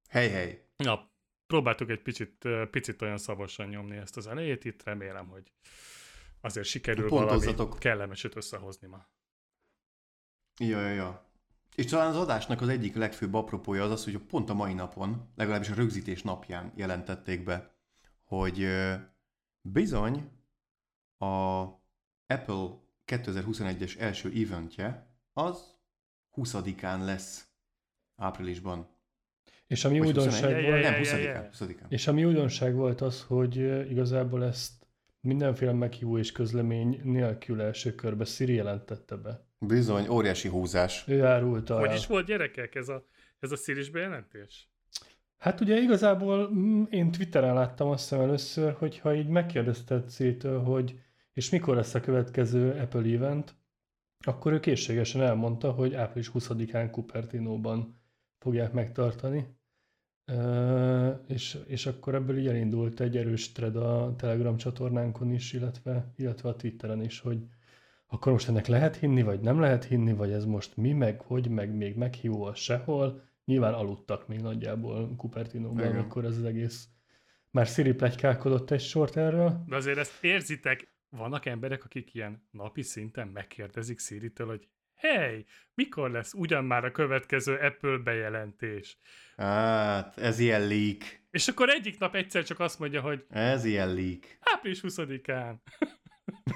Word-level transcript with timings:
Hely, 0.09 0.29
hely. 0.29 0.69
Na, 0.77 1.11
próbáltuk 1.47 1.91
egy 1.91 2.03
picit, 2.03 2.49
picit 2.71 3.03
olyan 3.03 3.19
szavosan 3.19 3.69
nyomni 3.69 3.97
ezt 3.97 4.17
az 4.17 4.27
elejét, 4.27 4.65
itt 4.65 4.83
remélem, 4.83 5.29
hogy 5.29 5.53
azért 6.41 6.67
sikerül 6.67 7.09
valami 7.09 7.55
kellemeset 7.79 8.37
összehozni 8.37 8.89
ma. 8.89 9.09
Ja, 10.61 10.81
ja, 10.81 10.93
ja. 10.93 11.26
És 11.77 11.85
talán 11.85 12.09
az 12.09 12.17
adásnak 12.17 12.61
az 12.61 12.69
egyik 12.69 12.95
legfőbb 12.95 13.35
apropója 13.35 13.85
az 13.85 13.91
az, 13.91 14.05
hogy 14.05 14.19
pont 14.19 14.51
a 14.51 14.55
mai 14.55 14.75
napon, 14.75 15.33
legalábbis 15.35 15.71
a 15.71 15.75
rögzítés 15.75 16.23
napján 16.23 16.73
jelentették 16.77 17.45
be, 17.45 17.75
hogy 18.25 18.67
bizony 19.61 20.31
a 21.19 21.65
Apple 22.27 22.69
2021-es 23.07 23.99
első 23.99 24.33
eventje 24.35 25.07
az 25.33 25.75
20-án 26.37 27.05
lesz 27.05 27.49
áprilisban. 28.17 28.89
És 29.67 29.85
ami 29.85 29.99
Vagy 29.99 30.07
újdonság 30.07 30.55
21? 30.55 30.63
Ja, 30.63 30.69
ja, 30.69 30.71
volt. 30.71 30.83
Nem, 30.83 31.03
20-án. 31.03 31.59
20-án. 31.59 31.91
és 31.91 32.07
ami 32.07 32.25
újdonság 32.25 32.75
volt 32.75 33.01
az, 33.01 33.23
hogy 33.23 33.57
igazából 33.91 34.45
ezt 34.45 34.87
mindenféle 35.21 35.73
meghívó 35.73 36.19
és 36.19 36.33
közlemény 36.33 37.01
nélkül 37.03 37.61
első 37.61 37.95
körbe 37.95 38.25
Siri 38.25 38.55
jelentette 38.55 39.17
be. 39.17 39.46
Bizony, 39.59 40.09
óriási 40.09 40.49
húzás. 40.49 41.05
Ő 41.09 41.25
árulta 41.25 41.79
Hogy 41.79 41.95
is 41.95 42.07
volt 42.07 42.27
gyerekek 42.27 42.75
ez 42.75 42.89
a, 42.89 43.07
ez 43.39 43.51
a 43.51 43.57
Sziris 43.57 43.91
bejelentés? 43.91 44.71
Hát 45.37 45.61
ugye 45.61 45.77
igazából 45.77 46.51
mm, 46.51 46.83
én 46.91 47.11
Twitteren 47.11 47.55
láttam 47.55 47.89
azt 47.89 48.09
hiszem 48.09 48.21
először, 48.21 48.73
hogy 48.73 48.99
ha 48.99 49.15
így 49.15 49.29
megkérdezted 49.29 50.09
Szétől, 50.09 50.63
hogy 50.63 51.01
és 51.33 51.51
mikor 51.51 51.77
lesz 51.77 51.95
a 51.95 52.01
következő 52.01 52.71
Apple 52.71 53.15
event, 53.15 53.55
akkor 54.27 54.53
ő 54.53 54.61
készségesen 54.61 55.23
elmondta, 55.23 55.71
hogy 55.71 55.95
április 55.95 56.31
20-án 56.35 56.93
Cupertino-ban 56.93 58.01
fogják 58.39 58.73
megtartani. 58.73 59.47
És, 61.27 61.59
és 61.67 61.87
akkor 61.87 62.15
ebből 62.15 62.39
így 62.39 62.47
elindult 62.47 63.01
egy 63.01 63.17
erős 63.17 63.53
thread 63.53 63.77
a 63.77 64.15
Telegram 64.17 64.57
csatornánkon 64.57 65.33
is, 65.33 65.53
illetve, 65.53 66.13
illetve 66.17 66.49
a 66.49 66.57
Twitteren 66.57 67.03
is, 67.03 67.21
hogy 67.21 67.39
akkor 68.07 68.33
most 68.33 68.49
ennek 68.49 68.67
lehet 68.67 68.97
hinni, 68.97 69.23
vagy 69.23 69.41
nem 69.41 69.61
lehet 69.61 69.85
hinni, 69.85 70.13
vagy 70.13 70.33
ez 70.33 70.45
most 70.45 70.77
mi, 70.77 70.93
meg 70.93 71.21
hogy, 71.21 71.49
meg 71.49 71.75
még 71.75 71.97
meghívó 71.97 72.45
az 72.45 72.59
sehol. 72.59 73.25
Nyilván 73.45 73.75
aludtak 73.75 74.29
még 74.29 74.41
nagyjából 74.41 75.15
Cupertino-ban, 75.17 75.87
amikor 75.87 76.25
ez 76.25 76.37
az 76.37 76.45
egész... 76.45 76.89
Már 77.51 77.67
Siri 77.67 77.93
plegykálkodott 77.93 78.71
egy 78.71 78.81
sort 78.81 79.17
erről. 79.17 79.65
De 79.67 79.77
azért 79.77 79.99
ezt 79.99 80.25
érzitek, 80.25 80.95
vannak 81.09 81.47
emberek, 81.47 81.85
akik 81.85 82.15
ilyen 82.15 82.49
napi 82.51 82.83
szinten 82.83 83.29
megkérdezik 83.29 84.01
Siri-től, 84.01 84.47
hogy 84.47 84.69
hey, 84.95 85.45
mikor 85.75 86.11
lesz 86.11 86.33
ugyan 86.33 86.65
már 86.65 86.85
a 86.85 86.91
következő 86.91 87.55
Apple 87.55 87.99
bejelentés? 87.99 88.99
Hát, 89.37 90.19
ez 90.19 90.39
ilyen 90.39 90.67
leak. 90.67 91.03
És 91.31 91.49
akkor 91.49 91.69
egyik 91.69 91.99
nap 91.99 92.15
egyszer 92.15 92.45
csak 92.45 92.61
azt 92.61 92.79
mondja, 92.79 93.01
hogy 93.01 93.25
Ez 93.29 93.65
ilyen 93.65 93.95
leak. 93.95 94.25
április 94.41 94.81
20-án. 94.83 95.55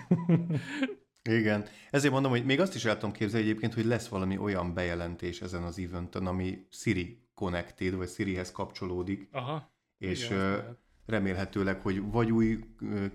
Igen. 1.22 1.64
Ezért 1.90 2.12
mondom, 2.12 2.30
hogy 2.30 2.44
még 2.44 2.60
azt 2.60 2.74
is 2.74 2.84
el 2.84 2.94
tudom 2.94 3.12
képzelni 3.12 3.46
egyébként, 3.46 3.74
hogy 3.74 3.84
lesz 3.84 4.08
valami 4.08 4.38
olyan 4.38 4.74
bejelentés 4.74 5.40
ezen 5.40 5.62
az 5.62 5.78
eventon, 5.78 6.26
ami 6.26 6.66
Siri 6.70 7.28
connected, 7.34 7.94
vagy 7.94 8.08
Sirihez 8.08 8.52
kapcsolódik, 8.52 9.28
Aha. 9.32 9.72
és 9.98 10.26
igen, 10.26 10.78
remélhetőleg, 11.06 11.80
hogy 11.80 12.10
vagy 12.10 12.30
új 12.30 12.58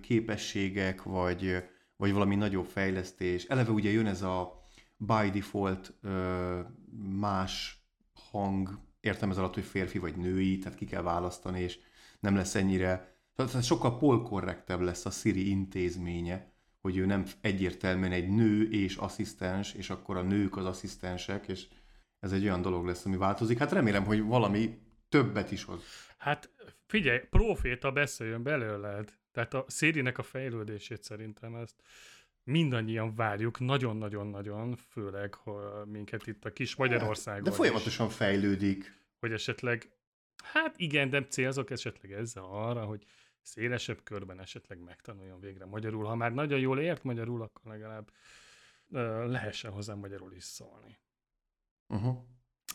képességek, 0.01 1.03
vagy, 1.03 1.63
vagy 1.97 2.11
valami 2.11 2.35
nagyobb 2.35 2.65
fejlesztés. 2.65 3.43
Eleve 3.43 3.71
ugye 3.71 3.91
jön 3.91 4.07
ez 4.07 4.21
a 4.21 4.63
by 4.97 5.29
default 5.29 5.93
más 7.19 7.83
hang, 8.31 8.79
értem 8.99 9.29
ez 9.29 9.37
alatt, 9.37 9.53
hogy 9.53 9.63
férfi 9.63 9.97
vagy 9.97 10.15
női, 10.15 10.57
tehát 10.57 10.77
ki 10.77 10.85
kell 10.85 11.01
választani, 11.01 11.61
és 11.61 11.79
nem 12.19 12.35
lesz 12.35 12.55
ennyire, 12.55 13.17
tehát 13.35 13.63
sokkal 13.63 13.97
polkorrektebb 13.97 14.79
lesz 14.79 15.05
a 15.05 15.09
Siri 15.09 15.49
intézménye, 15.49 16.54
hogy 16.85 16.97
ő 16.97 17.05
nem 17.05 17.25
egyértelműen 17.41 18.11
egy 18.11 18.29
nő 18.29 18.69
és 18.69 18.95
asszisztens, 18.95 19.73
és 19.73 19.89
akkor 19.89 20.17
a 20.17 20.21
nők 20.21 20.57
az 20.57 20.65
asszisztensek, 20.65 21.47
és 21.47 21.67
ez 22.19 22.31
egy 22.31 22.43
olyan 22.43 22.61
dolog 22.61 22.85
lesz, 22.85 23.05
ami 23.05 23.17
változik. 23.17 23.57
Hát 23.57 23.71
remélem, 23.71 24.03
hogy 24.03 24.21
valami 24.21 24.77
többet 25.09 25.51
is 25.51 25.63
hoz. 25.63 25.83
Hát 26.17 26.49
figyelj, 26.85 27.19
proféta 27.29 27.91
beszéljön 27.91 28.43
belőled. 28.43 29.13
Tehát 29.31 29.53
a 29.53 29.65
Siri-nek 29.67 30.17
a 30.17 30.23
fejlődését 30.23 31.03
szerintem 31.03 31.55
ezt 31.55 31.75
mindannyian 32.43 33.15
várjuk, 33.15 33.59
nagyon-nagyon-nagyon, 33.59 34.75
főleg 34.75 35.33
ha 35.33 35.85
minket 35.85 36.27
itt 36.27 36.45
a 36.45 36.51
kis 36.51 36.75
Magyarországon 36.75 37.43
De 37.43 37.49
is, 37.49 37.55
folyamatosan 37.55 38.09
fejlődik. 38.09 38.93
hogy 39.19 39.31
esetleg, 39.31 39.89
hát 40.43 40.73
igen, 40.77 41.09
de 41.09 41.23
célzok 41.23 41.69
esetleg 41.69 42.11
ezzel 42.11 42.43
arra, 42.43 42.83
hogy 42.83 43.05
szélesebb 43.45 44.03
körben 44.03 44.39
esetleg 44.39 44.79
megtanuljon 44.79 45.39
végre 45.39 45.65
magyarul. 45.65 46.05
Ha 46.05 46.15
már 46.15 46.33
nagyon 46.33 46.59
jól 46.59 46.79
ért 46.79 47.03
magyarul, 47.03 47.41
akkor 47.41 47.71
legalább 47.71 48.11
ö, 48.91 49.27
lehessen 49.27 49.71
hozzá 49.71 49.93
magyarul 49.93 50.33
is 50.33 50.43
szólni. 50.43 50.97
Uh-huh. 51.87 52.15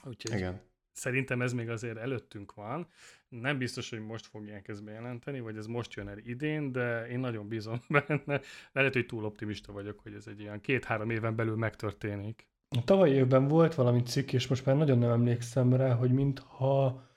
Úgyhogy 0.05 0.37
Igen. 0.37 0.61
szerintem 0.93 1.43
ez 1.43 1.53
még 1.53 1.69
azért 1.69 1.97
előttünk 1.97 2.55
van. 2.55 2.89
Nem 3.29 3.59
biztos, 3.59 3.91
hogy 3.91 4.01
most 4.01 4.27
fogják 4.27 4.69
ezt 4.69 4.85
bejelenteni, 4.85 5.41
vagy 5.41 5.57
ez 5.57 5.67
most 5.67 5.95
jön 5.95 6.09
el 6.09 6.19
idén, 6.19 6.73
de 6.73 7.09
én 7.09 7.19
nagyon 7.19 7.49
bízom 7.49 7.81
benne. 8.07 8.41
Lehet, 8.73 8.93
hogy 8.93 9.07
túl 9.07 9.25
optimista 9.25 9.73
vagyok, 9.73 10.01
hogy 10.01 10.15
ez 10.15 10.27
egy 10.27 10.41
ilyen 10.41 10.61
két-három 10.61 11.11
éven 11.11 11.37
belül 11.37 11.57
megtörténik. 11.57 12.49
A 12.69 12.85
tavalyi 12.85 13.13
évben 13.13 13.49
volt 13.49 13.75
valami 13.75 14.03
cikk, 14.03 14.33
és 14.33 14.47
most 14.47 14.65
már 14.65 14.77
nagyon 14.77 14.99
nem 14.99 15.11
emlékszem 15.11 15.75
rá, 15.75 15.95
hogy 15.95 16.13
mintha 16.13 17.09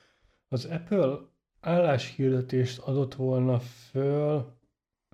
az 0.48 0.66
Apple 0.66 1.33
álláshirdetést 1.64 2.80
adott 2.80 3.16
volna 3.16 3.60
föl 3.60 4.62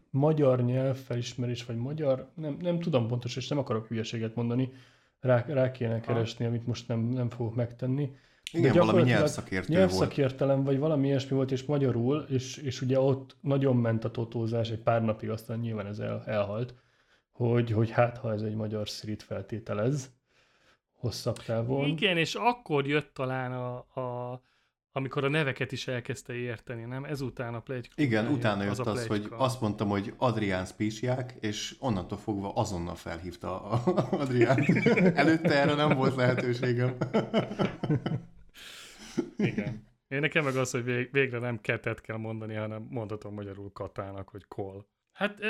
magyar 0.09 0.63
nyelvfelismerés, 0.63 1.65
vagy 1.65 1.75
magyar, 1.75 2.29
nem, 2.35 2.57
nem 2.61 2.79
tudom 2.79 3.07
pontosan, 3.07 3.41
és 3.41 3.47
nem 3.47 3.57
akarok 3.57 3.87
hülyeséget 3.87 4.35
mondani, 4.35 4.71
rá, 5.19 5.45
rá 5.47 5.71
kéne 5.71 5.99
keresni, 5.99 6.45
amit 6.45 6.67
most 6.67 6.87
nem, 6.87 6.99
nem 6.99 7.29
fogok 7.29 7.55
megtenni. 7.55 8.11
Igen, 8.51 8.73
De 8.73 8.79
valami 8.79 9.01
nyelvszakértő 9.01 9.67
volt. 9.67 9.79
Nyelvszakértelem, 9.79 10.63
vagy 10.63 10.79
valami 10.79 11.07
ilyesmi 11.07 11.35
volt, 11.35 11.51
és 11.51 11.63
magyarul, 11.63 12.25
és, 12.29 12.57
és 12.57 12.81
ugye 12.81 12.99
ott 12.99 13.35
nagyon 13.41 13.75
ment 13.75 14.03
a 14.03 14.11
totózás 14.11 14.69
egy 14.69 14.81
pár 14.81 15.03
napig, 15.03 15.29
aztán 15.29 15.59
nyilván 15.59 15.85
ez 15.85 15.99
el, 15.99 16.23
elhalt, 16.25 16.73
hogy, 17.31 17.71
hogy 17.71 17.89
hát, 17.89 18.17
ha 18.17 18.33
ez 18.33 18.41
egy 18.41 18.55
magyar 18.55 18.89
szirit 18.89 19.23
feltételez, 19.23 20.11
hosszabb 20.93 21.37
távon. 21.37 21.85
Igen, 21.85 22.17
és 22.17 22.35
akkor 22.35 22.87
jött 22.87 23.13
talán 23.13 23.51
a, 23.51 23.75
a, 23.99 24.41
amikor 24.91 25.23
a 25.23 25.29
neveket 25.29 25.71
is 25.71 25.87
elkezdte 25.87 26.33
érteni, 26.33 26.83
nem? 26.83 27.03
Ezután 27.03 27.53
a 27.53 27.59
plegyka. 27.59 27.93
Igen, 28.01 28.23
után 28.25 28.33
utána 28.37 28.63
jött 28.63 28.77
a 28.77 28.91
az, 28.91 29.07
hogy 29.07 29.27
azt 29.29 29.61
mondtam, 29.61 29.89
hogy 29.89 30.13
Adrián 30.17 30.65
Spisiák, 30.65 31.33
és 31.39 31.75
onnantól 31.79 32.17
fogva 32.17 32.53
azonnal 32.53 32.95
felhívta 32.95 33.61
a- 33.63 34.07
Adrián. 34.11 34.63
Előtte 35.15 35.61
erre 35.61 35.73
nem 35.73 35.97
volt 35.97 36.15
lehetőségem. 36.15 36.95
Igen. 39.37 39.87
Én 40.07 40.19
nekem 40.19 40.43
meg 40.43 40.55
az, 40.55 40.71
hogy 40.71 40.83
vég, 40.83 41.09
végre 41.11 41.39
nem 41.39 41.61
ketet 41.61 42.01
kell 42.01 42.17
mondani, 42.17 42.53
hanem 42.55 42.87
mondhatom 42.89 43.33
magyarul 43.33 43.71
katának, 43.71 44.29
hogy 44.29 44.45
kol. 44.47 44.87
Hát 45.11 45.37
ö, 45.41 45.47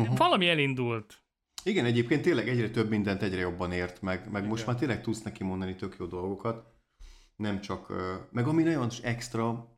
Mhm. 0.00 0.14
valami 0.16 0.48
elindult. 0.48 1.22
Igen, 1.64 1.84
egyébként 1.84 2.22
tényleg 2.22 2.48
egyre 2.48 2.70
több 2.70 2.88
mindent 2.88 3.22
egyre 3.22 3.40
jobban 3.40 3.72
ért, 3.72 4.02
meg, 4.02 4.30
meg 4.30 4.46
most 4.46 4.62
Igen. 4.62 4.72
már 4.72 4.82
tényleg 4.82 5.02
tudsz 5.02 5.22
neki 5.22 5.44
mondani 5.44 5.74
tök 5.74 5.96
jó 5.98 6.06
dolgokat. 6.06 6.69
Nem 7.40 7.60
csak, 7.60 7.92
meg 8.30 8.46
ami 8.46 8.62
nagyon 8.62 8.88
extra, 9.02 9.68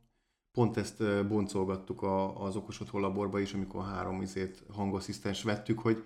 pont 0.51 0.77
ezt 0.77 1.27
boncolgattuk 1.27 2.01
a, 2.01 2.43
az 2.43 2.55
okos 2.55 2.79
otthon 2.79 3.01
laborba 3.01 3.39
is, 3.39 3.53
amikor 3.53 3.83
három 3.83 4.21
izét 4.21 4.63
hangasszisztens 4.69 5.43
vettük, 5.43 5.79
hogy 5.79 6.05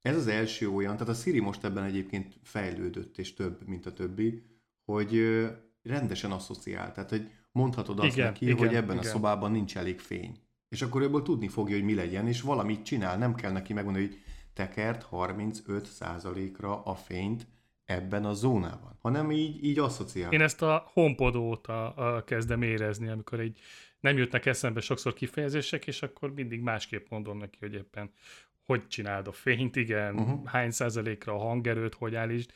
ez 0.00 0.16
az 0.16 0.26
első 0.26 0.70
olyan, 0.70 0.92
tehát 0.96 1.08
a 1.08 1.18
Siri 1.18 1.40
most 1.40 1.64
ebben 1.64 1.84
egyébként 1.84 2.38
fejlődött, 2.42 3.18
és 3.18 3.34
több, 3.34 3.68
mint 3.68 3.86
a 3.86 3.92
többi, 3.92 4.42
hogy 4.84 5.20
rendesen 5.82 6.30
asszociál. 6.30 6.92
Tehát, 6.92 7.10
hogy 7.10 7.30
mondhatod 7.52 7.98
azt 7.98 8.16
Igen, 8.16 8.26
neki, 8.26 8.44
igen, 8.44 8.56
hogy 8.56 8.74
ebben 8.74 8.96
a 8.96 9.00
igen. 9.00 9.12
szobában 9.12 9.50
nincs 9.50 9.76
elég 9.76 9.98
fény. 9.98 10.38
És 10.68 10.82
akkor 10.82 11.02
ebből 11.02 11.22
tudni 11.22 11.48
fogja, 11.48 11.76
hogy 11.76 11.84
mi 11.84 11.94
legyen, 11.94 12.26
és 12.26 12.40
valamit 12.40 12.84
csinál. 12.84 13.18
Nem 13.18 13.34
kell 13.34 13.52
neki 13.52 13.72
megmondani, 13.72 14.06
hogy 14.06 14.18
tekert 14.52 15.06
35%-ra 15.10 16.82
a 16.82 16.94
fényt 16.94 17.46
ebben 17.90 18.24
a 18.24 18.32
zónában, 18.32 18.98
hanem 19.00 19.30
így, 19.30 19.64
így 19.64 19.78
asszociál. 19.78 20.32
Én 20.32 20.40
ezt 20.40 20.62
a 20.62 20.90
HomePod 20.92 21.34
óta 21.34 22.22
kezdem 22.26 22.62
érezni, 22.62 23.08
amikor 23.08 23.40
egy 23.40 23.60
nem 24.00 24.16
jutnak 24.16 24.46
eszembe 24.46 24.80
sokszor 24.80 25.12
kifejezések, 25.12 25.86
és 25.86 26.02
akkor 26.02 26.34
mindig 26.34 26.60
másképp 26.60 27.06
mondom 27.08 27.38
neki, 27.38 27.56
hogy 27.60 27.74
éppen 27.74 28.10
hogy 28.66 28.86
csináld 28.88 29.26
a 29.26 29.32
fényt, 29.32 29.76
igen, 29.76 30.14
uh-huh. 30.14 30.46
hány 30.46 30.70
százalékra 30.70 31.34
a 31.34 31.38
hangerőt, 31.38 31.94
hogy 31.94 32.14
állítsd, 32.14 32.50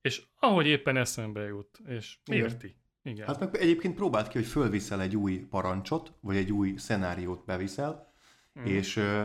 és 0.00 0.22
ahogy 0.38 0.66
éppen 0.66 0.96
eszembe 0.96 1.40
jut, 1.40 1.78
és 1.88 2.16
Igen. 2.26 2.40
érti. 2.40 2.76
Igen. 3.02 3.26
Hát 3.26 3.40
meg 3.40 3.54
egyébként 3.56 3.94
próbáld 3.94 4.28
ki, 4.28 4.38
hogy 4.38 4.46
fölviszel 4.46 5.00
egy 5.00 5.16
új 5.16 5.38
parancsot, 5.38 6.12
vagy 6.20 6.36
egy 6.36 6.52
új 6.52 6.74
szenáriót 6.76 7.44
beviszel, 7.44 8.12
Mhm. 8.52 8.66
és 8.66 8.96
ö, 8.96 9.22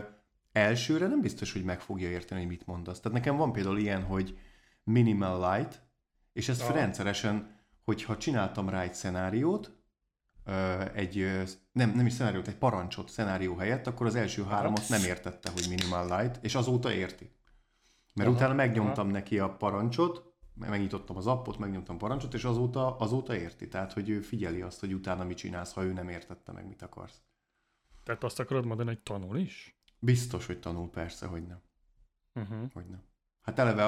elsőre 0.51 1.07
nem 1.07 1.21
biztos, 1.21 1.53
hogy 1.53 1.63
meg 1.63 1.81
fogja 1.81 2.09
érteni, 2.09 2.39
hogy 2.39 2.50
mit 2.50 2.65
mondasz. 2.65 3.00
Tehát 3.00 3.17
nekem 3.17 3.38
van 3.38 3.51
például 3.51 3.77
ilyen, 3.77 4.03
hogy 4.03 4.38
minimal 4.85 5.51
light, 5.51 5.81
és 6.33 6.49
ezt 6.49 6.61
Aha. 6.61 6.73
rendszeresen, 6.73 7.59
hogyha 7.83 8.17
csináltam 8.17 8.69
rá 8.69 8.81
egy 8.81 8.93
szenáriót, 8.93 9.71
egy, 10.93 11.31
nem, 11.71 11.91
nem 11.95 12.05
is 12.05 12.13
szenáriót, 12.13 12.47
egy 12.47 12.57
parancsot 12.57 13.09
szenárió 13.09 13.55
helyett, 13.55 13.87
akkor 13.87 14.05
az 14.05 14.15
első 14.15 14.43
háromot 14.43 14.89
nem 14.89 15.03
értette, 15.03 15.51
hogy 15.51 15.65
minimal 15.69 16.17
light, 16.17 16.43
és 16.43 16.55
azóta 16.55 16.91
érti. 16.91 17.31
Mert 18.13 18.29
Aha, 18.29 18.37
utána 18.37 18.53
megnyomtam 18.53 19.07
neki 19.07 19.39
a 19.39 19.55
parancsot, 19.55 20.33
megnyitottam 20.53 21.17
az 21.17 21.27
appot, 21.27 21.57
megnyomtam 21.57 21.95
a 21.95 21.97
parancsot, 21.97 22.33
és 22.33 22.43
azóta, 22.43 22.97
azóta 22.97 23.35
érti. 23.35 23.67
Tehát, 23.67 23.93
hogy 23.93 24.09
ő 24.09 24.21
figyeli 24.21 24.61
azt, 24.61 24.79
hogy 24.79 24.93
utána 24.93 25.23
mit 25.23 25.38
csinálsz, 25.38 25.73
ha 25.73 25.83
ő 25.83 25.93
nem 25.93 26.09
értette 26.09 26.51
meg, 26.51 26.67
mit 26.67 26.81
akarsz. 26.81 27.21
Tehát 28.03 28.23
azt 28.23 28.39
akarod 28.39 28.65
mondani, 28.65 28.89
hogy 28.89 28.99
tanul 28.99 29.38
is? 29.38 29.79
Biztos, 29.99 30.45
hogy 30.45 30.59
tanul, 30.59 30.89
persze, 30.89 31.25
hogy 31.25 31.47
nem. 31.47 31.61
Uh-huh. 32.33 32.71
Hogy 32.73 32.85
nem. 32.85 33.03
Hát 33.45 33.59
eleve 33.59 33.83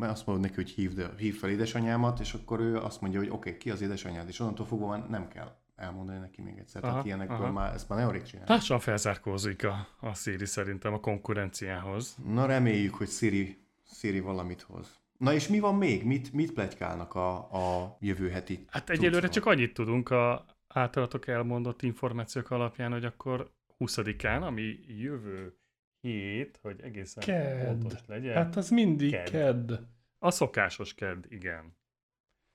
azt 0.00 0.26
mondod 0.26 0.44
neki, 0.44 0.54
hogy 0.54 0.70
hívd, 0.70 1.18
hív 1.18 1.38
fel 1.38 1.50
édesanyámat, 1.50 2.20
és 2.20 2.34
akkor 2.34 2.60
ő 2.60 2.76
azt 2.76 3.00
mondja, 3.00 3.18
hogy 3.18 3.28
oké, 3.28 3.36
okay, 3.38 3.56
ki 3.56 3.70
az 3.70 3.80
édesanyád, 3.80 4.28
és 4.28 4.40
onnantól 4.40 4.66
fogva 4.66 4.86
már 4.86 5.08
nem 5.08 5.28
kell 5.28 5.56
elmondani 5.76 6.18
neki 6.18 6.42
még 6.42 6.58
egyszer. 6.58 6.82
Aha, 6.82 6.92
Tehát 6.92 7.06
ilyenekből 7.06 7.36
aha. 7.36 7.52
már, 7.52 7.74
ezt 7.74 7.88
már 7.88 7.98
nagyon 7.98 8.14
rég 8.14 8.22
csinál. 8.22 8.44
Lassan 8.48 8.78
felzárkózik 8.78 9.64
a, 9.64 9.86
a 10.00 10.14
Siri 10.14 10.46
szerintem 10.46 10.92
a 10.92 11.00
konkurenciához. 11.00 12.16
Na 12.26 12.46
reméljük, 12.46 12.94
hogy 12.94 13.08
Siri, 13.08 13.58
Siri 13.92 14.20
valamit 14.20 14.62
hoz. 14.62 15.00
Na 15.18 15.34
és 15.34 15.48
mi 15.48 15.58
van 15.58 15.74
még? 15.74 16.04
Mit, 16.04 16.32
mit 16.32 16.52
pletykálnak 16.52 17.14
a, 17.14 17.36
a 17.36 17.96
jövő 18.00 18.28
heti 18.28 18.64
Hát 18.68 18.90
egyelőre 18.90 19.28
csak 19.28 19.46
annyit 19.46 19.74
tudunk 19.74 20.10
a 20.10 20.44
általatok 20.68 21.26
elmondott 21.26 21.82
információk 21.82 22.50
alapján, 22.50 22.92
hogy 22.92 23.04
akkor 23.04 23.50
20-án, 23.78 24.40
ami 24.42 24.78
jövő 24.86 25.59
hét, 26.00 26.58
hogy 26.62 26.80
egészen 26.80 27.22
Kedd. 27.22 27.66
pontos 27.66 28.06
legyen. 28.06 28.34
Hát 28.34 28.56
az 28.56 28.70
mindig 28.70 29.10
Kedd. 29.10 29.30
kedd. 29.30 29.72
A 30.18 30.30
szokásos 30.30 30.94
kedd, 30.94 31.24
igen. 31.28 31.76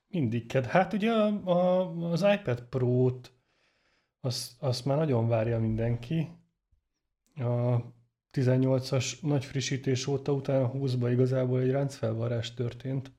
Mindig 0.08 0.46
kedd. 0.46 0.64
Hát 0.64 0.92
ugye 0.92 1.12
a, 1.12 1.26
a, 1.44 1.90
az 2.10 2.22
iPad 2.22 2.62
Pro-t 2.62 3.32
azt, 4.20 4.62
azt 4.62 4.84
már 4.84 4.96
nagyon 4.96 5.28
várja 5.28 5.58
mindenki. 5.58 6.28
A 7.34 7.76
18-as 8.32 9.20
nagy 9.20 9.44
frissítés 9.44 10.06
óta 10.06 10.32
utána 10.32 10.70
20-ba 10.74 11.08
igazából 11.12 11.60
egy 11.60 11.70
ráncfelvarrás 11.70 12.54
történt. 12.54 13.12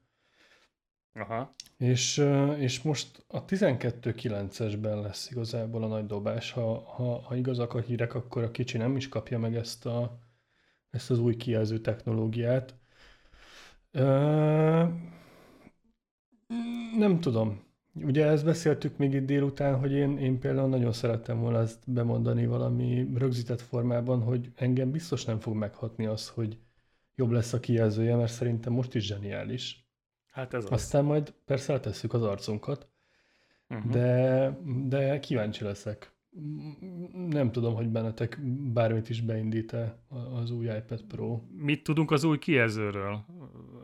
Aha. 1.20 1.54
És, 1.78 2.18
és 2.58 2.82
most 2.82 3.26
a 3.28 3.46
12.9-esben 3.46 5.02
lesz 5.02 5.32
igazából 5.32 5.84
a 5.84 5.88
nagy 5.88 6.06
dobás. 6.06 6.52
Ha, 6.52 6.80
ha, 6.80 7.22
ha 7.22 7.36
igazak 7.36 7.74
a 7.74 7.80
hírek, 7.80 8.14
akkor 8.14 8.44
a 8.44 8.52
kicsi 8.52 8.78
nem 8.78 8.96
is 8.96 9.10
kapja 9.10 9.40
meg 9.40 9.56
ezt, 9.56 9.86
a, 9.86 10.20
ezt 10.90 11.12
az 11.12 11.20
új 11.20 11.36
kijelző 11.36 11.80
technológiát. 11.80 12.76
Nem 16.98 17.20
tudom. 17.20 17.66
Ugye 17.94 18.26
ezt 18.26 18.46
beszéltük 18.46 18.98
még 18.98 19.14
itt 19.14 19.26
délután, 19.26 19.80
hogy 19.80 19.92
én, 19.92 20.18
én 20.18 20.40
például 20.40 20.70
nagyon 20.70 20.94
szerettem 20.94 21.40
volna 21.40 21.60
ezt 21.60 21.92
bemondani 21.92 22.46
valami 22.46 23.10
rögzített 23.16 23.62
formában, 23.62 24.22
hogy 24.22 24.52
engem 24.56 24.92
biztos 24.92 25.26
nem 25.26 25.40
fog 25.40 25.56
meghatni 25.56 26.06
az, 26.06 26.30
hogy 26.30 26.58
jobb 27.16 27.32
lesz 27.32 27.54
a 27.54 27.60
kijelzője, 27.60 28.16
mert 28.16 28.32
szerintem 28.32 28.74
most 28.74 28.96
is 28.96 29.06
zseniális. 29.06 29.87
Hát 30.38 30.54
ez 30.54 30.64
az. 30.64 30.72
Aztán 30.72 31.06
majd 31.06 31.34
persze 31.46 31.74
eltesszük 31.74 32.14
az 32.14 32.24
arcunkat, 32.24 32.88
uh-huh. 33.70 33.92
de, 33.92 34.50
de 34.88 35.20
kíváncsi 35.20 35.64
leszek. 35.64 36.12
Nem 37.30 37.52
tudom, 37.52 37.76
hogy 37.76 37.90
bennetek 37.90 38.40
bármit 38.74 39.10
is 39.10 39.22
beindít-e 39.22 39.98
az 40.42 40.52
új 40.52 40.66
iPad 40.66 41.04
Pro. 41.04 41.42
Mit 41.58 41.84
tudunk 41.84 42.12
az 42.12 42.24
új 42.24 42.38
kijelzőről? 42.38 43.26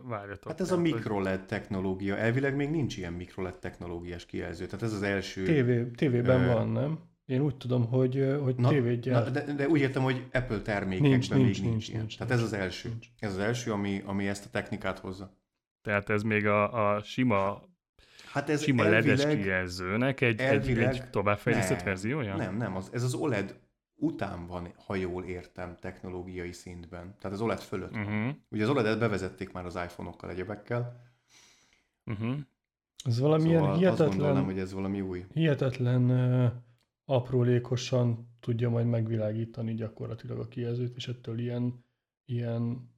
Várjatok. 0.03 0.51
Hát 0.51 0.59
ez 0.59 0.71
a 0.71 0.77
microLED 0.77 1.45
technológia. 1.45 2.17
Elvileg 2.17 2.55
még 2.55 2.69
nincs 2.69 2.97
ilyen 2.97 3.13
microLED 3.13 3.59
technológiás 3.59 4.25
kijelző. 4.25 4.65
Tehát 4.65 4.81
ez 4.81 4.93
az 4.93 5.01
első... 5.01 5.43
TV, 5.43 5.95
TV-ben 5.95 6.41
Ö, 6.41 6.53
van, 6.53 6.69
nem? 6.69 6.99
Én 7.25 7.41
úgy 7.41 7.55
tudom, 7.55 7.85
hogy, 7.85 8.37
hogy 8.41 8.55
Na, 8.55 8.69
tévét 8.69 9.05
na, 9.05 9.29
de, 9.29 9.53
de 9.53 9.67
úgy 9.67 9.79
értem, 9.79 10.03
hogy 10.03 10.27
Apple 10.31 10.61
termékekben 10.61 11.11
Nincs, 11.11 11.29
még 11.29 11.43
nincs, 11.43 11.61
nincs, 11.61 11.71
nincs, 11.71 11.87
ilyen. 11.87 11.99
nincs, 11.99 12.17
Tehát 12.17 12.33
nincs. 12.33 12.43
ez 12.43 12.53
az 12.53 12.59
első. 12.59 12.89
Nincs. 12.89 13.07
Ez 13.19 13.31
az 13.31 13.39
első, 13.39 13.71
ami, 13.71 14.01
ami 14.05 14.27
ezt 14.27 14.45
a 14.45 14.49
technikát 14.49 14.99
hozza. 14.99 15.41
Tehát 15.83 16.09
ez 16.09 16.23
még 16.23 16.45
a, 16.45 16.93
a 16.95 17.03
sima, 17.03 17.61
Hát 18.31 18.49
ez 18.49 18.63
sima 18.63 18.83
ledes 18.83 19.25
kijelzőnek 19.25 20.21
egy, 20.21 20.39
egy, 20.39 20.47
elvileg- 20.47 20.93
egy 20.93 21.09
továbbfejlesztett 21.09 21.77
nem, 21.77 21.85
verziója? 21.85 22.35
Nem, 22.35 22.57
nem, 22.57 22.75
az, 22.75 22.89
ez 22.93 23.03
az 23.03 23.13
OLED 23.13 23.59
után 23.95 24.47
van, 24.47 24.73
ha 24.85 24.95
jól 24.95 25.23
értem, 25.23 25.77
technológiai 25.79 26.51
szintben. 26.51 27.15
Tehát 27.19 27.37
az 27.37 27.41
OLED 27.41 27.59
fölött 27.59 27.91
van. 27.91 28.01
Uh-huh. 28.01 28.35
Ugye 28.49 28.63
az 28.63 28.69
OLED-et 28.69 28.99
bevezették 28.99 29.51
már 29.51 29.65
az 29.65 29.75
iPhone-okkal, 29.75 30.29
egyebekkel. 30.29 31.01
Uh-huh. 32.05 32.35
Ez 33.05 33.19
valamilyen 33.19 33.57
Szóval 33.57 33.71
azt 33.71 33.79
hihetetlen, 33.79 34.09
gondolnám, 34.09 34.43
hogy 34.45 34.59
ez 34.59 34.73
valami 34.73 35.01
új. 35.01 35.25
hihetetlen 35.33 36.09
uh, 36.09 36.51
aprólékosan 37.05 38.35
tudja 38.39 38.69
majd 38.69 38.87
megvilágítani 38.87 39.73
gyakorlatilag 39.73 40.39
a 40.39 40.47
kijelzőt, 40.47 40.95
és 40.95 41.07
ettől 41.07 41.39
ilyen, 41.39 41.85
ilyen 42.25 42.92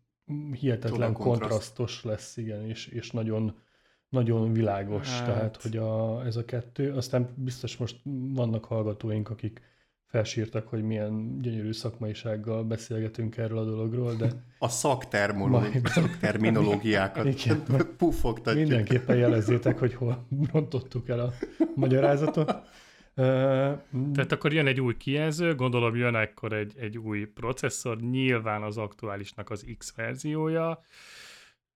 hihetetlen 0.59 0.91
Csoda 0.91 1.11
kontraszt. 1.11 1.39
kontrasztos 1.39 2.03
lesz, 2.03 2.37
igen, 2.37 2.65
és, 2.69 2.87
és 2.87 3.11
nagyon, 3.11 3.55
nagyon 4.09 4.53
világos, 4.53 5.09
Hát. 5.19 5.25
tehát 5.25 5.61
hogy 5.61 5.77
a, 5.77 6.25
ez 6.25 6.35
a 6.35 6.45
kettő. 6.45 6.93
Aztán 6.93 7.29
biztos 7.35 7.77
most 7.77 7.99
vannak 8.33 8.65
hallgatóink, 8.65 9.29
akik 9.29 9.61
felsírtak, 10.05 10.67
hogy 10.67 10.83
milyen 10.83 11.41
gyönyörű 11.41 11.71
szakmaisággal 11.71 12.63
beszélgetünk 12.63 13.37
erről 13.37 13.57
a 13.57 13.63
dologról, 13.65 14.13
de 14.13 14.25
A 14.59 14.85
Majd- 15.47 15.87
szakterminológiákat 15.87 17.25
Igen, 17.25 17.63
majd 17.69 17.85
puffogtatjuk. 17.85 18.67
mindenképpen 18.67 19.15
jelezzétek, 19.17 19.79
hogy 19.79 19.93
hol 19.93 20.27
rontottuk 20.51 21.09
el 21.09 21.19
a 21.19 21.33
magyarázatot. 21.75 22.53
Tehát 23.15 24.31
akkor 24.31 24.53
jön 24.53 24.67
egy 24.67 24.81
új 24.81 24.97
kijelző, 24.97 25.55
gondolom 25.55 25.95
jön 25.95 26.15
akkor 26.15 26.53
egy, 26.53 26.73
egy 26.77 26.97
új 26.97 27.25
processzor, 27.25 27.99
nyilván 27.99 28.63
az 28.63 28.77
aktuálisnak 28.77 29.49
az 29.49 29.65
X 29.77 29.95
verziója, 29.95 30.83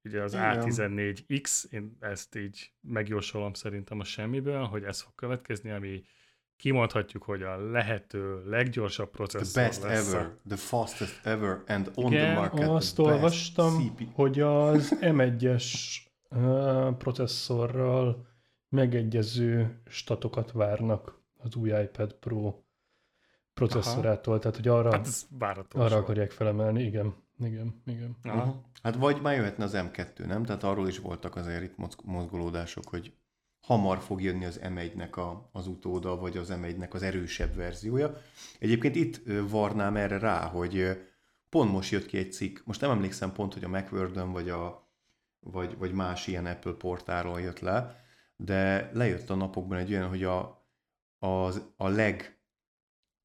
ugye 0.03 0.21
az 0.21 0.33
Igen. 0.33 0.61
A14X, 0.61 1.63
én 1.69 1.97
ezt 1.99 2.35
így 2.35 2.71
megjósolom 2.81 3.53
szerintem 3.53 3.99
a 3.99 4.03
semmiből, 4.03 4.63
hogy 4.63 4.83
ez 4.83 5.01
fog 5.01 5.15
következni, 5.15 5.69
ami 5.71 6.03
kimondhatjuk, 6.57 7.23
hogy 7.23 7.41
a 7.43 7.71
lehető 7.71 8.43
leggyorsabb 8.45 9.09
processzor 9.09 9.51
The 9.51 9.63
best 9.63 9.83
lesz. 9.83 10.13
ever, 10.13 10.31
the 10.47 10.57
fastest 10.57 11.25
ever, 11.25 11.63
and 11.67 11.91
on 11.95 12.11
Igen, 12.11 12.25
the 12.25 12.33
market, 12.33 12.67
Azt 12.69 12.93
the 12.95 13.03
olvastam, 13.03 13.79
CP. 13.81 14.13
hogy 14.13 14.39
az 14.39 14.97
M1-es 15.01 15.65
ö, 16.29 16.89
processzorral 16.97 18.27
megegyező 18.69 19.81
statokat 19.87 20.51
várnak 20.51 21.18
az 21.43 21.55
új 21.55 21.69
iPad 21.69 22.13
Pro 22.13 22.53
processzorától, 23.53 24.33
Aha. 24.33 24.41
tehát 24.41 24.57
hogy 24.57 24.67
arra, 24.67 24.91
Hát 24.91 25.07
ez 25.07 25.27
arra 25.69 25.95
akarják 25.95 26.31
felemelni, 26.31 26.83
igen, 26.83 27.15
igen, 27.39 27.81
igen. 27.85 28.17
Aha. 28.23 28.37
Uh-huh. 28.37 28.55
Hát 28.83 28.95
vagy 28.95 29.21
már 29.21 29.35
jöhetne 29.35 29.63
az 29.63 29.73
M2, 29.75 30.25
nem? 30.25 30.43
Tehát 30.43 30.63
arról 30.63 30.87
is 30.87 30.99
voltak 30.99 31.35
azért 31.35 31.63
itt 31.63 31.77
mozg- 31.77 32.03
mozgolódások, 32.03 32.89
hogy 32.89 33.13
hamar 33.59 33.99
fog 33.99 34.21
jönni 34.21 34.45
az 34.45 34.59
M1-nek 34.63 35.11
a, 35.11 35.49
az 35.51 35.67
utóda, 35.67 36.15
vagy 36.15 36.37
az 36.37 36.53
M1-nek 36.61 36.89
az 36.89 37.03
erősebb 37.03 37.55
verziója. 37.55 38.17
Egyébként 38.59 38.95
itt 38.95 39.21
varnám 39.49 39.95
erre 39.95 40.17
rá, 40.17 40.47
hogy 40.47 40.99
pont 41.49 41.71
most 41.71 41.91
jött 41.91 42.05
ki 42.05 42.17
egy 42.17 42.31
cikk, 42.31 42.59
most 42.65 42.81
nem 42.81 42.91
emlékszem 42.91 43.31
pont, 43.31 43.53
hogy 43.53 43.63
a 43.63 43.67
macworld 43.67 44.31
vagy, 44.31 44.49
a, 44.49 44.91
vagy, 45.39 45.77
vagy 45.77 45.91
más 45.91 46.27
ilyen 46.27 46.45
Apple 46.45 46.73
portáról 46.73 47.41
jött 47.41 47.59
le, 47.59 48.03
de 48.35 48.89
lejött 48.93 49.29
a 49.29 49.35
napokban 49.35 49.77
egy 49.77 49.91
olyan, 49.93 50.09
hogy 50.09 50.23
a, 50.23 50.58
az, 51.19 51.61
a 51.77 51.87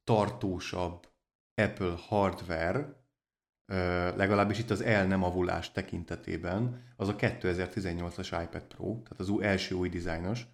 legtartósabb 0.04 1.12
Apple 1.54 1.94
hardware, 1.96 3.02
legalábbis 4.16 4.58
itt 4.58 4.70
az 4.70 4.80
el 4.80 5.06
nem 5.06 5.22
avulás 5.22 5.72
tekintetében, 5.72 6.82
az 6.96 7.08
a 7.08 7.16
2018-as 7.16 8.40
iPad 8.42 8.62
Pro, 8.62 9.00
tehát 9.02 9.20
az 9.20 9.28
új, 9.28 9.44
első 9.44 9.74
új 9.74 9.88
dizájnos, 9.88 10.46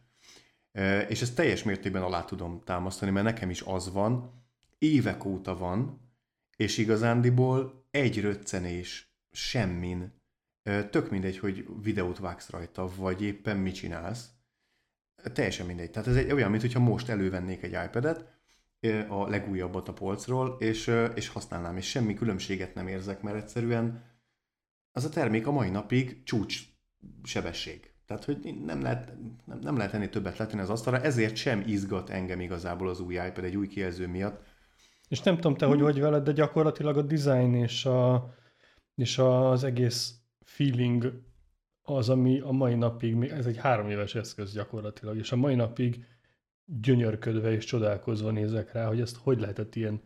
és 1.09 1.23
ezt 1.23 1.35
teljes 1.35 1.62
mértékben 1.62 2.02
alá 2.02 2.25
tudom 2.25 2.61
támasztani, 2.64 3.11
mert 3.11 3.25
nekem 3.25 3.50
is 3.50 3.61
az 3.62 3.92
van, 3.92 4.44
évek 4.78 5.25
óta 5.25 5.56
van, 5.56 6.09
és 6.56 6.78
igazándiból 6.78 7.87
egy 7.90 8.20
röccenés 8.20 9.14
semmin, 9.30 10.18
tök 10.90 11.11
mindegy, 11.11 11.38
hogy 11.38 11.66
videót 11.82 12.18
vágsz 12.18 12.50
rajta, 12.50 12.88
vagy 12.97 13.23
éppen 13.23 13.56
mit 13.56 13.75
csinálsz, 13.75 14.28
teljesen 15.23 15.67
mindegy. 15.67 15.91
Tehát 15.91 16.09
ez 16.09 16.17
egy 16.17 16.33
olyan, 16.33 16.50
mintha 16.50 16.81
most 16.81 17.09
elővennék 17.09 17.62
egy 17.62 17.77
iPad-et, 17.87 18.39
a 19.09 19.29
legújabbat 19.29 19.89
a 19.89 19.93
polcról, 19.93 20.57
és, 20.59 20.91
és 21.15 21.29
használnám, 21.29 21.77
és 21.77 21.89
semmi 21.89 22.15
különbséget 22.15 22.75
nem 22.75 22.89
érzek, 22.89 23.23
mert 23.23 23.37
egyszerűen 23.37 24.05
az 24.93 25.05
a 25.05 25.09
termék 25.09 25.47
a 25.47 25.53
mai 25.53 25.71
napig 25.71 26.23
csúcs 26.23 26.62
sebesség. 27.23 27.91
Tehát, 28.07 28.25
hogy 28.25 28.55
nem 28.65 28.83
lehet, 28.83 29.12
nem, 29.45 29.59
nem 29.59 29.77
lehet 29.77 29.95
ennél 29.95 30.09
többet 30.09 30.39
letenni 30.39 30.62
az 30.62 30.71
asztalra, 30.71 31.00
ezért 31.00 31.37
sem 31.37 31.62
izgat 31.67 32.11
engem 32.11 32.41
igazából 32.41 32.89
az 32.89 33.00
új 33.00 33.15
iPad 33.15 33.45
egy 33.45 33.57
új 33.57 33.69
kijelző 33.69 34.07
miatt. 34.07 34.43
És 35.09 35.21
nem 35.21 35.35
tudom 35.35 35.57
te, 35.57 35.67
hogy 35.67 35.81
vagy 35.81 36.00
veled, 36.00 36.25
de 36.25 36.33
gyakorlatilag 36.33 36.97
a 36.97 37.03
design 37.03 37.55
és, 37.55 37.85
a, 37.85 38.35
és 38.95 39.19
az 39.19 39.65
egész 39.65 40.15
feeling 40.45 41.23
az, 41.90 42.09
ami 42.09 42.40
a 42.40 42.50
mai 42.50 42.75
napig, 42.75 43.25
ez 43.25 43.47
egy 43.47 43.56
három 43.56 43.88
éves 43.88 44.14
eszköz 44.14 44.52
gyakorlatilag, 44.52 45.16
és 45.16 45.32
a 45.32 45.37
mai 45.37 45.54
napig 45.54 46.04
gyönyörködve 46.64 47.52
és 47.52 47.64
csodálkozva 47.64 48.30
nézek 48.30 48.73
rá, 48.73 48.87
hogy 48.87 49.00
ezt 49.00 49.16
hogy 49.16 49.40
lehetett 49.40 49.75
ilyen 49.75 50.00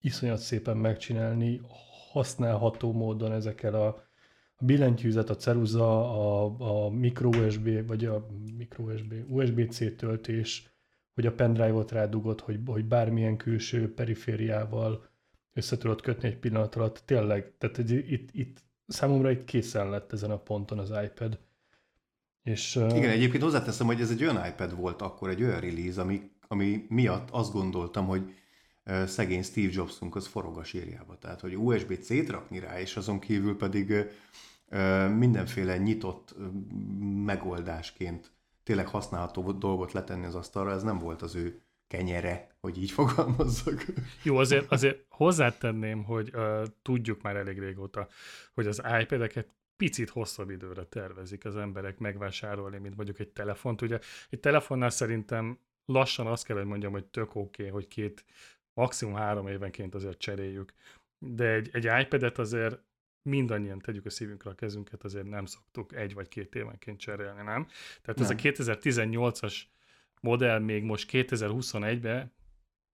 iszonyat 0.00 0.38
szépen 0.38 0.76
megcsinálni, 0.76 1.60
használható 2.12 2.92
módon 2.92 3.32
ezekkel 3.32 3.74
a, 3.74 3.86
a 4.54 4.64
billentyűzet, 4.64 5.30
a 5.30 5.36
ceruza, 5.36 6.10
a, 6.10 6.54
a 6.58 6.90
micro 6.90 7.28
USB, 7.28 7.86
vagy 7.86 8.04
a 8.04 8.26
micro 8.56 8.84
USB, 8.84 9.12
USB-C 9.28 9.96
töltés, 9.96 10.70
hogy 11.14 11.26
a 11.26 11.32
pendrive-ot 11.32 11.90
rádugod, 11.90 12.40
hogy, 12.40 12.60
hogy 12.66 12.84
bármilyen 12.84 13.36
külső 13.36 13.94
perifériával 13.94 15.08
össze 15.52 15.76
tudod 15.76 16.00
kötni 16.00 16.28
egy 16.28 16.38
pillanat 16.38 16.74
alatt. 16.74 17.02
Tényleg, 17.04 17.54
tehát 17.58 17.78
itt, 17.78 18.30
itt 18.32 18.64
számomra 18.86 19.30
itt 19.30 19.44
készen 19.44 19.90
lett 19.90 20.12
ezen 20.12 20.30
a 20.30 20.38
ponton 20.38 20.78
az 20.78 20.92
iPad. 21.04 21.38
És, 22.42 22.74
Igen, 22.74 23.10
egyébként 23.10 23.42
hozzáteszem, 23.42 23.86
hogy 23.86 24.00
ez 24.00 24.10
egy 24.10 24.22
olyan 24.22 24.46
iPad 24.46 24.76
volt 24.76 25.02
akkor, 25.02 25.28
egy 25.28 25.42
olyan 25.42 25.60
release, 25.60 26.00
ami, 26.00 26.30
ami 26.48 26.86
miatt 26.88 27.30
azt 27.30 27.52
gondoltam, 27.52 28.06
hogy 28.06 28.34
szegény 29.06 29.42
Steve 29.42 29.72
Jobsunk 29.72 30.16
az 30.16 30.26
forog 30.26 30.58
a 30.58 30.64
sírjába. 30.64 31.18
Tehát, 31.18 31.40
hogy 31.40 31.56
USB-C-t 31.56 32.28
rakni 32.28 32.58
rá, 32.58 32.80
és 32.80 32.96
azon 32.96 33.18
kívül 33.18 33.56
pedig 33.56 33.92
mindenféle 35.16 35.78
nyitott 35.78 36.34
megoldásként 37.24 38.32
tényleg 38.62 38.88
használható 38.88 39.52
dolgot 39.52 39.92
letenni 39.92 40.24
az 40.24 40.34
asztalra, 40.34 40.72
ez 40.72 40.82
nem 40.82 40.98
volt 40.98 41.22
az 41.22 41.34
ő 41.34 41.60
kenyere, 41.86 42.56
hogy 42.60 42.82
így 42.82 42.90
fogalmazzak. 42.98 43.84
Jó, 44.22 44.36
azért, 44.36 44.72
azért 44.72 45.04
hozzátenném, 45.08 46.04
hogy 46.04 46.30
uh, 46.34 46.66
tudjuk 46.82 47.22
már 47.22 47.36
elég 47.36 47.58
régóta, 47.58 48.08
hogy 48.54 48.66
az 48.66 48.82
iPad-eket 49.00 49.54
picit 49.76 50.10
hosszabb 50.10 50.50
időre 50.50 50.84
tervezik 50.84 51.44
az 51.44 51.56
emberek 51.56 51.98
megvásárolni, 51.98 52.78
mint 52.78 52.96
mondjuk 52.96 53.18
egy 53.18 53.28
telefont. 53.28 53.82
Ugye 53.82 53.98
egy 54.30 54.40
telefonnál 54.40 54.90
szerintem 54.90 55.58
lassan 55.84 56.26
azt 56.26 56.44
kell, 56.44 56.56
hogy 56.56 56.66
mondjam, 56.66 56.92
hogy 56.92 57.04
tök 57.04 57.34
oké, 57.34 57.62
okay, 57.62 57.68
hogy 57.68 57.88
két, 57.88 58.24
maximum 58.74 59.14
három 59.14 59.48
évenként 59.48 59.94
azért 59.94 60.18
cseréljük. 60.18 60.72
De 61.18 61.52
egy, 61.52 61.70
egy 61.72 61.88
iPad-et 62.02 62.38
azért 62.38 62.80
mindannyian 63.22 63.78
tegyük 63.78 64.06
a 64.06 64.10
szívünkre 64.10 64.50
a 64.50 64.54
kezünket, 64.54 65.04
azért 65.04 65.28
nem 65.28 65.46
szoktuk 65.46 65.94
egy 65.94 66.14
vagy 66.14 66.28
két 66.28 66.54
évenként 66.54 66.98
cserélni, 66.98 67.42
nem? 67.42 67.66
Tehát 68.02 68.20
ez 68.20 68.30
a 68.30 68.34
Nem. 68.34 68.42
2018-as 68.42 69.60
modell 70.20 70.58
még 70.58 70.82
most 70.82 71.08
2021-ben 71.12 72.32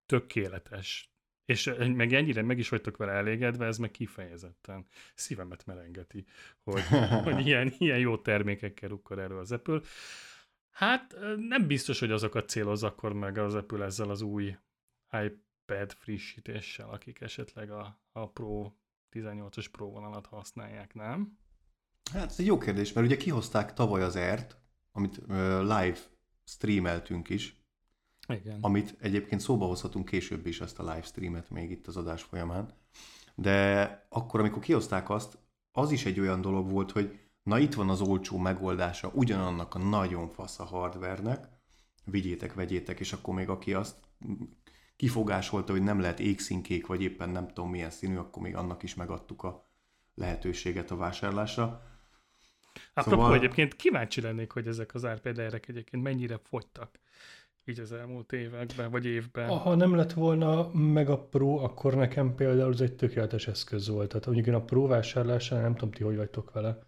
tökéletes. 0.05 1.11
És 1.45 1.73
meg 1.77 2.13
ennyire 2.13 2.41
meg 2.41 2.59
is 2.59 2.69
vagytok 2.69 2.97
vele 2.97 3.11
elégedve, 3.11 3.65
ez 3.65 3.77
meg 3.77 3.91
kifejezetten 3.91 4.85
szívemet 5.15 5.65
melengeti, 5.65 6.25
hogy, 6.63 6.83
hogy 7.23 7.47
ilyen, 7.47 7.73
ilyen 7.77 7.99
jó 7.99 8.17
termékekkel 8.17 8.89
rukkor 8.89 9.19
elő 9.19 9.37
az 9.37 9.51
Apple. 9.51 9.79
Hát 10.69 11.15
nem 11.37 11.67
biztos, 11.67 11.99
hogy 11.99 12.11
azokat 12.11 12.49
céloz 12.49 12.83
akkor 12.83 13.13
meg 13.13 13.37
az 13.37 13.55
Apple 13.55 13.85
ezzel 13.85 14.09
az 14.09 14.21
új 14.21 14.57
iPad 15.11 15.91
frissítéssel, 15.91 16.89
akik 16.89 17.21
esetleg 17.21 17.71
a, 17.71 18.01
a 18.11 18.29
Pro 18.29 18.71
18-as 19.11 19.65
Pro 19.71 19.89
vonalat 19.89 20.25
használják, 20.25 20.93
nem? 20.93 21.37
Hát 22.13 22.29
ez 22.29 22.39
egy 22.39 22.45
jó 22.45 22.57
kérdés, 22.57 22.93
mert 22.93 23.07
ugye 23.07 23.17
kihozták 23.17 23.73
tavaly 23.73 24.01
az 24.01 24.15
ERT, 24.15 24.57
amit 24.91 25.21
ö, 25.27 25.61
live 25.61 25.97
streameltünk 26.43 27.29
is, 27.29 27.65
Igen. 28.27 28.57
amit 28.61 28.95
egyébként 28.99 29.41
szóba 29.41 29.65
hozhatunk 29.65 30.05
később 30.05 30.45
is 30.45 30.61
ezt 30.61 30.79
a 30.79 30.83
live 30.83 31.01
streamet 31.01 31.49
még 31.49 31.71
itt 31.71 31.87
az 31.87 31.97
adás 31.97 32.23
folyamán. 32.23 32.73
De 33.35 34.07
akkor, 34.09 34.39
amikor 34.39 34.61
kihozták 34.61 35.09
azt, 35.09 35.37
az 35.71 35.91
is 35.91 36.05
egy 36.05 36.19
olyan 36.19 36.41
dolog 36.41 36.69
volt, 36.69 36.91
hogy 36.91 37.19
na 37.43 37.59
itt 37.59 37.73
van 37.73 37.89
az 37.89 38.01
olcsó 38.01 38.37
megoldása 38.37 39.11
ugyanannak 39.13 39.75
a 39.75 39.79
nagyon 39.79 40.29
fasz 40.29 40.59
a 40.59 40.63
hardvernek, 40.63 41.47
vigyétek, 42.05 42.53
vegyétek, 42.53 42.99
és 42.99 43.13
akkor 43.13 43.33
még 43.33 43.49
aki 43.49 43.73
azt 43.73 43.95
kifogásolta, 44.95 45.71
hogy 45.71 45.83
nem 45.83 45.99
lehet 45.99 46.19
égszínkék, 46.19 46.87
vagy 46.87 47.01
éppen 47.01 47.29
nem 47.29 47.47
tudom 47.47 47.69
milyen 47.69 47.89
színű, 47.89 48.17
akkor 48.17 48.41
még 48.41 48.55
annak 48.55 48.83
is 48.83 48.95
megadtuk 48.95 49.43
a 49.43 49.69
lehetőséget 50.13 50.91
a 50.91 50.95
vásárlásra. 50.95 51.81
Apropó, 52.93 53.21
Szóval- 53.21 53.35
egyébként 53.35 53.75
kíváncsi 53.75 54.21
lennék, 54.21 54.51
hogy 54.51 54.67
ezek 54.67 54.93
az 54.93 55.03
iPad-erek 55.03 55.67
egyébként 55.67 56.03
mennyire 56.03 56.39
fogytak 56.43 56.99
így 57.65 57.79
az 57.79 57.91
elmúlt 57.91 58.31
években, 58.31 58.91
vagy 58.91 59.05
évben. 59.05 59.47
Ha 59.47 59.75
nem 59.75 59.95
lett 59.95 60.13
volna 60.13 60.69
meg 60.73 61.09
a 61.09 61.19
Pro, 61.19 61.57
akkor 61.63 61.95
nekem 61.95 62.35
például 62.35 62.73
ez 62.73 62.81
egy 62.81 62.93
tökéletes 62.95 63.47
eszköz 63.47 63.87
volt. 63.87 64.07
Tehát 64.07 64.25
mondjuk 64.25 64.47
én 64.47 64.53
a 64.53 64.63
Pro 64.63 64.87
vásárlásán 64.87 65.61
nem 65.61 65.75
tudom 65.75 65.91
ti, 65.91 66.03
hogy 66.03 66.15
vagytok 66.15 66.51
vele. 66.51 66.79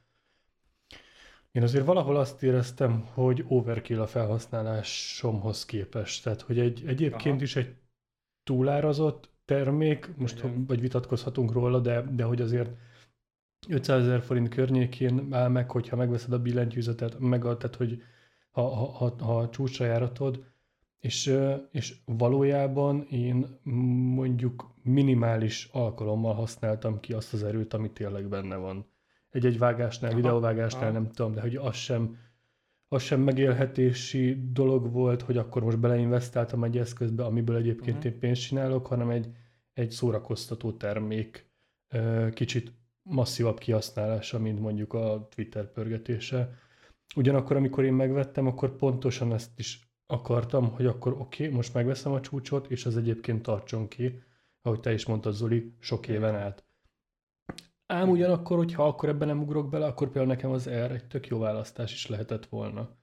Én 1.51 1.63
azért 1.63 1.85
valahol 1.85 2.15
azt 2.15 2.43
éreztem, 2.43 3.07
hogy 3.13 3.45
overkill 3.47 4.01
a 4.01 4.07
felhasználásomhoz 4.07 5.65
képest. 5.65 6.23
Tehát, 6.23 6.41
hogy 6.41 6.59
egy, 6.59 6.83
egyébként 6.85 7.35
Aha. 7.35 7.43
is 7.43 7.55
egy 7.55 7.75
túlárazott 8.43 9.29
termék, 9.45 10.09
most 10.17 10.37
Igen. 10.37 10.65
vagy 10.65 10.81
vitatkozhatunk 10.81 11.51
róla, 11.51 11.79
de, 11.79 12.01
de 12.01 12.23
hogy 12.23 12.41
azért 12.41 12.69
500 13.69 14.01
ezer 14.01 14.21
forint 14.21 14.49
környékén 14.49 15.33
áll 15.33 15.47
meg, 15.47 15.71
hogyha 15.71 15.95
megveszed 15.95 16.33
a 16.33 16.39
billentyűzetet, 16.41 17.19
meg 17.19 17.45
a, 17.45 17.57
tehát, 17.57 17.75
hogy 17.75 18.01
ha, 18.51 18.61
ha, 18.61 18.85
ha, 18.85 19.15
ha 19.23 19.49
csúcsra 19.49 19.85
járatod, 19.85 20.43
és, 20.99 21.39
és 21.71 21.95
valójában 22.05 23.01
én 23.09 23.59
mondjuk 24.15 24.73
minimális 24.83 25.69
alkalommal 25.71 26.33
használtam 26.33 26.99
ki 26.99 27.13
azt 27.13 27.33
az 27.33 27.43
erőt, 27.43 27.73
ami 27.73 27.91
tényleg 27.91 28.27
benne 28.27 28.55
van. 28.55 28.85
Egy-egy 29.29 29.57
vágásnál, 29.57 30.11
Aha, 30.11 30.19
videóvágásnál 30.19 30.83
aha. 30.83 30.91
nem 30.91 31.11
tudom, 31.11 31.33
de 31.33 31.41
hogy 31.41 31.55
az 31.55 31.75
sem, 31.75 32.17
az 32.87 33.01
sem 33.01 33.21
megélhetési 33.21 34.49
dolog 34.51 34.91
volt, 34.91 35.21
hogy 35.21 35.37
akkor 35.37 35.63
most 35.63 35.79
beleinvestáltam 35.79 36.63
egy 36.63 36.77
eszközbe, 36.77 37.23
amiből 37.23 37.55
egyébként 37.55 37.97
Mhm. 37.97 38.07
én 38.07 38.19
pénzt 38.19 38.41
csinálok, 38.41 38.87
hanem 38.87 39.09
egy, 39.09 39.27
egy 39.73 39.89
szórakoztató 39.89 40.71
termék 40.71 41.49
kicsit 42.33 42.71
masszívabb 43.09 43.57
kihasználása, 43.59 44.39
mint 44.39 44.59
mondjuk 44.59 44.93
a 44.93 45.27
Twitter 45.35 45.71
pörgetése. 45.71 46.57
Ugyanakkor, 47.15 47.55
amikor 47.55 47.83
én 47.83 47.93
megvettem, 47.93 48.47
akkor 48.47 48.75
pontosan 48.75 49.33
ezt 49.33 49.59
is 49.59 49.89
akartam, 50.07 50.71
hogy 50.71 50.85
akkor 50.85 51.13
oké, 51.13 51.43
okay, 51.43 51.55
most 51.55 51.73
megveszem 51.73 52.11
a 52.11 52.21
csúcsot, 52.21 52.71
és 52.71 52.85
az 52.85 52.97
egyébként 52.97 53.41
tartson 53.41 53.87
ki, 53.87 54.21
ahogy 54.61 54.79
te 54.79 54.93
is 54.93 55.05
mondtad, 55.05 55.33
Zoli, 55.33 55.73
sok 55.79 56.07
éven 56.07 56.35
át. 56.35 56.65
Ám 57.85 58.09
ugyanakkor, 58.09 58.57
hogyha 58.57 58.87
akkor 58.87 59.09
ebben 59.09 59.27
nem 59.27 59.41
ugrok 59.41 59.69
bele, 59.69 59.85
akkor 59.85 60.07
például 60.07 60.33
nekem 60.33 60.51
az 60.51 60.69
R 60.69 60.91
egy 60.91 61.07
tök 61.07 61.27
jó 61.27 61.39
választás 61.39 61.93
is 61.93 62.07
lehetett 62.07 62.45
volna. 62.45 62.97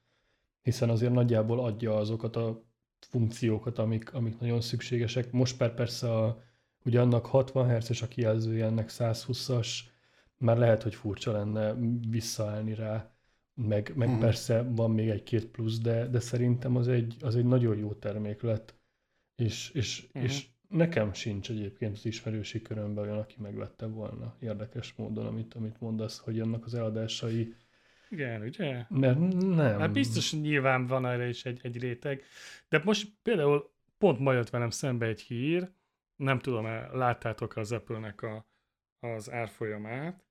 hiszen 0.62 0.90
azért 0.90 1.12
nagyjából 1.12 1.64
adja 1.64 1.96
azokat 1.96 2.36
a 2.36 2.62
funkciókat, 3.00 3.78
amik, 3.78 4.12
amik 4.14 4.38
nagyon 4.38 4.60
szükségesek. 4.60 5.32
Most 5.32 5.56
per 5.56 5.74
persze 5.74 6.12
a, 6.12 6.42
ugye 6.84 7.00
annak 7.00 7.26
60 7.26 7.76
Hz-es 7.76 8.02
a 8.02 8.08
kijelzője, 8.08 8.64
ennek 8.64 8.88
120-as, 8.90 9.78
már 10.42 10.58
lehet, 10.58 10.82
hogy 10.82 10.94
furcsa 10.94 11.32
lenne 11.32 11.74
visszaállni 12.08 12.74
rá, 12.74 13.10
meg, 13.54 13.92
meg 13.96 14.08
hmm. 14.08 14.18
persze 14.18 14.62
van 14.62 14.90
még 14.90 15.08
egy-két 15.08 15.46
plusz, 15.46 15.80
de, 15.80 16.06
de 16.06 16.20
szerintem 16.20 16.76
az 16.76 16.88
egy, 16.88 17.16
az 17.20 17.36
egy 17.36 17.44
nagyon 17.44 17.76
jó 17.76 17.92
termék 17.92 18.42
lett, 18.42 18.74
és, 19.36 19.70
és, 19.70 20.08
hmm. 20.12 20.22
és 20.22 20.46
nekem 20.68 21.12
sincs 21.12 21.50
egyébként 21.50 21.96
az 21.96 22.06
ismerősi 22.06 22.62
körömben 22.62 23.04
olyan, 23.04 23.18
aki 23.18 23.36
megvette 23.38 23.86
volna 23.86 24.36
érdekes 24.38 24.94
módon, 24.96 25.26
amit, 25.26 25.54
amit 25.54 25.80
mondasz, 25.80 26.18
hogy 26.18 26.40
annak 26.40 26.64
az 26.64 26.74
eladásai 26.74 27.54
igen, 28.12 28.42
ugye? 28.42 28.84
Mert 28.88 29.18
nem. 29.40 29.78
Hát 29.78 29.92
biztos, 29.92 30.30
hogy 30.30 30.40
nyilván 30.40 30.86
van 30.86 31.06
erre 31.06 31.28
is 31.28 31.44
egy, 31.44 31.60
egy 31.62 31.78
réteg. 31.78 32.22
De 32.68 32.80
most 32.84 33.12
például 33.22 33.70
pont 33.98 34.18
ma 34.18 34.32
jött 34.32 34.50
velem 34.50 34.70
szembe 34.70 35.06
egy 35.06 35.20
hír, 35.20 35.70
nem 36.16 36.38
tudom, 36.38 36.64
láttátok 36.92 37.56
az 37.56 37.72
Apple-nek 37.72 38.22
a, 38.22 38.46
az 39.00 39.30
árfolyamát, 39.30 40.24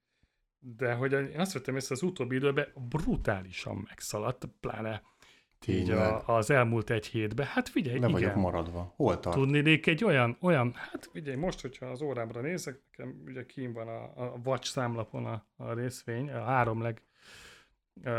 de 0.64 0.94
hogy 0.94 1.12
én 1.12 1.40
azt 1.40 1.54
vettem 1.54 1.76
észre, 1.76 1.96
az 1.96 2.04
utóbbi 2.04 2.36
időben 2.36 2.68
brutálisan 2.90 3.86
megszaladt, 3.88 4.50
pláne 4.60 5.02
így 5.68 5.90
a, 5.90 6.28
az 6.28 6.50
elmúlt 6.50 6.90
egy 6.90 7.06
hétben. 7.06 7.46
Hát 7.46 7.70
figyelj, 7.70 8.00
Le 8.00 8.08
igen. 8.08 8.20
vagyok 8.20 8.36
maradva. 8.36 8.94
Hol 8.96 9.20
tart? 9.20 9.36
Tudnék 9.36 9.88
egy 9.88 10.04
olyan, 10.04 10.38
olyan, 10.40 10.74
hát 10.74 11.10
figyelj, 11.12 11.38
most, 11.38 11.62
hogyha 11.62 11.86
az 11.86 12.02
órámra 12.02 12.42
nézek, 12.42 12.82
nekem 12.92 13.22
ugye 13.26 13.46
kín 13.46 13.74
van 13.74 13.88
a, 13.88 14.04
a 14.04 14.42
Watch 14.46 14.68
számlapon 14.68 15.26
a, 15.26 15.46
a 15.56 15.74
részvény, 15.74 16.32
a 16.32 16.44
három 16.44 16.82
leg 16.82 17.02
uh, 18.04 18.14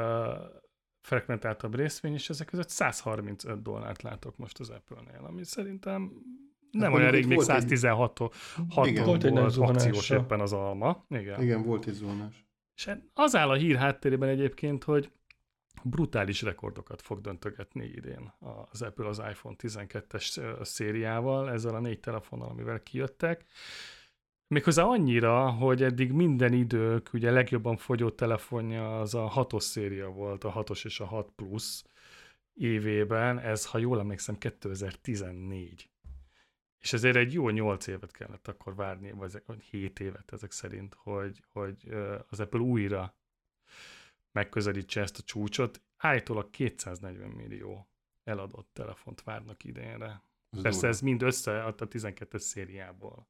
frekventáltabb 1.01 1.75
részvény, 1.75 2.13
és 2.13 2.31
ezek 2.31 2.47
között 2.47 2.69
135 2.69 3.63
dollárt 3.63 4.03
látok 4.03 4.37
most 4.37 4.61
az 4.61 4.71
Apple-nél, 4.71 5.25
ami 5.25 5.45
szerintem 5.45 6.13
nem 6.73 6.91
hát 6.91 7.01
olyan 7.01 7.11
rég, 7.11 7.27
még 7.27 7.41
116 7.41 8.19
hat 8.69 8.87
igen, 8.87 9.05
volt 9.05 9.25
egy 9.25 9.37
akciós 9.37 10.11
éppen 10.11 10.41
az 10.41 10.53
alma. 10.53 11.05
Igen. 11.09 11.43
igen, 11.43 11.63
volt 11.63 11.87
egy 11.87 11.95
zónás. 11.95 12.47
És 12.75 12.91
az 13.15 13.37
áll 13.37 13.51
a 13.51 13.55
hír 13.55 13.77
háttérében 13.77 14.29
egyébként, 14.29 14.85
hogy 14.85 15.11
brutális 15.83 16.43
rekordokat 16.43 17.03
fog 17.03 17.21
döntögetni 17.21 17.85
idén 17.85 18.33
az 18.71 18.83
Apple 18.83 19.09
az 19.09 19.23
iPhone 19.31 19.57
12-es 19.59 20.65
szériával, 20.65 21.51
ezzel 21.51 21.75
a 21.75 21.81
négy 21.81 22.01
telefonnal, 22.01 22.49
amivel 22.49 22.83
kijöttek. 22.83 23.45
Méghozzá 24.47 24.83
annyira, 24.83 25.51
hogy 25.51 25.83
eddig 25.83 26.13
minden 26.13 26.53
idők, 26.53 27.11
ugye 27.13 27.31
legjobban 27.31 27.77
fogyó 27.77 28.11
telefonja 28.11 29.01
az 29.01 29.15
a 29.15 29.33
6-os 29.37 29.61
széria 29.61 30.09
volt, 30.09 30.45
a 30.45 30.53
6-os 30.53 30.85
és 30.85 31.01
a 31.01 31.07
6 31.07 31.31
Plus 31.37 31.83
évében, 32.55 33.39
ez, 33.39 33.67
ha 33.67 33.79
jól 33.79 33.99
emlékszem, 33.99 34.39
2014. 34.39 35.92
És 36.83 36.93
ezért 36.93 37.17
egy 37.17 37.33
jó 37.33 37.49
8 37.49 37.87
évet 37.87 38.11
kellett 38.11 38.49
akkor 38.49 38.75
várni, 38.75 39.13
vagy 39.13 39.43
7 39.71 40.01
évet 40.01 40.33
ezek 40.33 40.51
szerint, 40.51 40.95
hogy, 40.95 41.45
hogy 41.49 41.89
az 42.29 42.41
Apple 42.41 42.61
újra 42.61 43.17
megközelítse 44.33 45.01
ezt 45.01 45.19
a 45.19 45.23
csúcsot. 45.23 45.83
Állítólag 45.97 46.51
240 46.51 47.31
millió 47.31 47.89
eladott 48.25 48.69
telefont 48.73 49.23
várnak 49.23 49.65
idénre. 49.65 50.23
Ez 50.51 50.63
Persze 50.63 50.71
durva. 50.71 50.89
ez 50.89 51.01
mind 51.01 51.23
össze 51.23 51.65
a 51.65 51.75
12-es 51.75 52.39
szériából. 52.39 53.29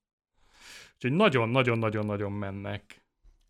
Úgyhogy 0.94 1.12
nagyon-nagyon-nagyon-nagyon 1.12 2.32
mennek. 2.32 3.01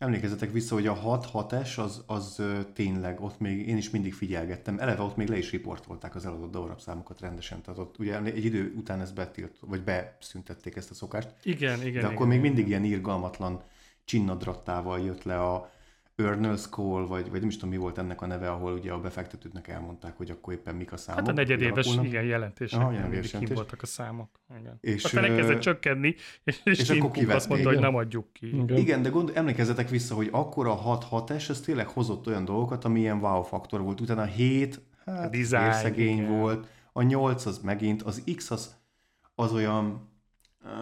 Emlékezzetek 0.03 0.51
vissza, 0.51 0.73
hogy 0.73 0.87
a 0.87 0.99
6-6-es 1.01 1.79
az, 1.79 2.03
az 2.05 2.41
tényleg, 2.73 3.21
ott 3.21 3.39
még 3.39 3.67
én 3.67 3.77
is 3.77 3.89
mindig 3.89 4.13
figyelgettem. 4.13 4.79
Eleve 4.79 5.01
ott 5.01 5.15
még 5.15 5.27
le 5.27 5.37
is 5.37 5.51
riportolták 5.51 6.15
az 6.15 6.25
eladott 6.25 6.51
darabszámokat 6.51 7.19
rendesen. 7.19 7.61
Tehát 7.61 7.79
ott 7.79 7.99
ugye 7.99 8.21
egy 8.23 8.45
idő 8.45 8.73
után 8.75 9.01
ezt 9.01 9.13
betilt, 9.13 9.55
vagy 9.59 9.81
beszüntették 9.83 10.75
ezt 10.75 10.91
a 10.91 10.93
szokást. 10.93 11.33
Igen, 11.43 11.85
igen. 11.85 12.01
De 12.01 12.07
akkor 12.07 12.15
igen, 12.15 12.27
még 12.27 12.37
igen. 12.37 12.51
mindig 12.51 12.67
ilyen 12.67 12.83
irgalmatlan 12.83 13.61
csinnadrattával 14.05 14.99
jött 14.99 15.23
le 15.23 15.41
a, 15.41 15.71
Earners 16.15 16.69
Call, 16.69 17.05
vagy, 17.07 17.29
vagy 17.29 17.39
nem 17.39 17.49
is 17.49 17.55
tudom 17.55 17.69
mi 17.69 17.77
volt 17.77 17.97
ennek 17.97 18.21
a 18.21 18.25
neve, 18.25 18.51
ahol 18.51 18.73
ugye 18.73 18.91
a 18.91 18.99
befektetőknek 18.99 19.67
elmondták, 19.67 20.17
hogy 20.17 20.29
akkor 20.29 20.53
éppen 20.53 20.75
mik 20.75 20.91
a 20.91 20.97
számok. 20.97 21.19
Hát 21.19 21.29
a 21.29 21.33
negyedéves 21.33 21.97
igen, 22.01 22.23
jelentések, 22.23 22.79
Aha, 22.79 22.91
jelentés. 22.91 23.31
kim 23.31 23.47
voltak 23.53 23.81
a 23.81 23.85
számok. 23.85 24.39
Igen. 24.59 24.77
És, 24.79 25.03
Aztán 25.03 25.23
elkezdett 25.23 25.59
csökkenni, 25.59 26.15
és, 26.43 26.61
és, 26.63 26.79
és 26.79 26.89
akkor 26.89 27.11
kivették. 27.11 27.35
azt 27.35 27.49
mondta, 27.49 27.69
hogy 27.69 27.79
nem 27.79 27.95
adjuk 27.95 28.33
ki. 28.33 28.47
Igen, 28.47 28.77
igen 28.77 29.01
de 29.01 29.09
gond, 29.09 29.31
emlékezzetek 29.33 29.89
vissza, 29.89 30.15
hogy 30.15 30.29
akkor 30.31 30.67
a 30.67 30.81
6-6-es, 30.81 31.49
ez 31.49 31.59
tényleg 31.59 31.87
hozott 31.87 32.27
olyan 32.27 32.45
dolgokat, 32.45 32.85
ami 32.85 32.99
ilyen 32.99 33.19
wow 33.19 33.41
faktor 33.41 33.81
volt. 33.81 34.01
Utána 34.01 34.21
a 34.21 34.25
7, 34.25 34.81
hát 35.05 35.31
Design, 35.31 35.71
szegény 35.71 36.17
igen. 36.17 36.39
volt, 36.39 36.67
a 36.93 37.01
8 37.01 37.45
az 37.45 37.59
megint, 37.59 38.01
az 38.01 38.23
X 38.35 38.51
az, 38.51 38.75
az 39.35 39.53
olyan 39.53 40.11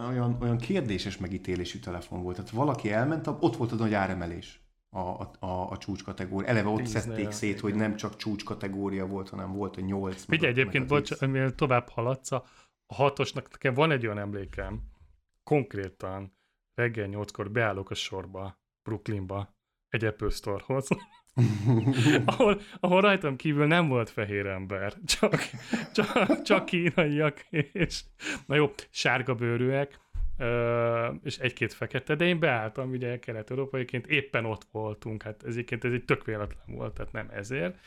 olyan, 0.08 0.36
olyan 0.40 0.56
kérdéses 0.56 1.18
megítélésű 1.18 1.78
telefon 1.78 2.22
volt. 2.22 2.36
Tehát 2.36 2.50
valaki 2.50 2.92
elment, 2.92 3.26
ott 3.26 3.56
volt 3.56 3.72
a 3.72 3.74
nagy 3.74 3.94
áremelés 3.94 4.61
a, 4.94 5.30
a, 5.38 5.70
a 5.70 5.76
csúcskategória. 5.78 6.48
Eleve 6.48 6.68
ott 6.68 6.86
szedték 6.86 7.30
szét, 7.30 7.50
igen. 7.50 7.62
hogy 7.62 7.74
nem 7.74 7.96
csak 7.96 8.16
csúcskategória 8.16 9.06
volt, 9.06 9.28
hanem 9.28 9.52
volt 9.52 9.76
a 9.76 9.80
nyolc. 9.80 10.24
Figyelj, 10.24 10.52
egyébként, 10.52 10.86
bocs, 10.86 11.20
mivel 11.20 11.54
tovább 11.54 11.88
haladsz, 11.88 12.32
a 12.32 12.44
hatosnak 12.86 13.50
nekem 13.50 13.74
van 13.74 13.90
egy 13.90 14.06
olyan 14.06 14.18
emlékem, 14.18 14.80
konkrétan 15.42 16.36
reggel 16.74 17.06
nyolckor 17.06 17.50
beállok 17.50 17.90
a 17.90 17.94
sorba, 17.94 18.60
Brooklynba, 18.82 19.56
egy 19.88 20.04
Apple 20.04 20.30
Store-hoz, 20.30 20.88
ahol, 22.24 22.60
ahol 22.80 23.00
rajtam 23.00 23.36
kívül 23.36 23.66
nem 23.66 23.88
volt 23.88 24.10
fehér 24.10 24.46
ember, 24.46 24.94
csak, 25.04 25.34
csak, 25.92 26.42
csak 26.42 26.64
kínaiak, 26.64 27.46
és 27.72 28.04
na 28.46 28.54
jó, 28.54 28.72
sárga 28.90 29.34
bőrűek, 29.34 30.00
és 31.22 31.38
egy-két 31.38 31.72
fekete, 31.72 32.14
de 32.14 32.24
én 32.24 32.38
beálltam 32.38 32.90
ugye 32.90 33.18
kelet-európaiként, 33.18 34.06
éppen 34.06 34.44
ott 34.44 34.66
voltunk, 34.70 35.22
hát 35.22 35.42
ez 35.42 35.52
egyébként 35.52 35.84
ez 35.84 35.92
egy 35.92 36.04
tök 36.04 36.24
véletlen 36.24 36.76
volt, 36.76 36.94
tehát 36.94 37.12
nem 37.12 37.28
ezért. 37.30 37.78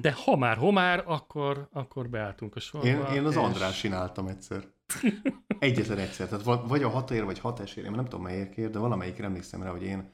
De 0.00 0.12
ha 0.24 0.36
már, 0.36 0.56
ha 0.56 0.70
már, 0.70 1.02
akkor, 1.06 1.68
akkor 1.72 2.08
beálltunk 2.08 2.56
a 2.56 2.60
sorba. 2.60 2.86
Én, 2.86 3.04
én 3.14 3.24
az 3.24 3.32
és... 3.32 3.38
András 3.38 3.80
csináltam 3.80 4.26
egyszer. 4.26 4.62
Egyetlen 5.58 5.98
egyszer. 5.98 6.28
Tehát 6.28 6.44
vagy 6.68 6.82
a 6.82 6.88
hatér, 6.88 7.24
vagy 7.24 7.38
hatesért, 7.38 7.86
én 7.86 7.92
nem 7.92 8.04
tudom 8.04 8.22
melyikért, 8.22 8.70
de 8.70 8.78
valamelyikre 8.78 9.24
emlékszem 9.24 9.62
rá, 9.62 9.70
hogy 9.70 9.82
én 9.82 10.10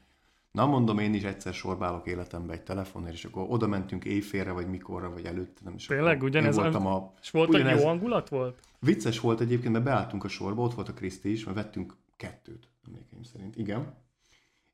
Na 0.54 0.66
mondom, 0.66 0.98
én 0.98 1.14
is 1.14 1.22
egyszer 1.22 1.54
sorbálok 1.54 2.06
életembe 2.06 2.52
egy 2.52 2.62
telefonért, 2.62 3.14
és 3.14 3.24
akkor 3.24 3.46
oda 3.48 3.66
mentünk 3.66 4.04
éjfélre, 4.04 4.52
vagy 4.52 4.66
mikorra, 4.66 5.10
vagy 5.10 5.24
előtte, 5.24 5.60
nem 5.64 5.74
is. 5.74 5.86
Tényleg, 5.86 6.22
ugyanez 6.22 6.56
voltam 6.56 6.86
a... 6.86 7.12
És 7.22 7.30
volt, 7.30 7.48
ugyanez... 7.48 7.80
jó 7.80 7.86
hangulat 7.86 8.28
volt? 8.28 8.58
Vicces 8.80 9.20
volt 9.20 9.40
egyébként, 9.40 9.72
mert 9.72 9.84
beálltunk 9.84 10.24
a 10.24 10.28
sorba, 10.28 10.62
ott 10.62 10.74
volt 10.74 10.88
a 10.88 10.92
Kriszti 10.92 11.30
is, 11.32 11.44
mert 11.44 11.56
vettünk 11.56 11.96
kettőt, 12.16 12.68
emlékeim 12.86 13.22
szerint. 13.22 13.56
Igen. 13.56 13.94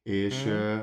És 0.03 0.43
hmm. 0.43 0.81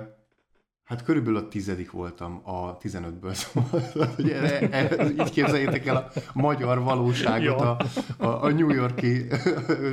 hát 0.83 1.03
körülbelül 1.03 1.37
a 1.37 1.47
tizedik 1.47 1.91
voltam 1.91 2.41
a 2.43 2.77
15-ből, 2.77 3.33
szóval 3.41 4.09
ugye, 4.17 4.69
e, 4.69 5.05
így 5.09 5.29
képzeljétek 5.29 5.85
el 5.85 5.95
a 5.95 6.11
magyar 6.33 6.79
valóságot 6.79 7.61
a, 7.61 7.77
a, 8.17 8.43
a 8.43 8.51
New 8.51 8.69
Yorki 8.69 9.27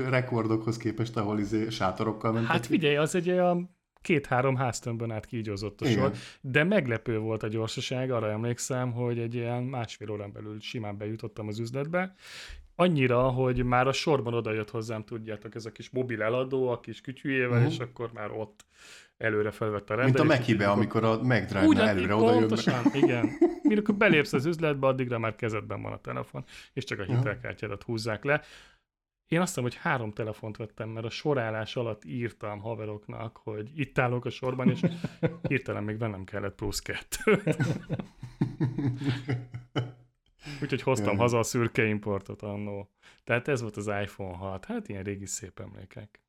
rekordokhoz 0.09 0.77
képest, 0.77 1.17
ahol 1.17 1.39
izé 1.39 1.69
sátorokkal 1.69 2.33
mentek. 2.33 2.51
Hát 2.51 2.67
figyelj, 2.67 2.97
az 2.97 3.15
egy 3.15 3.31
olyan 3.31 3.83
két-három 4.05 4.57
háztömbön 4.57 5.11
át 5.11 5.27
kígyózott 5.27 5.81
a 5.81 5.87
sor, 5.87 6.13
de 6.41 6.65
meglepő 6.65 7.19
volt 7.19 7.43
a 7.43 7.49
gyorsaság, 7.49 8.11
arra 8.11 8.31
emlékszem, 8.31 8.93
hogy 8.93 9.19
egy 9.19 9.35
ilyen 9.35 9.63
másfél 9.63 10.11
órán 10.11 10.33
belül 10.33 10.61
simán 10.61 10.97
bejutottam 10.97 11.49
az 11.49 11.59
üzletbe, 11.59 12.15
annyira, 12.77 13.23
hogy 13.29 13.65
már 13.65 13.87
a 13.87 13.93
sorban 13.93 14.35
odajött 14.35 14.71
hozzám, 14.71 15.05
tudjátok, 15.05 15.55
ez 15.55 15.67
a 15.67 15.73
kis 15.73 15.91
mobil 15.91 16.23
eladó, 16.23 16.69
a 16.69 16.81
kis 16.81 17.01
kütyűjével, 17.01 17.59
uh-huh. 17.59 17.73
és 17.73 17.79
akkor 17.79 18.11
már 18.13 18.31
ott 18.31 18.65
előre 19.17 19.51
felvett 19.51 19.91
a 19.91 19.95
rendelést. 19.95 20.23
Mint 20.23 20.33
a 20.33 20.37
Mekibe, 20.37 20.71
amikor 20.71 21.05
a 21.05 21.23
megdrive 21.23 21.83
előre 21.83 22.15
oda 22.15 22.33
Pontosan, 22.33 22.83
igen. 22.93 23.31
Mikor 23.63 23.95
belépsz 23.95 24.33
az 24.33 24.47
üzletbe, 24.47 24.87
addigra 24.87 25.19
már 25.19 25.37
kezedben 25.37 25.83
van 25.83 25.93
a 25.93 26.01
telefon, 26.01 26.45
és 26.73 26.85
csak 26.85 26.99
a 26.99 27.03
hitelkártyádat 27.03 27.83
húzzák 27.83 28.25
le. 28.25 28.43
Én 29.29 29.41
azt 29.41 29.49
hiszem, 29.49 29.63
hogy 29.63 29.75
három 29.75 30.13
telefont 30.13 30.57
vettem, 30.57 30.89
mert 30.89 31.07
a 31.07 31.11
sorálás 31.11 31.77
alatt 31.77 32.05
írtam 32.05 32.59
haveroknak, 32.59 33.37
hogy 33.37 33.71
itt 33.75 33.99
állok 33.99 34.25
a 34.25 34.31
sorban, 34.31 34.71
és 34.71 34.81
hirtelen 35.49 35.85
még 35.85 35.99
vennem 35.99 36.25
kellett 36.25 36.55
plusz 36.55 36.81
kettőt. 36.81 37.57
Úgyhogy 40.63 40.83
hoztam 40.83 41.17
haza 41.17 41.39
a 41.39 41.43
szürke 41.43 41.85
importot 41.85 42.43
annó. 42.43 42.91
Tehát 43.25 43.49
ez 43.49 43.61
volt 43.61 43.77
az 43.77 43.87
iPhone 43.87 44.37
6. 44.37 44.65
Hát 44.65 44.89
ilyen 44.89 45.03
régi 45.03 45.27
szép 45.27 45.61
emlékek. 45.61 46.21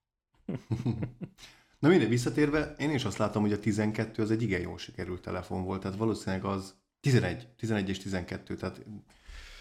Na 1.80 1.88
minden 1.88 2.10
visszatérve, 2.10 2.76
én 2.78 2.92
is 2.92 3.06
azt 3.06 3.18
látom, 3.18 3.42
hogy 3.42 3.52
a 3.52 3.60
12 3.60 4.22
az 4.22 4.32
egy 4.32 4.42
igen 4.42 4.62
jól 4.62 4.78
sikerült 4.78 5.22
telefon 5.22 5.64
volt, 5.64 5.82
tehát 5.82 5.98
valószínűleg 5.98 6.46
az 6.46 6.76
11, 7.00 7.48
11 7.56 7.90
és 7.90 7.98
12, 7.98 8.56
tehát 8.56 8.86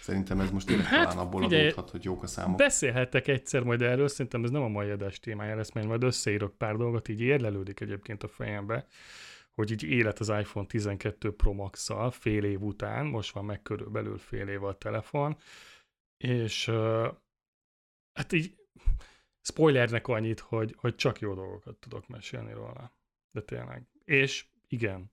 Szerintem 0.05 0.39
ez 0.39 0.51
most 0.51 0.67
tényleg 0.67 0.85
hát, 0.85 1.09
talán 1.09 1.25
abból 1.25 1.41
figyelj, 1.41 1.63
adódhat, 1.63 1.89
hogy 1.89 2.03
jók 2.03 2.23
a 2.23 2.27
számok. 2.27 2.57
Beszélhettek 2.57 3.27
egyszer 3.27 3.63
majd 3.63 3.81
erről, 3.81 4.07
szerintem 4.07 4.43
ez 4.43 4.49
nem 4.49 4.61
a 4.61 4.67
mai 4.67 4.89
adás 4.89 5.19
témája 5.19 5.55
lesz, 5.55 5.71
mert 5.71 5.87
majd 5.87 6.03
összeírok 6.03 6.57
pár 6.57 6.75
dolgot, 6.75 7.07
így 7.07 7.21
érlelődik 7.21 7.79
egyébként 7.79 8.23
a 8.23 8.27
fejembe, 8.27 8.87
hogy 9.53 9.71
így 9.71 9.83
élet 9.83 10.19
az 10.19 10.29
iPhone 10.29 10.65
12 10.65 11.31
Pro 11.35 11.53
Max-szal 11.53 12.11
fél 12.11 12.43
év 12.43 12.61
után, 12.61 13.05
most 13.05 13.33
van 13.33 13.45
meg 13.45 13.61
körülbelül 13.61 14.17
fél 14.17 14.47
év 14.47 14.63
a 14.63 14.77
telefon, 14.77 15.37
és 16.17 16.71
hát 18.13 18.31
így 18.31 18.55
spoilernek 19.41 20.07
annyit, 20.07 20.39
hogy, 20.39 20.75
hogy 20.77 20.95
csak 20.95 21.19
jó 21.19 21.33
dolgokat 21.33 21.75
tudok 21.75 22.07
mesélni 22.07 22.53
róla. 22.53 22.91
De 23.31 23.41
tényleg. 23.41 23.87
És 24.03 24.45
igen, 24.67 25.11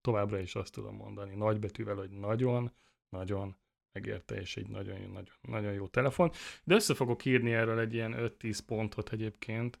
továbbra 0.00 0.38
is 0.38 0.54
azt 0.54 0.72
tudom 0.72 0.96
mondani 0.96 1.34
nagybetűvel, 1.34 1.96
hogy 1.96 2.10
nagyon, 2.10 2.72
nagyon 3.08 3.60
megérte, 3.92 4.40
és 4.40 4.56
egy 4.56 4.68
nagyon, 4.68 5.00
nagyon, 5.00 5.34
nagyon 5.40 5.72
jó 5.72 5.86
telefon. 5.86 6.30
De 6.64 6.74
össze 6.74 6.94
fogok 6.94 7.24
írni 7.24 7.52
erről 7.52 7.78
egy 7.78 7.94
ilyen 7.94 8.14
5-10 8.18 8.58
pontot 8.66 9.12
egyébként, 9.12 9.78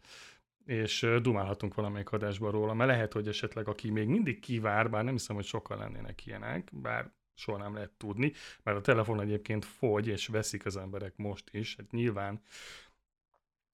és 0.66 1.06
dumálhatunk 1.22 1.74
valamelyik 1.74 2.12
adásban 2.12 2.50
róla, 2.50 2.74
mert 2.74 2.90
lehet, 2.90 3.12
hogy 3.12 3.28
esetleg 3.28 3.68
aki 3.68 3.90
még 3.90 4.08
mindig 4.08 4.40
kivár, 4.40 4.90
bár 4.90 5.04
nem 5.04 5.12
hiszem, 5.12 5.36
hogy 5.36 5.44
sokan 5.44 5.78
lennének 5.78 6.26
ilyenek, 6.26 6.68
bár 6.72 7.10
soha 7.34 7.58
nem 7.58 7.74
lehet 7.74 7.90
tudni, 7.90 8.32
mert 8.62 8.78
a 8.78 8.80
telefon 8.80 9.20
egyébként 9.20 9.64
fogy, 9.64 10.06
és 10.06 10.26
veszik 10.26 10.66
az 10.66 10.76
emberek 10.76 11.16
most 11.16 11.54
is, 11.54 11.76
hát 11.76 11.90
nyilván 11.90 12.42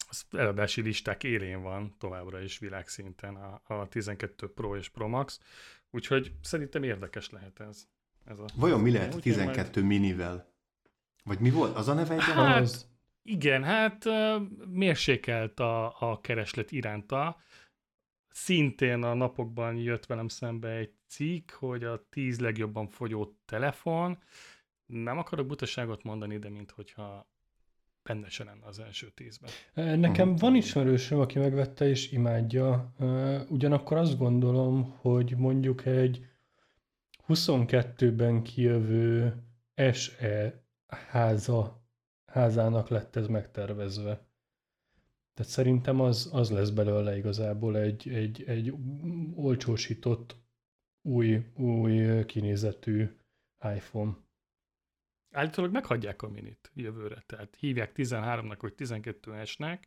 az 0.09 0.27
eladási 0.31 0.81
listák 0.81 1.24
élén 1.24 1.62
van 1.62 1.94
továbbra 1.98 2.40
is 2.40 2.59
világszinten 2.59 3.37
a, 3.37 3.61
a 3.64 3.88
12 3.88 4.53
Pro 4.53 4.77
és 4.77 4.88
Pro 4.88 5.09
Max, 5.09 5.40
úgyhogy 5.90 6.33
szerintem 6.42 6.83
érdekes 6.83 7.31
lehet 7.31 7.61
ez. 7.61 7.88
Ez 8.29 8.38
a 8.38 8.45
Vajon 8.57 8.81
mi 8.81 8.93
lehet 8.93 9.14
a 9.14 9.19
12 9.19 9.81
majd... 9.81 9.93
minivel? 9.93 10.53
Vagy 11.25 11.38
mi 11.38 11.51
volt? 11.51 11.77
Az 11.77 11.88
a 11.88 11.95
neve 11.95 12.14
egyen? 12.14 12.37
Hát, 12.37 12.61
az... 12.61 12.88
igen, 13.23 13.64
hát 13.64 14.05
mérsékelt 14.69 15.61
a, 15.61 16.01
a 16.11 16.21
kereslet 16.21 16.73
iránta. 16.73 17.37
Szintén 18.29 19.03
a 19.03 19.14
napokban 19.14 19.77
jött 19.77 20.07
velem 20.07 20.29
szembe 20.29 20.69
egy 20.69 20.93
cikk, 21.07 21.51
hogy 21.51 21.85
a 21.85 22.07
10 22.11 22.38
legjobban 22.38 22.88
fogyó 22.88 23.37
telefon. 23.45 24.19
Nem 24.87 25.19
akarok 25.19 25.47
butaságot 25.47 26.03
mondani, 26.03 26.38
de 26.38 26.49
minthogyha 26.49 27.31
benne 28.03 28.29
se 28.29 28.45
lenne 28.45 28.67
az 28.67 28.79
első 28.79 29.11
tízben. 29.11 29.51
Nekem 29.99 30.37
van 30.37 30.55
ismerősöm, 30.55 31.21
aki 31.21 31.38
megvette 31.38 31.88
és 31.88 32.12
imádja. 32.12 32.93
Ugyanakkor 33.49 33.97
azt 33.97 34.19
gondolom, 34.19 34.97
hogy 35.01 35.35
mondjuk 35.37 35.87
egy 35.87 36.27
22-ben 37.29 38.43
kijövő 38.43 39.35
SE 39.93 40.64
háza, 40.87 41.83
házának 42.27 42.88
lett 42.88 43.17
ez 43.17 43.27
megtervezve. 43.27 44.27
Tehát 45.35 45.53
szerintem 45.53 46.01
az, 46.01 46.31
az 46.33 46.51
lesz 46.51 46.71
belőle 46.71 47.17
igazából 47.17 47.77
egy, 47.77 48.09
egy, 48.09 48.43
egy 48.47 48.75
olcsósított 49.35 50.37
új, 51.03 51.53
új 51.55 52.25
kinézetű 52.25 53.09
iPhone. 53.75 54.17
Állítólag 55.31 55.73
meghagyják 55.73 56.23
a 56.23 56.29
minit 56.29 56.71
jövőre, 56.75 57.23
tehát 57.27 57.57
hívják 57.59 57.93
13-nak 57.95 58.57
vagy 58.61 58.75
12-esnek, 58.77 59.79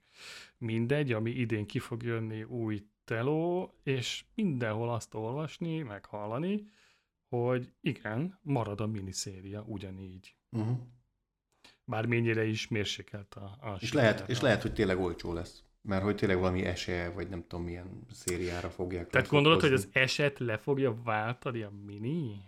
mindegy, 0.57 1.11
ami 1.11 1.31
idén 1.31 1.65
ki 1.65 1.79
fog 1.79 2.03
jönni 2.03 2.43
új 2.43 2.85
teló, 3.03 3.73
és 3.83 4.25
mindenhol 4.35 4.93
azt 4.93 5.13
olvasni, 5.13 5.81
meg 5.81 6.05
hallani, 6.05 6.63
hogy 7.31 7.73
igen, 7.81 8.39
marad 8.41 8.81
a 8.81 8.87
miniszéria 8.87 9.63
ugyanígy. 9.67 10.35
Uh-huh. 10.49 10.77
Bármennyire 11.83 12.45
is 12.45 12.67
mérsékelt 12.67 13.35
a, 13.35 13.57
a 13.61 13.77
és 13.79 13.93
lehet, 13.93 14.29
és 14.29 14.41
lehet, 14.41 14.61
hogy 14.61 14.73
tényleg 14.73 14.99
olcsó 14.99 15.33
lesz. 15.33 15.63
Mert 15.81 16.03
hogy 16.03 16.15
tényleg 16.15 16.37
valami 16.37 16.65
ese, 16.65 17.11
vagy 17.15 17.29
nem 17.29 17.43
tudom 17.47 17.65
milyen 17.65 18.05
szériára 18.09 18.69
fogják. 18.69 19.09
Tehát 19.09 19.27
gondolod, 19.27 19.61
hogy 19.61 19.73
az 19.73 19.89
eset 19.91 20.39
le 20.39 20.57
fogja 20.57 21.01
váltani 21.03 21.61
a 21.61 21.71
mini? 21.85 22.41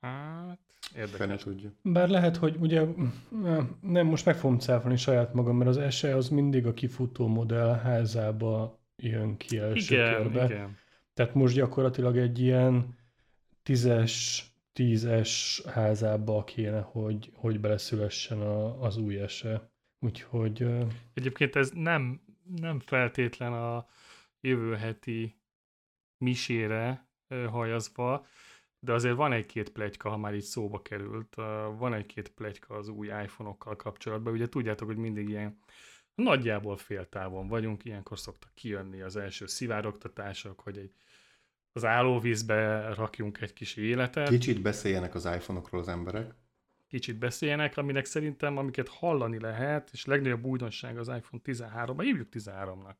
Hát, 0.00 0.58
érdekes. 0.96 1.42
tudja. 1.42 1.72
Bár 1.82 2.08
lehet, 2.08 2.36
hogy 2.36 2.56
ugye, 2.60 2.86
nem, 3.80 4.06
most 4.06 4.24
meg 4.24 4.36
fogom 4.36 4.58
cáfolni 4.58 4.96
saját 4.96 5.34
magam, 5.34 5.56
mert 5.56 5.76
az 5.76 5.94
SE 5.94 6.16
az 6.16 6.28
mindig 6.28 6.66
a 6.66 6.72
kifutó 6.72 7.26
modell 7.26 7.74
házába 7.74 8.78
jön 8.96 9.36
ki 9.36 9.58
első 9.58 9.94
igen, 9.94 10.14
körbe. 10.14 10.44
Igen. 10.44 10.76
Tehát 11.14 11.34
most 11.34 11.54
gyakorlatilag 11.54 12.16
egy 12.16 12.38
ilyen 12.38 12.96
tízes, 13.64 14.44
tízes 14.72 15.62
házába 15.66 16.44
kéne, 16.44 16.80
hogy, 16.80 17.30
hogy 17.34 17.60
beleszülessen 17.60 18.40
a, 18.40 18.82
az 18.82 18.96
új 18.96 19.26
SE. 19.26 19.70
Úgyhogy... 19.98 20.66
Egyébként 21.14 21.56
ez 21.56 21.70
nem, 21.70 22.20
nem 22.56 22.80
feltétlen 22.80 23.52
a 23.52 23.86
jövő 24.40 24.74
heti 24.74 25.36
misére 26.18 27.08
hajazva, 27.28 28.26
de 28.78 28.92
azért 28.92 29.16
van 29.16 29.32
egy-két 29.32 29.70
plegyka, 29.70 30.08
ha 30.08 30.16
már 30.16 30.34
így 30.34 30.42
szóba 30.42 30.82
került, 30.82 31.34
van 31.78 31.94
egy-két 31.94 32.28
plegyka 32.28 32.74
az 32.74 32.88
új 32.88 33.06
iPhone-okkal 33.06 33.76
kapcsolatban. 33.76 34.32
Ugye 34.32 34.48
tudjátok, 34.48 34.86
hogy 34.86 34.96
mindig 34.96 35.28
ilyen 35.28 35.58
nagyjából 36.14 36.76
féltávon 36.76 37.48
vagyunk, 37.48 37.84
ilyenkor 37.84 38.18
szoktak 38.18 38.54
kijönni 38.54 39.00
az 39.00 39.16
első 39.16 39.46
szivárogtatások, 39.46 40.60
hogy 40.60 40.78
egy, 40.78 40.92
az 41.76 41.84
állóvízbe 41.84 42.88
rakjunk 42.94 43.40
egy 43.40 43.52
kis 43.52 43.76
életet. 43.76 44.28
Kicsit 44.28 44.62
beszéljenek 44.62 45.14
az 45.14 45.24
iPhone-okról 45.24 45.80
az 45.80 45.88
emberek. 45.88 46.34
Kicsit 46.88 47.18
beszéljenek, 47.18 47.76
aminek 47.76 48.04
szerintem, 48.04 48.56
amiket 48.56 48.88
hallani 48.88 49.40
lehet, 49.40 49.88
és 49.92 50.04
legnagyobb 50.04 50.44
újdonság 50.44 50.98
az 50.98 51.08
iPhone 51.08 51.42
13 51.42 51.96
ban 51.96 52.06
hívjuk 52.06 52.28
13-nak. 52.32 52.94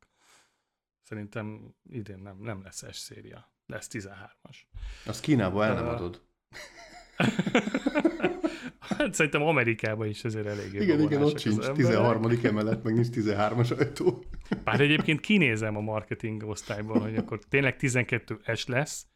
Szerintem 1.02 1.74
idén 1.90 2.18
nem, 2.18 2.37
nem 2.40 2.62
lesz 2.62 2.92
S 2.92 2.96
széria 2.96 3.52
lesz 3.66 3.88
13-as. 3.90 4.56
Azt 5.06 5.20
Kínába 5.20 5.64
el 5.64 5.74
nem 5.74 5.88
adod. 5.88 6.22
hát 8.98 9.14
szerintem 9.14 9.42
Amerikában 9.42 10.09
is 10.09 10.24
ezért 10.24 10.46
elég 10.46 10.74
Igen, 10.74 11.00
igen, 11.00 11.22
ott 11.22 11.38
sincs 11.38 11.66
13. 11.66 12.22
emelet, 12.42 12.83
meg 12.85 12.94
nincs 12.94 13.09
13-as 13.11 13.78
ajtó. 13.78 14.24
Bár 14.64 14.80
egyébként 14.80 15.20
kinézem 15.20 15.76
a 15.76 15.80
marketing 15.80 16.42
osztályban, 16.42 17.00
hogy 17.00 17.16
akkor 17.16 17.38
tényleg 17.48 17.76
12S 17.80 18.68
lesz, 18.68 19.07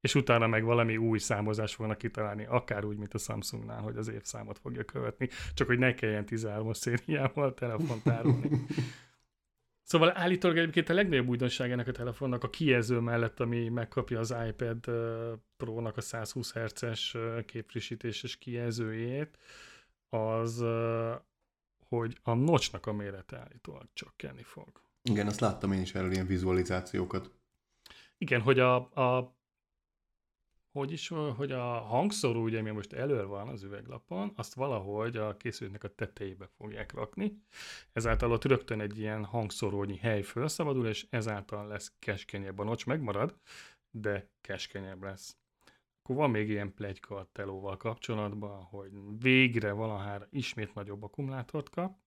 és 0.00 0.14
utána 0.14 0.46
meg 0.46 0.64
valami 0.64 0.96
új 0.96 1.18
számozást 1.18 1.74
fognak 1.74 1.98
kitalálni, 1.98 2.46
akár 2.48 2.84
úgy, 2.84 2.96
mint 2.96 3.14
a 3.14 3.18
Samsungnál, 3.18 3.80
hogy 3.80 3.96
az 3.96 4.08
évszámot 4.08 4.58
fogja 4.58 4.84
követni, 4.84 5.28
csak 5.54 5.66
hogy 5.66 5.78
ne 5.78 5.94
kelljen 5.94 6.24
13-as 6.30 6.74
szériával 6.74 7.54
telefont 7.54 8.08
árulni. 8.08 8.48
Szóval 9.86 10.16
állítólag 10.16 10.56
egyébként 10.58 10.88
a 10.88 10.94
legnagyobb 10.94 11.28
újdonság 11.28 11.70
ennek 11.70 11.88
a 11.88 11.92
telefonnak 11.92 12.44
a 12.44 12.50
kijelző 12.50 12.98
mellett, 12.98 13.40
ami 13.40 13.68
megkapja 13.68 14.18
az 14.18 14.34
iPad 14.48 14.90
Pro-nak 15.56 15.96
a 15.96 16.00
120 16.00 16.52
Hz-es 16.52 17.16
képfrissítéses 17.46 18.36
kijelzőjét, 18.36 19.38
az, 20.08 20.64
hogy 21.88 22.18
a 22.22 22.34
nocsnak 22.34 22.86
a 22.86 22.92
mérete 22.92 23.38
állítólag 23.38 23.88
csökkenni 23.92 24.42
fog. 24.42 24.68
Igen, 25.02 25.26
azt 25.26 25.40
láttam 25.40 25.72
én 25.72 25.80
is 25.80 25.94
erről 25.94 26.12
ilyen 26.12 26.26
vizualizációkat. 26.26 27.30
Igen, 28.18 28.40
hogy 28.40 28.58
a, 28.58 28.74
a 28.76 29.36
hogy 30.74 30.92
is, 30.92 31.08
hogy 31.08 31.52
a 31.52 31.62
hangszóró, 31.62 32.42
ugye, 32.42 32.58
ami 32.58 32.70
most 32.70 32.92
elő 32.92 33.26
van 33.26 33.48
az 33.48 33.62
üveglapon, 33.62 34.32
azt 34.36 34.54
valahogy 34.54 35.16
a 35.16 35.36
készülőnek 35.36 35.84
a 35.84 35.94
tetejébe 35.94 36.46
fogják 36.46 36.92
rakni. 36.92 37.42
Ezáltal 37.92 38.32
ott 38.32 38.44
rögtön 38.44 38.80
egy 38.80 38.98
ilyen 38.98 39.24
hangszorónyi 39.24 39.96
hely 39.96 40.22
felszabadul, 40.22 40.86
és 40.86 41.06
ezáltal 41.10 41.66
lesz 41.66 41.92
keskenyebb 41.98 42.58
a 42.58 42.64
nocs, 42.64 42.86
megmarad, 42.86 43.38
de 43.90 44.30
keskenyebb 44.40 45.02
lesz. 45.02 45.36
Akkor 46.02 46.16
van 46.16 46.30
még 46.30 46.48
ilyen 46.48 46.74
plegyka 46.74 47.16
a 47.16 47.28
telóval 47.32 47.76
kapcsolatban, 47.76 48.62
hogy 48.62 48.90
végre 49.18 49.72
valahára 49.72 50.26
ismét 50.30 50.74
nagyobb 50.74 51.02
akkumulátort 51.02 51.70
kap, 51.70 51.98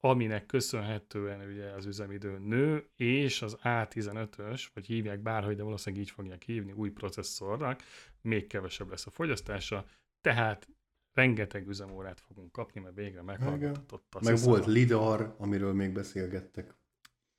aminek 0.00 0.46
köszönhetően 0.46 1.48
ugye 1.48 1.70
az 1.70 1.86
üzemidő 1.86 2.38
nő, 2.38 2.88
és 2.96 3.42
az 3.42 3.58
A15-ös, 3.62 4.66
vagy 4.74 4.86
hívják 4.86 5.20
bárhogy, 5.20 5.56
de 5.56 5.62
valószínűleg 5.62 6.04
így 6.04 6.10
fogják 6.10 6.42
hívni, 6.42 6.72
új 6.72 6.90
processzornak, 6.90 7.82
még 8.20 8.46
kevesebb 8.46 8.90
lesz 8.90 9.06
a 9.06 9.10
fogyasztása, 9.10 9.86
tehát 10.20 10.68
rengeteg 11.12 11.68
üzemórát 11.68 12.20
fogunk 12.20 12.52
kapni, 12.52 12.80
mert 12.80 12.94
végre 12.94 13.22
meghallgatott 13.22 14.14
a 14.14 14.18
Meg 14.22 14.38
volt 14.38 14.66
LIDAR, 14.66 15.34
amiről 15.38 15.74
még 15.74 15.92
beszélgettek. 15.92 16.76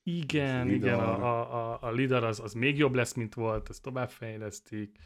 Igen, 0.03 0.67
LIDAR. 0.67 0.89
igen, 0.89 0.99
a, 0.99 1.73
a, 1.73 1.81
a 1.81 1.91
LIDAR 1.91 2.23
az, 2.23 2.39
az 2.39 2.53
még 2.53 2.77
jobb 2.77 2.93
lesz, 2.93 3.13
mint 3.13 3.33
volt, 3.33 3.69
ezt 3.69 3.81
továbbfejlesztik. 3.81 4.97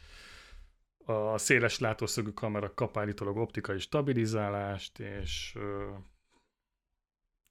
A 1.04 1.38
széles 1.38 1.78
látószögű 1.78 2.30
kamera 2.30 2.74
kap 2.74 2.96
optikai 3.18 3.78
stabilizálást, 3.78 4.98
és 4.98 5.56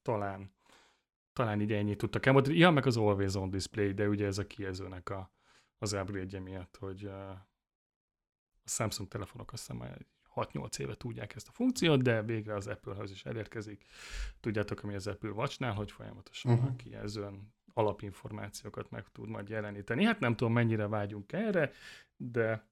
talán 0.04 0.52
talán 1.34 1.62
így 1.62 1.72
ennyit 1.72 1.98
tudtak 1.98 2.26
elmondani. 2.26 2.58
Ja, 2.58 2.72
meg 2.72 2.86
az 2.86 2.98
Always 2.98 3.36
On 3.36 3.50
Display, 3.50 3.92
de 3.92 4.08
ugye 4.08 4.26
ez 4.26 4.38
a 4.38 4.48
kijelzőnek 4.48 5.10
a, 5.10 5.32
az 5.78 5.94
upgrade 5.94 6.39
miatt, 6.39 6.78
hogy 6.80 7.06
a 7.06 7.48
Samsung 8.66 9.10
telefonok 9.10 9.54
azt 9.54 9.68
hiszem 9.68 10.06
6-8 10.36 10.80
éve 10.80 10.96
tudják 10.96 11.36
ezt 11.36 11.48
a 11.48 11.52
funkciót, 11.52 12.02
de 12.02 12.22
végre 12.22 12.56
az 12.56 12.68
Apple-höz 12.68 13.12
is 13.12 13.26
elérkezik. 13.26 13.86
Tudjátok, 14.39 14.84
ami 14.84 14.96
az 14.96 15.08
Apple 15.08 15.30
Watch-nál, 15.30 15.74
hogy 15.74 15.92
folyamatosan 15.92 16.54
uh-huh. 16.54 16.70
a 16.70 16.76
kijelzőn 16.76 17.54
alapinformációkat 17.74 18.89
meg 18.89 19.08
tud 19.12 19.30
majd 19.30 19.50
jeleníteni. 19.50 20.04
Hát 20.04 20.20
nem 20.20 20.36
tudom, 20.36 20.54
mennyire 20.54 20.88
vágyunk 20.88 21.32
erre, 21.32 21.72
de 22.18 22.68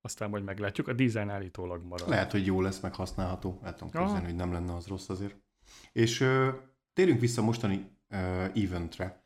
aztán 0.00 0.30
majd 0.30 0.44
meglátjuk. 0.44 0.88
A 0.88 0.92
design 0.92 1.28
állítólag 1.28 1.82
marad. 1.84 2.08
Lehet, 2.08 2.30
hogy 2.30 2.46
jó 2.46 2.60
lesz, 2.60 2.80
meg 2.80 2.94
használható. 2.94 3.60
El 3.62 3.74
tudom 3.74 3.90
képzelni, 3.90 4.24
hogy 4.24 4.34
nem 4.34 4.52
lenne 4.52 4.74
az 4.74 4.86
rossz 4.86 5.08
azért. 5.08 5.43
És 5.92 6.20
ö, 6.20 6.48
térjünk 6.92 7.20
vissza 7.20 7.42
mostani 7.42 7.90
ö, 8.08 8.44
eventre. 8.54 9.24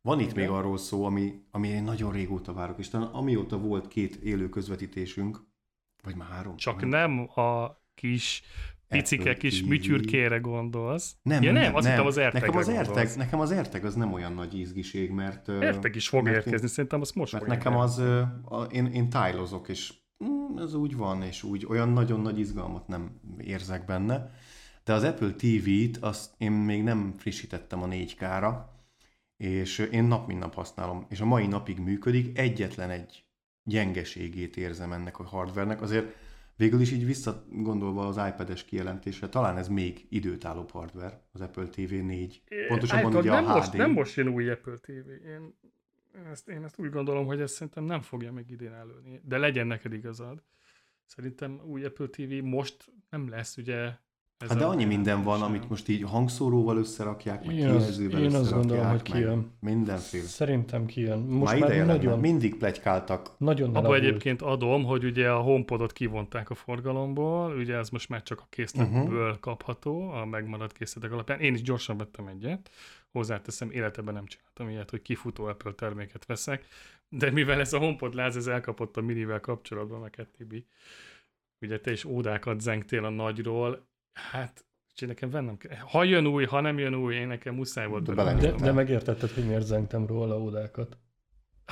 Van 0.00 0.20
itt 0.20 0.30
Igen. 0.30 0.38
még 0.38 0.48
arról 0.48 0.78
szó, 0.78 1.04
ami, 1.04 1.42
ami 1.50 1.68
én 1.68 1.82
nagyon 1.82 2.12
régóta 2.12 2.52
várok, 2.52 2.78
és 2.78 2.88
talán 2.88 3.08
amióta 3.08 3.58
volt 3.58 3.88
két 3.88 4.14
élő 4.14 4.48
közvetítésünk, 4.48 5.46
vagy 6.02 6.14
már 6.14 6.28
három. 6.28 6.56
Csak 6.56 6.80
nem, 6.80 6.88
nem 6.88 7.44
a 7.44 7.80
kis 7.94 8.42
picike 8.88 9.36
kis 9.36 9.62
műtyürkére 9.62 10.38
gondolsz. 10.38 11.16
Nem, 11.22 11.42
ja, 11.42 11.52
nem, 11.52 11.62
nem, 11.62 11.74
azt 11.74 11.86
nem. 11.86 12.06
az 12.06 12.16
nekem 12.16 12.56
az 12.56 12.68
erteg, 12.68 13.16
nekem 13.16 13.40
az 13.40 13.50
erteg 13.50 13.84
az 13.84 13.94
nem 13.94 14.12
olyan 14.12 14.32
nagy 14.32 14.58
izgiség, 14.58 15.10
mert... 15.10 15.48
Erteg 15.48 15.94
is 15.94 16.08
fog 16.08 16.28
érkezni, 16.28 16.60
én, 16.60 16.68
szerintem 16.68 17.00
az 17.00 17.10
most 17.12 17.32
Mert 17.32 17.46
nekem 17.46 17.76
az, 17.76 17.98
a, 18.44 18.66
én, 18.70 18.86
én 18.86 19.08
tájlozok, 19.08 19.68
és 19.68 19.94
mm, 20.24 20.58
ez 20.58 20.74
úgy 20.74 20.96
van, 20.96 21.22
és 21.22 21.42
úgy 21.42 21.66
olyan 21.68 21.88
nagyon 21.88 22.20
nagy 22.20 22.38
izgalmat 22.38 22.88
nem 22.88 23.20
érzek 23.38 23.84
benne. 23.84 24.30
De 24.88 24.94
az 24.94 25.02
Apple 25.02 25.32
TV-t 25.32 25.96
azt 26.00 26.34
én 26.38 26.52
még 26.52 26.82
nem 26.82 27.12
frissítettem 27.16 27.82
a 27.82 27.88
4K-ra, 27.88 28.54
és 29.36 29.78
én 29.78 30.04
nap 30.04 30.26
mint 30.26 30.40
nap 30.40 30.54
használom, 30.54 31.06
és 31.08 31.20
a 31.20 31.24
mai 31.24 31.46
napig 31.46 31.78
működik, 31.78 32.38
egyetlen 32.38 32.90
egy 32.90 33.24
gyengeségét 33.62 34.56
érzem 34.56 34.92
ennek 34.92 35.18
a 35.18 35.22
hardvernek, 35.24 35.82
azért 35.82 36.16
végül 36.56 36.80
is 36.80 36.92
így 36.92 37.06
visszagondolva 37.06 38.06
az 38.06 38.16
iPad-es 38.16 38.64
kijelentésre, 38.64 39.28
talán 39.28 39.56
ez 39.56 39.68
még 39.68 40.06
időtállóbb 40.08 40.70
hardware, 40.70 41.22
az 41.32 41.40
Apple 41.40 41.66
TV 41.66 41.92
4. 41.92 42.42
Pontosabban 42.68 43.14
ugye 43.14 43.30
nem 43.30 43.46
a 43.46 43.54
most, 43.54 43.70
HD. 43.70 43.76
Nem 43.76 43.90
most 43.90 44.16
jön 44.16 44.28
új 44.28 44.50
Apple 44.50 44.76
TV. 44.76 45.08
Én 45.26 45.54
ezt, 46.30 46.48
én 46.48 46.64
ezt 46.64 46.78
úgy 46.78 46.90
gondolom, 46.90 47.26
hogy 47.26 47.40
ezt 47.40 47.54
szerintem 47.54 47.84
nem 47.84 48.00
fogja 48.00 48.32
még 48.32 48.50
idén 48.50 48.72
előni. 48.72 49.20
De 49.24 49.38
legyen 49.38 49.66
neked 49.66 49.92
igazad. 49.92 50.42
Szerintem 51.04 51.60
új 51.64 51.84
Apple 51.84 52.06
TV 52.06 52.32
most 52.42 52.92
nem 53.10 53.28
lesz 53.28 53.56
ugye 53.56 53.92
ez 54.38 54.48
hát 54.48 54.58
de 54.58 54.64
annyi 54.64 54.84
minden 54.84 55.22
van, 55.22 55.38
sem. 55.38 55.46
amit 55.46 55.68
most 55.68 55.88
így 55.88 56.02
hangszóróval 56.02 56.76
összerakják, 56.76 57.44
meg 57.44 57.56
én 57.56 57.60
kijelzővel 57.60 58.22
Én 58.22 58.34
azt 58.34 58.52
gondolom, 58.52 58.86
hogy 58.88 59.02
kijön. 59.02 59.52
Mindenféle. 59.60 60.24
Szerintem 60.24 60.86
kijön. 60.86 61.18
Most 61.18 61.58
már, 61.58 61.70
már 61.70 61.86
nagyon... 61.86 62.18
Mindig 62.18 62.56
plegykáltak. 62.56 63.30
Nagyon 63.38 63.76
Abba 63.76 63.94
egyébként 63.94 64.42
adom, 64.42 64.84
hogy 64.84 65.04
ugye 65.04 65.30
a 65.30 65.40
HomePodot 65.40 65.92
kivonták 65.92 66.50
a 66.50 66.54
forgalomból, 66.54 67.56
ugye 67.56 67.76
ez 67.76 67.88
most 67.88 68.08
már 68.08 68.22
csak 68.22 68.40
a 68.40 68.46
készletből 68.50 69.26
uh-huh. 69.26 69.40
kapható, 69.40 70.10
a 70.10 70.24
megmaradt 70.24 70.72
készletek 70.72 71.12
alapján. 71.12 71.40
Én 71.40 71.54
is 71.54 71.62
gyorsan 71.62 71.96
vettem 71.96 72.26
egyet. 72.26 72.70
Hozzáteszem, 73.12 73.70
életeben 73.70 74.14
nem 74.14 74.26
csináltam 74.26 74.68
ilyet, 74.68 74.90
hogy 74.90 75.02
kifutó 75.02 75.44
Apple 75.44 75.72
terméket 75.72 76.26
veszek, 76.26 76.66
de 77.08 77.30
mivel 77.30 77.60
ez 77.60 77.72
a 77.72 77.78
HomePod 77.78 78.14
láz, 78.14 78.36
ez 78.36 78.46
elkapott 78.46 78.96
a 78.96 79.00
minivel 79.00 79.40
kapcsolatban, 79.40 80.00
meg 80.00 80.26
Tibi. 80.36 80.66
Ugye 81.60 81.80
te 81.80 81.90
is 81.90 82.04
ódákat 82.04 82.60
zengtél 82.60 83.04
a 83.04 83.10
nagyról, 83.10 83.86
Hát, 84.30 84.64
úgyhogy 84.90 85.08
nekem 85.08 85.30
vennem 85.30 85.56
kell. 85.56 85.76
Ha 85.76 86.04
jön 86.04 86.26
új, 86.26 86.44
ha 86.44 86.60
nem 86.60 86.78
jön 86.78 86.94
új, 86.94 87.14
én 87.14 87.26
nekem 87.26 87.54
muszáj 87.54 87.86
volt. 87.86 88.14
De, 88.14 88.34
de, 88.34 88.50
de 88.50 88.72
megértetted, 88.72 89.30
hogy 89.30 89.46
miért 89.46 89.66
zengtem 89.66 90.06
róla 90.06 90.38
ódákat. 90.38 90.98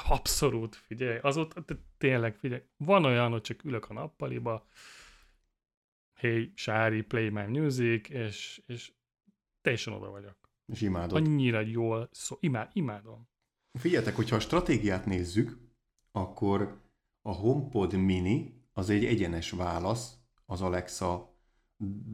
Abszolút, 0.08 0.74
figyelj. 0.74 1.18
Azóta 1.22 1.64
tényleg, 1.98 2.36
figyelj. 2.36 2.62
Van 2.76 3.04
olyan, 3.04 3.30
hogy 3.30 3.40
csak 3.40 3.64
ülök 3.64 3.90
a 3.90 3.92
nappaliba, 3.92 4.66
hey, 6.14 6.52
Sári, 6.54 7.02
play 7.02 7.28
my 7.28 7.46
music, 7.58 8.08
és, 8.08 8.62
és 8.66 8.92
teljesen 9.60 9.92
oda 9.92 10.10
vagyok. 10.10 10.36
És 10.66 10.80
imádod. 10.80 11.16
Annyira 11.26 11.60
jól 11.60 12.08
szó, 12.12 12.36
imád, 12.40 12.70
imádom. 12.72 13.28
Figyeljetek, 13.72 14.16
hogyha 14.16 14.36
a 14.36 14.40
stratégiát 14.40 15.06
nézzük, 15.06 15.58
akkor 16.12 16.80
a 17.22 17.32
HomePod 17.32 17.94
mini 17.94 18.64
az 18.72 18.90
egy 18.90 19.04
egyenes 19.04 19.50
válasz 19.50 20.18
az 20.46 20.62
Alexa 20.62 21.35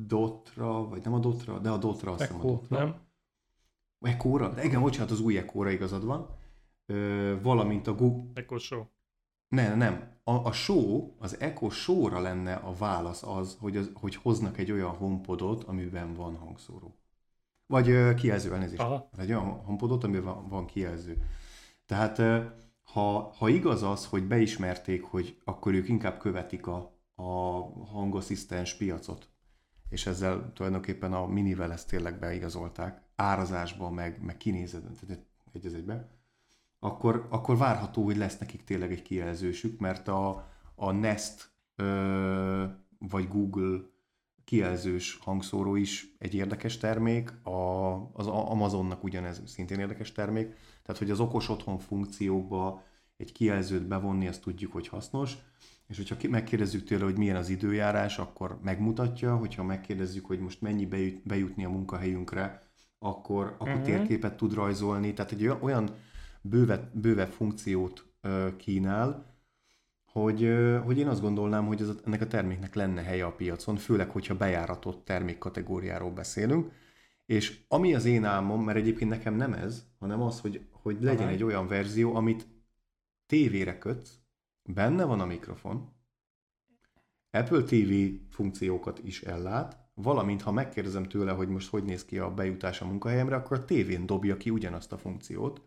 Dotra, 0.07 0.88
vagy 0.88 1.03
nem 1.03 1.14
a 1.14 1.18
Dotra, 1.18 1.59
de 1.59 1.70
a 1.70 1.77
Dotra, 1.77 2.12
azt 2.12 2.20
hiszem 2.20 2.40
a 2.40 2.44
Dotra. 2.44 2.79
nem? 2.79 2.94
Echo-ra? 4.01 4.48
De 4.48 4.64
igen, 4.64 4.81
bocsánat, 4.81 5.11
az 5.11 5.20
új 5.20 5.38
Echo-ra 5.38 5.70
igazad 5.70 6.05
van. 6.05 6.29
Ö, 6.87 7.35
valamint 7.42 7.87
a 7.87 7.94
Google... 7.94 8.31
Echo 8.35 8.59
Show. 8.59 8.85
Nem, 9.48 9.79
nem. 9.79 10.20
A, 10.25 10.33
a 10.33 10.53
show, 10.53 11.14
az 11.18 11.40
Echo 11.40 11.70
Show-ra 11.70 12.20
lenne 12.20 12.55
a 12.55 12.72
válasz 12.72 13.22
az, 13.22 13.57
hogy, 13.61 13.77
az, 13.77 13.90
hogy 13.94 14.14
hoznak 14.14 14.59
egy 14.59 14.72
olyan 14.72 14.90
homepodot, 14.90 15.64
amiben 15.64 16.14
van 16.14 16.37
hangszóró. 16.37 16.96
Vagy 17.66 17.88
uh, 17.88 18.14
kijelző, 18.14 18.53
elnézést. 18.53 18.81
Aha. 18.81 19.09
Egy 19.16 19.29
olyan 19.29 19.44
homepodot, 19.44 20.05
amiben 20.05 20.48
van, 20.48 20.66
kijelző. 20.66 21.27
Tehát 21.87 22.18
uh, 22.18 22.44
ha, 22.83 23.33
ha 23.38 23.48
igaz 23.48 23.83
az, 23.83 24.07
hogy 24.07 24.27
beismerték, 24.27 25.03
hogy 25.03 25.40
akkor 25.44 25.75
ők 25.75 25.88
inkább 25.88 26.18
követik 26.18 26.66
a, 26.66 26.98
a 27.14 27.22
hangasszisztens 27.85 28.75
piacot, 28.75 29.32
és 29.92 30.07
ezzel 30.07 30.52
tulajdonképpen 30.55 31.12
a 31.12 31.26
minivel 31.26 31.72
ezt 31.72 31.88
tényleg 31.88 32.18
beigazolták, 32.18 33.02
árazásban, 33.16 33.92
meg, 33.92 34.22
meg 34.22 34.37
kinézetben, 34.37 34.94
tehát 34.94 35.24
egy 35.52 35.66
az 35.66 35.74
egyben, 35.74 36.09
akkor, 36.78 37.26
akkor 37.31 37.57
várható, 37.57 38.05
hogy 38.05 38.16
lesz 38.16 38.38
nekik 38.38 38.64
tényleg 38.64 38.92
egy 38.92 39.02
kijelzősük, 39.02 39.81
mert 39.81 40.09
a, 40.09 40.48
a 40.74 40.90
Nest 40.90 41.50
ö, 41.76 42.64
vagy 42.98 43.28
Google 43.28 43.81
kijelzős 44.44 45.18
hangszóró 45.22 45.74
is 45.76 46.14
egy 46.18 46.35
érdekes 46.35 46.78
termék, 46.78 47.46
a, 47.46 47.92
az 48.12 48.26
Amazonnak 48.26 49.05
ugyanez 49.05 49.42
szintén 49.44 49.78
érdekes 49.78 50.12
termék, 50.12 50.46
tehát 50.83 50.98
hogy 50.98 51.11
az 51.11 51.20
okos 51.20 51.48
otthon 51.48 51.78
funkciókba 51.78 52.83
egy 53.16 53.33
kijelzőt 53.33 53.87
bevonni, 53.87 54.28
azt 54.28 54.42
tudjuk, 54.42 54.72
hogy 54.72 54.88
hasznos, 54.88 55.37
és 55.87 55.97
hogyha 55.97 56.29
megkérdezzük 56.29 56.85
tőle, 56.85 57.05
hogy 57.05 57.16
milyen 57.16 57.37
az 57.37 57.49
időjárás, 57.49 58.18
akkor 58.18 58.59
megmutatja, 58.62 59.37
hogyha 59.37 59.62
megkérdezzük, 59.62 60.27
hogy 60.27 60.38
most 60.38 60.61
mennyi 60.61 60.87
bejut, 60.87 61.27
bejutni 61.27 61.64
a 61.64 61.68
munkahelyünkre, 61.68 62.61
akkor, 62.99 63.47
akkor 63.47 63.68
uh-huh. 63.68 63.85
térképet 63.85 64.37
tud 64.37 64.55
rajzolni, 64.55 65.12
tehát 65.12 65.33
egy 65.33 65.47
olyan 65.47 65.90
bőve, 66.40 66.90
bőve 66.92 67.27
funkciót 67.27 68.07
uh, 68.23 68.57
kínál, 68.57 69.37
hogy, 70.05 70.42
uh, 70.42 70.79
hogy 70.85 70.99
én 70.99 71.09
azt 71.09 71.21
gondolnám, 71.21 71.66
hogy 71.66 71.81
ez, 71.81 71.90
ennek 72.05 72.21
a 72.21 72.27
terméknek 72.27 72.75
lenne 72.75 73.03
helye 73.03 73.25
a 73.25 73.35
piacon, 73.35 73.77
főleg, 73.77 74.11
hogyha 74.11 74.37
bejáratott 74.37 75.05
termékkategóriáról 75.05 76.11
beszélünk, 76.11 76.73
és 77.27 77.61
ami 77.68 77.95
az 77.95 78.05
én 78.05 78.25
álmom, 78.25 78.64
mert 78.64 78.79
egyébként 78.79 79.11
nekem 79.11 79.35
nem 79.35 79.53
ez, 79.53 79.85
hanem 79.99 80.23
az, 80.23 80.40
hogy, 80.40 80.66
hogy 80.71 80.97
legyen 81.01 81.23
Aha. 81.23 81.33
egy 81.33 81.42
olyan 81.42 81.68
verzió, 81.68 82.14
amit 82.14 82.47
tévére 83.27 83.79
kötsz, 83.79 84.21
Benne 84.62 85.05
van 85.05 85.20
a 85.20 85.27
mikrofon, 85.27 86.01
Apple 87.31 87.62
TV 87.62 87.92
funkciókat 88.31 89.01
is 89.05 89.22
ellát, 89.22 89.77
valamint 89.94 90.42
ha 90.42 90.53
megkérdezem 90.53 91.05
tőle, 91.05 91.33
hogy 91.33 91.48
most 91.48 91.68
hogy 91.68 91.85
néz 91.85 92.05
ki 92.05 92.18
a 92.18 92.35
bejutás 92.35 92.81
a 92.81 92.87
munkahelyemre, 92.87 93.37
akkor 93.37 93.59
a 93.59 93.64
tévén 93.64 94.07
dobja 94.07 94.37
ki 94.37 94.51
ugyanazt 94.51 94.92
a 94.92 94.98
funkciót, 94.98 95.62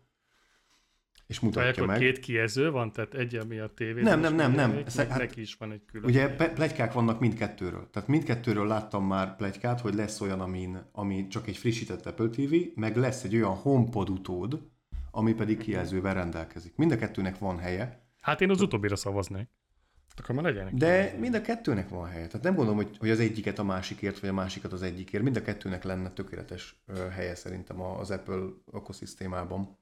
és 1.26 1.40
mutatja 1.40 1.70
akkor 1.70 1.86
meg. 1.86 1.98
két 1.98 2.18
kijelző 2.18 2.70
van, 2.70 2.92
tehát 2.92 3.14
egy, 3.14 3.34
ami 3.34 3.58
a 3.58 3.74
tévén. 3.74 4.02
Nem, 4.02 4.20
nem, 4.20 4.34
nem, 4.34 4.52
nem. 4.52 4.70
Meg, 4.70 5.08
hát, 5.08 5.18
neki 5.18 5.40
is 5.40 5.54
van 5.54 5.72
egy 5.72 5.84
külön. 5.84 6.08
Ugye 6.08 6.28
plegykák 6.34 6.92
vannak 6.92 7.20
mindkettőről. 7.20 7.88
Tehát 7.90 8.08
mindkettőről 8.08 8.66
láttam 8.66 9.06
már 9.06 9.36
plegykát, 9.36 9.80
hogy 9.80 9.94
lesz 9.94 10.20
olyan, 10.20 10.40
amin, 10.40 10.88
ami 10.92 11.26
csak 11.26 11.46
egy 11.46 11.56
frissített 11.56 12.06
Apple 12.06 12.28
TV, 12.28 12.54
meg 12.74 12.96
lesz 12.96 13.24
egy 13.24 13.34
olyan 13.34 13.54
HomePod 13.54 14.10
utód, 14.10 14.60
ami 15.10 15.34
pedig 15.34 15.58
kijelzővel 15.58 16.14
rendelkezik. 16.14 16.76
Mind 16.76 16.92
a 16.92 16.96
kettőnek 16.96 17.38
van 17.38 17.58
helye, 17.58 18.05
Hát 18.26 18.40
én 18.40 18.50
az 18.50 18.60
utóbbira 18.60 18.96
szavaznék. 18.96 19.48
Akkor 20.16 20.34
már 20.34 20.44
legyenek. 20.44 20.74
De 20.74 21.16
mind 21.18 21.34
a 21.34 21.40
kettőnek 21.40 21.88
van 21.88 22.08
helye. 22.08 22.26
Tehát 22.26 22.42
nem 22.42 22.54
gondolom, 22.54 22.76
hogy, 22.76 22.96
hogy 22.98 23.10
az 23.10 23.20
egyiket 23.20 23.58
a 23.58 23.64
másikért, 23.64 24.20
vagy 24.20 24.30
a 24.30 24.32
másikat 24.32 24.72
az 24.72 24.82
egyikért. 24.82 25.22
Mind 25.22 25.36
a 25.36 25.42
kettőnek 25.42 25.84
lenne 25.84 26.10
tökéletes 26.10 26.82
helye 27.10 27.34
szerintem 27.34 27.80
az 27.80 28.10
Apple 28.10 28.42
ökoszisztémában. 28.72 29.78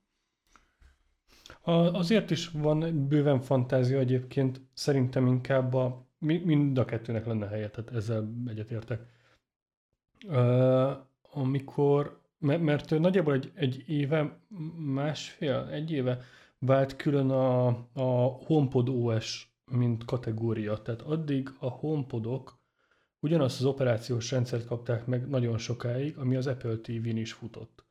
Azért 1.92 2.30
is 2.30 2.48
van 2.48 3.09
bőven 3.09 3.40
fantázia 3.40 3.98
egyébként, 3.98 4.61
szerintem 4.72 5.26
inkább 5.26 5.74
a, 5.74 6.07
mind 6.18 6.78
a 6.78 6.85
kettőnek 6.85 7.26
lenne 7.26 7.46
helye, 7.46 7.70
tehát 7.70 7.92
ezzel 7.92 8.35
egyetértek. 8.46 9.00
Uh, 10.26 10.92
amikor, 11.33 12.20
mert 12.38 12.90
nagyjából 12.98 13.35
egy, 13.35 13.52
egy 13.54 13.85
éve, 13.88 14.38
másfél, 14.76 15.68
egy 15.72 15.90
éve 15.90 16.24
vált 16.66 16.96
külön 16.96 17.31
a, 17.31 17.66
a 17.92 18.27
HomePod 18.46 18.88
OS, 18.88 19.57
mint 19.70 20.05
kategória. 20.05 20.83
Tehát 20.83 21.03
addig 21.03 21.50
a 21.59 21.68
HomePodok 21.68 22.62
ugyanazt 23.20 23.61
az 23.61 23.66
operációs 23.66 24.31
rendszert 24.31 24.66
kapták 24.66 25.07
meg 25.07 25.29
nagyon 25.29 25.59
sokáig, 25.59 26.16
ami 26.16 26.37
az 26.37 26.46
Apple 26.46 26.77
TV-n 26.77 27.16
is 27.16 27.33
futott. 27.33 27.85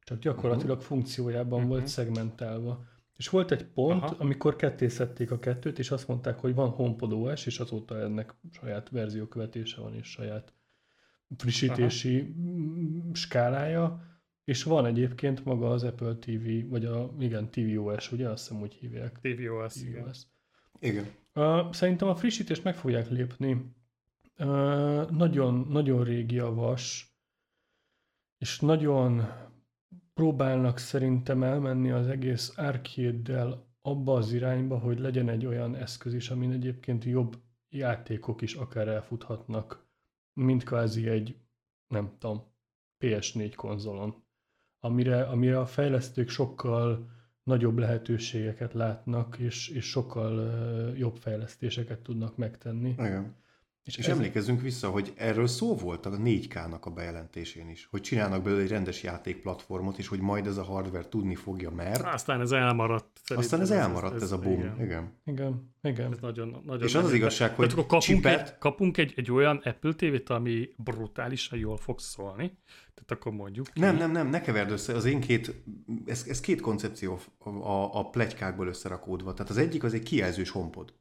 Csak 0.00 0.18
gyakorlatilag 0.18 0.76
uh-huh. 0.76 0.86
funkciójában 0.86 1.58
uh-huh. 1.58 1.68
volt 1.68 1.86
szegmentálva. 1.86 2.84
És 3.16 3.28
volt 3.28 3.50
egy 3.50 3.64
pont, 3.64 4.02
Aha. 4.02 4.14
amikor 4.18 4.56
kettészedték 4.56 5.30
a 5.30 5.38
kettőt, 5.38 5.78
és 5.78 5.90
azt 5.90 6.08
mondták, 6.08 6.38
hogy 6.38 6.54
van 6.54 6.68
HomePod 6.68 7.12
OS, 7.12 7.46
és 7.46 7.60
azóta 7.60 8.00
ennek 8.00 8.34
saját 8.50 8.88
verziókövetése 8.88 9.80
van, 9.80 9.94
és 9.94 10.10
saját 10.10 10.52
frissítési 11.36 12.18
Aha. 12.18 13.14
skálája, 13.14 14.09
és 14.50 14.62
van 14.62 14.86
egyébként 14.86 15.44
maga 15.44 15.70
az 15.70 15.82
Apple 15.84 16.14
TV, 16.14 16.68
vagy 16.68 16.84
a, 16.84 17.10
igen, 17.18 17.50
tvOS, 17.50 18.12
ugye 18.12 18.28
azt 18.28 18.48
hiszem 18.48 18.62
úgy 18.62 18.74
hívják. 18.74 19.20
TVOS, 19.20 19.76
igen. 19.76 20.02
tvOS. 20.02 20.18
Igen. 20.78 21.06
Uh, 21.34 21.72
szerintem 21.72 22.08
a 22.08 22.14
frissítést 22.14 22.64
meg 22.64 22.74
fogják 22.74 23.10
lépni. 23.10 23.74
Uh, 24.38 25.10
nagyon, 25.10 25.66
nagyon 25.68 26.04
régi 26.04 26.38
a 26.38 26.54
vas, 26.54 27.14
és 28.38 28.60
nagyon 28.60 29.26
próbálnak 30.14 30.78
szerintem 30.78 31.42
elmenni 31.42 31.90
az 31.90 32.06
egész 32.06 32.52
arcade 32.56 33.64
abba 33.80 34.14
az 34.14 34.32
irányba, 34.32 34.78
hogy 34.78 34.98
legyen 34.98 35.28
egy 35.28 35.46
olyan 35.46 35.74
eszköz 35.74 36.14
is, 36.14 36.30
amin 36.30 36.50
egyébként 36.50 37.04
jobb 37.04 37.36
játékok 37.68 38.42
is 38.42 38.54
akár 38.54 38.88
elfuthatnak, 38.88 39.88
mint 40.32 40.64
kvázi 40.64 41.08
egy, 41.08 41.36
nem 41.86 42.16
tudom, 42.18 42.42
PS4 43.04 43.52
konzolon, 43.56 44.28
amire, 44.80 45.22
amire 45.22 45.58
a 45.58 45.66
fejlesztők 45.66 46.28
sokkal 46.28 47.08
nagyobb 47.42 47.78
lehetőségeket 47.78 48.72
látnak, 48.72 49.38
és, 49.38 49.68
és 49.68 49.84
sokkal 49.84 50.50
jobb 50.96 51.16
fejlesztéseket 51.16 51.98
tudnak 51.98 52.36
megtenni. 52.36 52.88
Igen. 52.90 53.34
És, 53.84 53.96
És 53.96 54.06
ez, 54.06 54.14
emlékezzünk 54.16 54.60
vissza, 54.60 54.88
hogy 54.90 55.12
erről 55.16 55.46
szó 55.46 55.76
volt 55.76 56.06
a 56.06 56.10
4K-nak 56.10 56.80
a 56.80 56.90
bejelentésén 56.90 57.68
is, 57.68 57.86
hogy 57.90 58.00
csinálnak 58.00 58.42
belőle 58.42 58.62
egy 58.62 58.68
rendes 58.68 59.02
játékplatformot, 59.02 59.98
és 59.98 60.08
hogy 60.08 60.20
majd 60.20 60.46
ez 60.46 60.56
a 60.56 60.62
hardware 60.62 61.08
tudni 61.08 61.34
fogja, 61.34 61.70
mert 61.70 62.02
Aztán 62.04 62.40
ez 62.40 62.52
elmaradt. 62.52 63.20
aztán 63.34 63.60
ez 63.60 63.70
elmaradt, 63.70 64.22
ez 64.22 64.32
a 64.32 64.38
boom. 64.38 64.58
Igen. 64.60 64.74
Igen. 64.78 65.20
igen, 65.26 65.70
igen. 65.82 66.12
Ez 66.12 66.18
nagyon, 66.20 66.62
nagyon 66.66 66.86
És 66.86 66.94
az 66.94 67.04
az 67.04 67.12
igazság, 67.12 67.54
hogy 67.54 67.64
akkor 67.64 67.86
kapunk, 67.86 68.02
csipet- 68.02 68.48
egy, 68.48 68.58
kapunk 68.58 68.96
egy, 68.96 69.12
egy 69.16 69.30
olyan 69.30 69.56
Apple 69.56 69.92
TV-t, 69.92 70.30
ami 70.30 70.68
brutálisan 70.76 71.58
jól 71.58 71.76
fog 71.76 71.98
szólni. 72.00 72.58
Tehát 72.94 73.10
akkor 73.10 73.32
mondjuk. 73.32 73.74
Nem, 73.74 73.96
nem, 73.96 74.10
nem, 74.10 74.28
ne 74.28 74.40
keverd 74.40 74.70
össze, 74.70 74.94
az 74.94 75.04
én 75.04 75.20
két, 75.20 75.62
ez, 76.06 76.24
ez 76.28 76.40
két 76.40 76.60
koncepció 76.60 77.18
a, 77.38 77.48
a, 77.48 77.98
a 77.98 78.10
pletykákból 78.10 78.66
összerakódva. 78.66 79.32
Tehát 79.34 79.50
az 79.50 79.56
egyik 79.56 79.84
az 79.84 79.94
egy 79.94 80.02
kijelzős 80.02 80.50
honpod. 80.50 80.92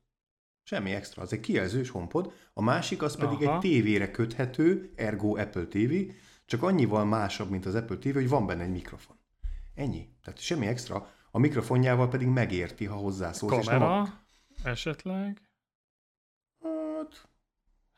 Semmi 0.70 0.92
extra, 0.92 1.22
az 1.22 1.34
egy 1.34 1.40
kijelzős 1.40 1.90
honpod, 1.90 2.34
a 2.54 2.62
másik 2.62 3.02
az 3.02 3.16
pedig 3.16 3.44
Aha. 3.48 3.54
egy 3.54 3.60
tévére 3.60 4.12
köthető, 4.12 4.92
ergo 4.96 5.38
Apple 5.38 5.66
TV, 5.66 5.94
csak 6.46 6.64
annyival 6.64 7.06
másabb, 7.06 7.50
mint 7.50 7.66
az 7.66 7.76
Apple 7.76 7.98
TV, 7.98 8.14
hogy 8.14 8.30
van 8.30 8.46
benne 8.46 8.64
egy 8.64 8.72
mikrofon. 8.72 9.16
Ennyi. 9.76 10.10
Tehát 10.24 10.40
semmi 10.40 10.66
extra. 10.68 11.12
A 11.32 11.40
mikrofonjával 11.40 12.08
pedig 12.10 12.28
megérti, 12.28 12.86
ha 12.86 12.96
hozzászólsz. 12.96 13.58
és 13.60 13.66
nem 13.66 13.80
Kamera 13.80 14.02
a- 14.02 14.24
esetleg. 14.64 15.49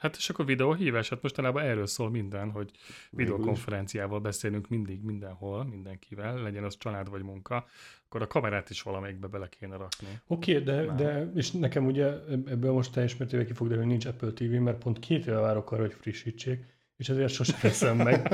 Hát, 0.01 0.15
és 0.15 0.29
akkor 0.29 0.45
videóhívás, 0.45 1.09
hát 1.09 1.21
mostanában 1.21 1.63
erről 1.63 1.85
szól 1.85 2.09
minden, 2.09 2.51
hogy 2.51 2.71
videokonferenciával 3.09 4.19
beszélünk 4.19 4.67
mindig, 4.67 5.03
mindenhol, 5.03 5.65
mindenkivel, 5.65 6.41
legyen 6.41 6.63
az 6.63 6.77
család 6.77 7.09
vagy 7.09 7.23
munka, 7.23 7.65
akkor 8.05 8.21
a 8.21 8.27
kamerát 8.27 8.69
is 8.69 8.81
valamelyikbe 8.81 9.27
bele 9.27 9.49
kéne 9.49 9.75
rakni. 9.75 10.07
Oké, 10.27 10.51
okay, 10.51 10.63
de, 10.63 10.85
Már. 10.85 10.95
de, 10.95 11.31
és 11.35 11.51
nekem 11.51 11.85
ugye 11.85 12.05
ebből 12.45 12.71
most 12.71 12.91
teljes 12.91 13.17
mértékben 13.17 13.47
ki 13.47 13.53
fog 13.53 13.67
derülni, 13.67 13.89
nincs 13.89 14.05
Apple 14.05 14.31
TV, 14.31 14.51
mert 14.51 14.77
pont 14.77 14.99
két 14.99 15.25
éve 15.25 15.39
várok 15.39 15.71
arra, 15.71 15.81
hogy 15.81 15.93
frissítsék, 15.93 16.65
és 17.01 17.09
ezért 17.09 17.33
sose 17.33 17.55
veszem 17.61 17.97
meg. 17.97 18.29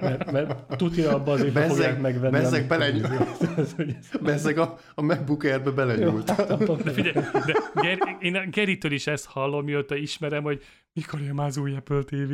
Mert, 0.00 0.32
mert 0.32 0.76
tutira 0.76 1.14
abban 1.14 1.34
azért 1.34 1.52
be 1.52 1.60
Bezzeg- 1.60 1.76
fogják 1.76 2.00
megvenni. 2.00 2.32
bezzeg 2.32 2.58
amit- 2.58 2.68
belenyúl. 2.68 3.26
Ez, 3.56 3.72
hogy 3.74 3.94
ez- 3.98 4.20
Bezzeg 4.22 4.58
a, 4.58 4.78
a 4.94 5.02
MacBook 5.02 5.44
Air-be 5.44 5.68
Jó, 5.68 5.74
belenyúlt. 5.74 6.30
hát 6.30 6.82
De 6.82 6.90
figyelj, 6.90 7.12
de 7.46 7.54
Ger- 7.74 8.16
én 8.20 8.50
Geritől 8.50 8.92
is 8.92 9.06
ezt 9.06 9.26
hallom, 9.26 9.64
mióta 9.64 9.94
ismerem, 9.96 10.42
hogy 10.42 10.62
mikor 10.92 11.20
jön 11.20 11.34
már 11.34 11.46
az 11.46 11.56
új 11.56 11.74
Apple 11.76 12.02
TV. 12.02 12.32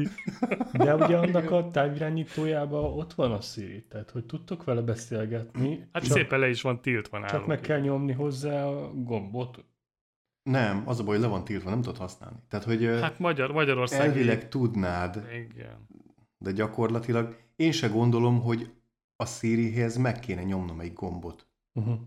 De 0.72 0.94
ugye 0.94 1.16
annak 1.16 1.50
a 1.50 1.68
távirányítójában 1.72 2.84
ott 2.98 3.12
van 3.14 3.32
a 3.32 3.40
Siri, 3.40 3.84
tehát 3.88 4.10
hogy 4.10 4.24
tudtok 4.24 4.64
vele 4.64 4.80
beszélgetni, 4.80 5.88
Hát 5.92 6.02
csak, 6.04 6.16
szépen 6.16 6.38
le 6.38 6.48
is 6.48 6.62
van 6.62 6.80
tiltva 6.80 7.18
nálunk. 7.18 7.38
csak 7.38 7.46
meg 7.46 7.60
kell 7.60 7.80
nyomni 7.80 8.12
hozzá 8.12 8.64
a 8.64 8.90
gombot. 8.94 9.64
Nem, 10.50 10.82
az 10.86 11.00
a 11.00 11.04
baj, 11.04 11.14
hogy 11.14 11.24
le 11.24 11.30
van 11.30 11.44
tiltva, 11.44 11.70
nem 11.70 11.82
tudod 11.82 11.98
használni. 11.98 12.36
Tehát, 12.48 12.64
hogy 12.64 12.84
hát 12.84 13.18
Magyar, 13.18 13.52
Magyarország. 13.52 14.00
elvileg 14.00 14.48
tudnád, 14.48 15.24
Igen. 15.32 15.86
de 16.38 16.52
gyakorlatilag 16.52 17.36
én 17.56 17.72
se 17.72 17.88
gondolom, 17.88 18.40
hogy 18.40 18.72
a 19.16 19.26
Sirihez 19.26 19.96
meg 19.96 20.20
kéne 20.20 20.42
nyomnom 20.42 20.80
egy 20.80 20.92
gombot. 20.92 21.46
Uh-huh. 21.72 21.98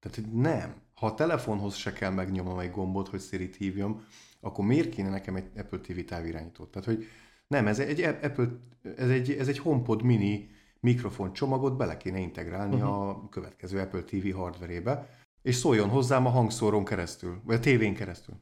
Tehát 0.00 0.16
hogy 0.16 0.32
nem. 0.32 0.74
Ha 0.94 1.06
a 1.06 1.14
telefonhoz 1.14 1.74
se 1.74 1.92
kell 1.92 2.10
megnyomnom 2.10 2.58
egy 2.58 2.70
gombot, 2.70 3.08
hogy 3.08 3.20
Siri-t 3.20 3.56
hívjam, 3.56 4.04
akkor 4.40 4.64
miért 4.64 4.88
kéne 4.88 5.08
nekem 5.08 5.36
egy 5.36 5.50
Apple 5.56 5.78
TV 5.78 5.98
távirányítót? 6.00 6.70
Tehát, 6.70 6.88
hogy 6.88 7.06
nem, 7.46 7.66
ez 7.66 7.78
egy, 7.78 8.00
Apple, 8.02 8.48
ez 8.96 9.08
egy, 9.08 9.30
ez 9.30 9.48
egy 9.48 9.58
HomePod 9.58 10.02
mini 10.02 10.50
mikrofon 10.80 11.32
csomagot 11.32 11.76
bele 11.76 11.96
kéne 11.96 12.18
integrálni 12.18 12.74
uh-huh. 12.74 13.08
a 13.08 13.28
következő 13.28 13.78
Apple 13.78 14.02
TV 14.02 14.34
hardverébe, 14.34 15.08
és 15.48 15.54
szóljon 15.54 15.88
hozzám 15.88 16.26
a 16.26 16.30
hangszórón 16.30 16.84
keresztül, 16.84 17.40
vagy 17.44 17.56
a 17.56 17.60
tévén 17.60 17.94
keresztül. 17.94 18.34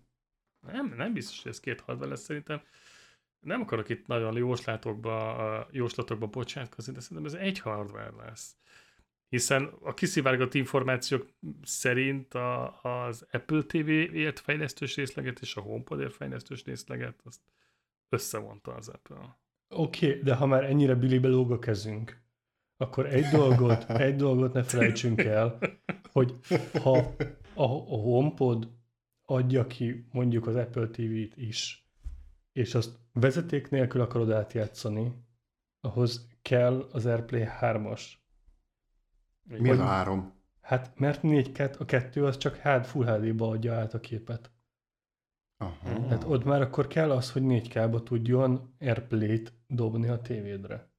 Nem, 0.66 0.94
nem 0.96 1.12
biztos, 1.12 1.42
hogy 1.42 1.52
ez 1.52 1.60
két 1.60 1.80
hardware 1.80 2.10
lesz 2.10 2.22
szerintem. 2.22 2.62
Nem 3.40 3.60
akarok 3.60 3.88
itt 3.88 4.06
nagyon 4.06 4.36
jóslatokba, 4.36 5.68
jóslatokba 5.70 6.26
bocsátkozni, 6.26 6.92
de 6.92 7.00
szerintem 7.00 7.26
ez 7.26 7.40
egy 7.40 7.58
hardware 7.58 8.12
lesz. 8.16 8.56
Hiszen 9.28 9.64
a 9.82 9.94
kiszivárgott 9.94 10.54
információk 10.54 11.28
szerint 11.62 12.34
a, 12.34 12.80
az 12.82 13.26
Apple 13.30 13.62
TV-ért 13.62 14.38
fejlesztős 14.38 14.96
részleget 14.96 15.40
és 15.40 15.56
a 15.56 15.60
HomePod-ért 15.60 16.14
fejlesztős 16.14 16.64
részleget 16.64 17.20
azt 17.24 17.40
összevonta 18.08 18.74
az 18.74 18.88
Apple. 18.88 19.38
Oké, 19.68 20.08
okay, 20.08 20.22
de 20.22 20.34
ha 20.34 20.46
már 20.46 20.64
ennyire 20.64 20.94
bilibe 20.94 21.28
lóg 21.28 21.52
a 21.52 21.58
kezünk, 21.58 22.24
akkor 22.76 23.06
egy 23.06 23.24
dolgot, 23.24 23.90
egy 23.90 24.16
dolgot 24.16 24.52
ne 24.52 24.62
felejtsünk 24.62 25.20
el, 25.20 25.58
hogy 26.12 26.34
ha 26.82 26.98
a, 27.54 27.64
a 27.64 27.96
HomePod 27.96 28.68
adja 29.24 29.66
ki 29.66 30.06
mondjuk 30.12 30.46
az 30.46 30.56
Apple 30.56 30.86
TV-t 30.86 31.36
is, 31.36 31.88
és 32.52 32.74
azt 32.74 32.98
vezeték 33.12 33.70
nélkül 33.70 34.00
akarod 34.00 34.32
átjátszani, 34.32 35.12
ahhoz 35.80 36.28
kell 36.42 36.88
az 36.92 37.06
AirPlay 37.06 37.44
3-as. 37.60 38.02
Mi 39.42 39.70
az 39.70 39.78
a 39.78 39.84
három? 39.84 40.34
Hát 40.60 40.98
mert 40.98 41.22
4 41.22 41.60
a 41.78 41.84
kettő 41.84 42.24
az 42.24 42.36
csak 42.36 42.56
HD, 42.56 42.84
Full 42.84 43.06
HD-ba 43.06 43.48
adja 43.48 43.74
át 43.74 43.94
a 43.94 44.00
képet. 44.00 44.50
Aha. 45.56 46.06
Tehát 46.06 46.24
ott 46.24 46.44
már 46.44 46.60
akkor 46.60 46.86
kell 46.86 47.10
az, 47.10 47.32
hogy 47.32 47.42
4K-ba 47.44 48.02
tudjon 48.02 48.74
Airplay-t 48.80 49.52
dobni 49.66 50.08
a 50.08 50.20
tévédre. 50.20 50.90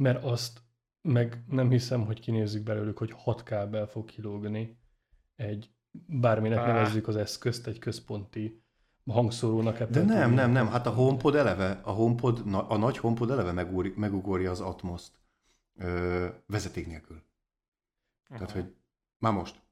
Mert 0.00 0.24
azt 0.24 0.62
meg 1.02 1.44
nem 1.48 1.70
hiszem, 1.70 2.04
hogy 2.04 2.20
kinézzük 2.20 2.62
belőlük, 2.62 2.98
hogy 2.98 3.12
6 3.12 3.42
kábel 3.42 3.86
fog 3.86 4.04
kilógni 4.04 4.78
egy, 5.36 5.70
bárminek 6.06 6.58
Á. 6.58 6.66
nevezzük 6.66 7.08
az 7.08 7.16
eszközt, 7.16 7.66
egy 7.66 7.78
központi 7.78 8.62
hangszórónak. 9.06 9.78
De 9.78 9.84
Apple 9.84 10.04
nem, 10.04 10.06
TV-nek. 10.06 10.34
nem, 10.34 10.50
nem, 10.50 10.68
hát 10.68 10.86
a 10.86 10.90
HomePod 10.90 11.34
eleve, 11.34 11.80
a 11.84 11.90
HomePod, 11.90 12.42
a 12.68 12.76
nagy 12.76 12.98
HomePod 12.98 13.30
eleve 13.30 13.52
megúri, 13.52 13.92
megugorja 13.96 14.50
az 14.50 14.60
Atmos-t 14.60 15.12
ö, 15.78 16.26
vezeték 16.46 16.86
nélkül. 16.86 17.22
Tehát, 18.28 18.50
hogy 18.50 18.74
már 19.18 19.32
most. 19.32 19.62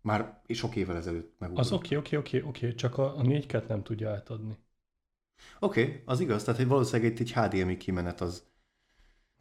Már 0.00 0.42
sok 0.48 0.76
évvel 0.76 0.96
ezelőtt 0.96 1.38
megugorja. 1.38 1.70
Az 1.70 1.76
oké, 1.76 1.96
oké, 1.96 2.16
oké, 2.16 2.42
oké, 2.42 2.74
csak 2.74 2.98
a, 2.98 3.16
a 3.16 3.22
4 3.22 3.46
k 3.46 3.68
nem 3.68 3.82
tudja 3.82 4.10
átadni. 4.10 4.56
Oké, 5.58 5.82
okay, 5.82 6.02
az 6.04 6.20
igaz, 6.20 6.44
tehát 6.44 6.60
hogy 6.60 6.68
valószínűleg 6.68 7.12
egy, 7.12 7.20
egy 7.20 7.32
HDMI 7.32 7.76
kimenet 7.76 8.20
az, 8.20 8.52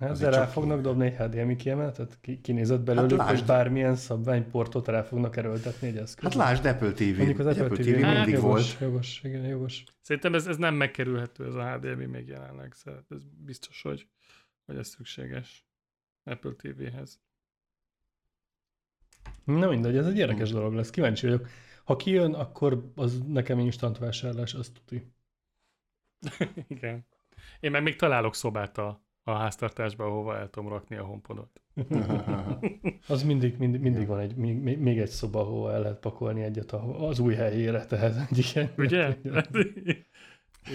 Hát, 0.08 0.20
de 0.20 0.30
rá 0.30 0.38
csak 0.44 0.50
fognak 0.52 0.78
így. 0.78 0.84
dobni 0.84 1.06
egy 1.06 1.16
HDMI 1.16 1.56
kiemenetet? 1.56 2.18
Ki, 2.22 2.42
kinézett 2.42 2.82
belőlük, 2.82 3.20
Hát 3.22 3.30
hogy 3.38 3.46
bármilyen 3.46 3.96
szabványportot 3.96 4.88
rá 4.88 5.02
fognak 5.02 5.36
erőltetni 5.38 5.88
egy 5.88 5.98
eszközre? 5.98 6.30
hát 6.42 6.50
lásd 6.50 6.66
Apple 6.66 6.92
TV, 6.92 7.18
Mondjuk 7.18 7.40
az 7.40 7.48
Egy 7.48 7.60
Apple, 7.60 7.78
TV, 7.84 8.02
Hát, 8.02 8.16
mindig 8.16 8.34
jogos, 8.34 8.78
volt. 8.78 8.78
Jogos, 8.92 9.22
igen, 9.24 9.44
jogos. 9.46 9.84
Szerintem 10.02 10.34
ez, 10.34 10.48
ez 10.48 10.58
nem 10.58 10.76
megkerülhető, 10.76 11.46
ez 11.46 11.54
a 11.56 11.72
HDMI 11.72 12.06
még 12.06 12.28
jelenleg. 12.28 12.74
Szóval 12.74 13.06
ez 13.10 13.22
biztos, 13.38 13.82
hogy, 13.82 14.08
hogy 14.66 14.78
ez 14.78 14.88
szükséges 14.88 15.66
Apple 16.24 16.52
TV-hez. 16.52 17.20
Na 19.44 19.70
mindegy, 19.70 19.98
ez 19.98 20.08
egy 20.08 20.18
érdekes 20.18 20.50
Hm. 20.50 20.56
dolog 20.56 20.74
lesz. 20.74 20.90
Kíváncsi 20.90 21.26
vagyok. 21.26 21.48
Ha 21.84 21.96
kijön, 21.96 22.34
akkor 22.34 22.92
az 22.96 23.22
nekem 23.28 23.60
instant 23.60 23.98
vásárlás, 23.98 24.54
azt 24.54 24.74
tuti. 24.74 25.12
Igen. 26.68 27.06
Én 27.60 27.72
meg 27.72 27.84
még 27.84 27.96
találok 27.96 28.36
szobát 28.36 28.78
a, 28.78 29.02
a 29.24 29.32
háztartásba, 29.32 30.06
ahova 30.06 30.38
el 30.38 30.50
tudom 30.50 30.70
rakni 30.70 30.96
a 30.96 31.04
honpodot. 31.04 31.62
Az 33.08 33.24
mindig, 33.24 33.58
mindig, 33.58 33.82
mindig 33.82 34.08
van 34.08 34.20
egy, 34.20 34.36
még, 34.36 34.78
még 34.80 35.00
egy 35.00 35.10
szoba, 35.10 35.40
ahol 35.40 35.72
el 35.72 35.82
lehet 35.82 36.00
pakolni 36.00 36.42
egyet 36.44 36.72
a- 36.72 37.08
az 37.08 37.20
új 37.20 37.34
helyére, 37.34 37.86
tehát 37.86 38.32
egy 38.32 38.52
ilyen. 38.54 38.72
Ugye? 38.78 39.08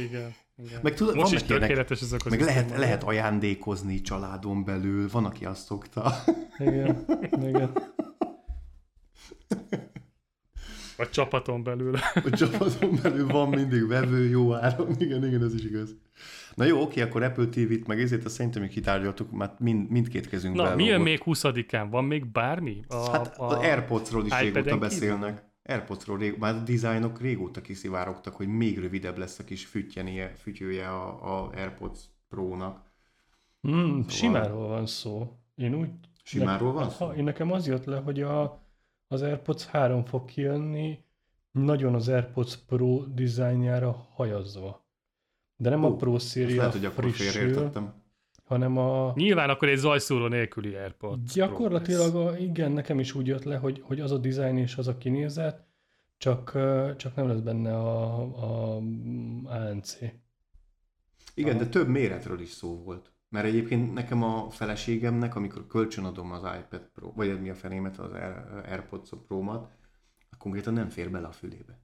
igen. 0.07 0.35
igen. 0.57 0.81
Meg 0.83 0.95
tudod, 0.95 1.15
Most 1.15 1.27
van 1.31 1.35
is 1.41 1.43
tökéletes 1.43 2.01
ez 2.01 2.13
a 2.13 2.17
Meg 2.29 2.41
lehet, 2.41 2.77
lehet 2.77 3.03
ajándékozni 3.03 4.01
családon 4.01 4.65
belül, 4.65 5.09
van, 5.09 5.25
aki 5.25 5.45
azt 5.45 5.65
szokta. 5.65 6.13
Igen, 6.59 7.05
igen. 7.31 7.73
Vagy 10.97 11.11
csapaton 11.11 11.63
belül. 11.63 11.95
A 12.15 12.31
csapaton 12.31 12.99
belül 13.03 13.27
van 13.27 13.49
mindig 13.49 13.87
vevő 13.87 14.29
jó 14.29 14.55
áron. 14.55 14.95
Igen, 14.99 15.27
igen, 15.27 15.43
ez 15.43 15.55
is 15.55 15.65
igaz. 15.65 15.97
Na 16.59 16.65
jó, 16.65 16.81
oké, 16.81 17.01
akkor 17.01 17.23
Apple 17.23 17.47
TV-t, 17.47 17.87
meg 17.87 18.01
ezért 18.01 18.25
azt 18.25 18.35
szerintem 18.35 18.63
még 18.63 18.71
kitárgyaltuk, 18.71 19.31
mert 19.31 19.59
mind, 19.59 19.91
mindkét 19.91 20.29
kezünkben 20.29 20.69
Na, 20.69 20.75
mi 20.75 20.85
jön 20.85 21.01
még 21.01 21.23
20-án? 21.25 21.87
Van 21.91 22.05
még 22.05 22.27
bármi? 22.27 22.81
A, 22.89 23.11
Hát 23.11 23.39
az 23.39 23.53
Airpods-ról 23.53 24.27
is 24.27 24.39
régóta 24.41 24.63
kívül? 24.63 24.79
beszélnek. 24.79 25.45
Airpods-ról 25.63 26.19
rég, 26.19 26.37
már 26.39 26.55
a 26.55 26.59
dizájnok 26.59 27.21
régóta 27.21 27.61
kiszivárogtak, 27.61 28.35
hogy 28.35 28.49
még 28.49 28.79
rövidebb 28.79 29.19
lesz 29.19 29.39
a 29.39 29.45
kis 29.45 29.65
füttyenie, 29.67 30.29
fütyője 30.37 30.89
a, 30.89 31.41
a 31.43 31.51
Airpods 31.57 32.01
Pro-nak. 32.29 32.83
Mm, 33.69 34.01
simáról 34.09 34.69
van 34.69 34.87
szó. 34.87 35.37
Én 35.55 35.75
úgy... 35.75 35.91
Simáról 36.23 36.73
van 36.73 36.83
Aha, 36.83 36.91
szó? 36.91 37.13
Én 37.13 37.25
nekem 37.25 37.53
az 37.53 37.67
jött 37.67 37.85
le, 37.85 37.99
hogy 37.99 38.21
a, 38.23 38.63
az 39.09 39.23
AirPods 39.23 39.67
3 39.67 40.05
fog 40.05 40.25
kijönni, 40.25 41.05
nagyon 41.51 41.95
az 41.95 42.09
AirPods 42.09 42.57
Pro 42.67 43.05
dizájnjára 43.05 44.07
hajazva. 44.15 44.87
De 45.61 45.71
nem 45.71 45.85
Ó, 45.85 45.87
a 45.87 45.97
Pro 45.97 46.19
széria 46.19 46.57
lehet, 46.57 46.73
hogy 46.73 46.85
akkor 46.85 47.11
frissül, 47.11 47.71
hanem 48.45 48.77
a... 48.77 49.13
Nyilván 49.15 49.51
akkor 49.51 49.69
egy 49.69 49.79
zajszóró 49.79 50.27
nélküli 50.27 50.75
AirPods 50.75 51.33
Pro 51.33 51.45
Gyakorlatilag 51.47 52.15
lesz. 52.15 52.25
a, 52.25 52.39
igen, 52.39 52.73
nekem 52.73 52.99
is 53.01 53.15
úgy 53.15 53.27
jött 53.27 53.45
le, 53.45 53.57
hogy, 53.57 53.81
hogy 53.85 54.01
az 54.01 54.13
a 54.13 54.19
dizájn 54.19 54.57
és 54.57 54.77
az 54.77 54.89
a 54.89 54.99
kinézet, 54.99 55.67
csak, 56.19 56.59
csak 56.97 57.15
nem 57.15 57.29
lesz 57.29 57.41
benne 57.41 57.77
a, 57.77 58.21
a 58.21 58.77
ANC. 59.45 59.99
Igen, 61.35 61.55
Aha. 61.55 61.65
de 61.65 61.69
több 61.69 61.89
méretről 61.89 62.41
is 62.41 62.51
szó 62.51 62.83
volt. 62.83 63.13
Mert 63.29 63.47
egyébként 63.47 63.95
nekem 63.95 64.23
a 64.23 64.51
feleségemnek, 64.51 65.35
amikor 65.37 65.67
kölcsönadom 65.67 66.33
az 66.33 66.43
iPad 66.43 66.91
Pro, 66.95 67.13
vagy 67.15 67.41
mi 67.41 67.51
a 67.51 67.55
fenémet, 67.55 67.99
az 67.99 68.13
Air- 68.13 68.67
AirPods 68.67 69.11
Pro-mat, 69.27 69.71
konkrétan 70.39 70.73
nem 70.73 70.89
fér 70.89 71.11
bele 71.11 71.27
a 71.27 71.33
fülébe. 71.33 71.81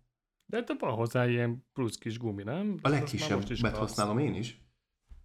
De 0.55 0.65
hát 0.69 0.81
van 0.81 0.95
hozzá 0.95 1.29
ilyen 1.29 1.67
plusz 1.73 1.97
kis 1.97 2.19
gumi, 2.19 2.43
nem? 2.43 2.79
A 2.83 2.89
legkisebbet 2.89 3.77
használom 3.77 4.19
én 4.19 4.35
is. 4.35 4.63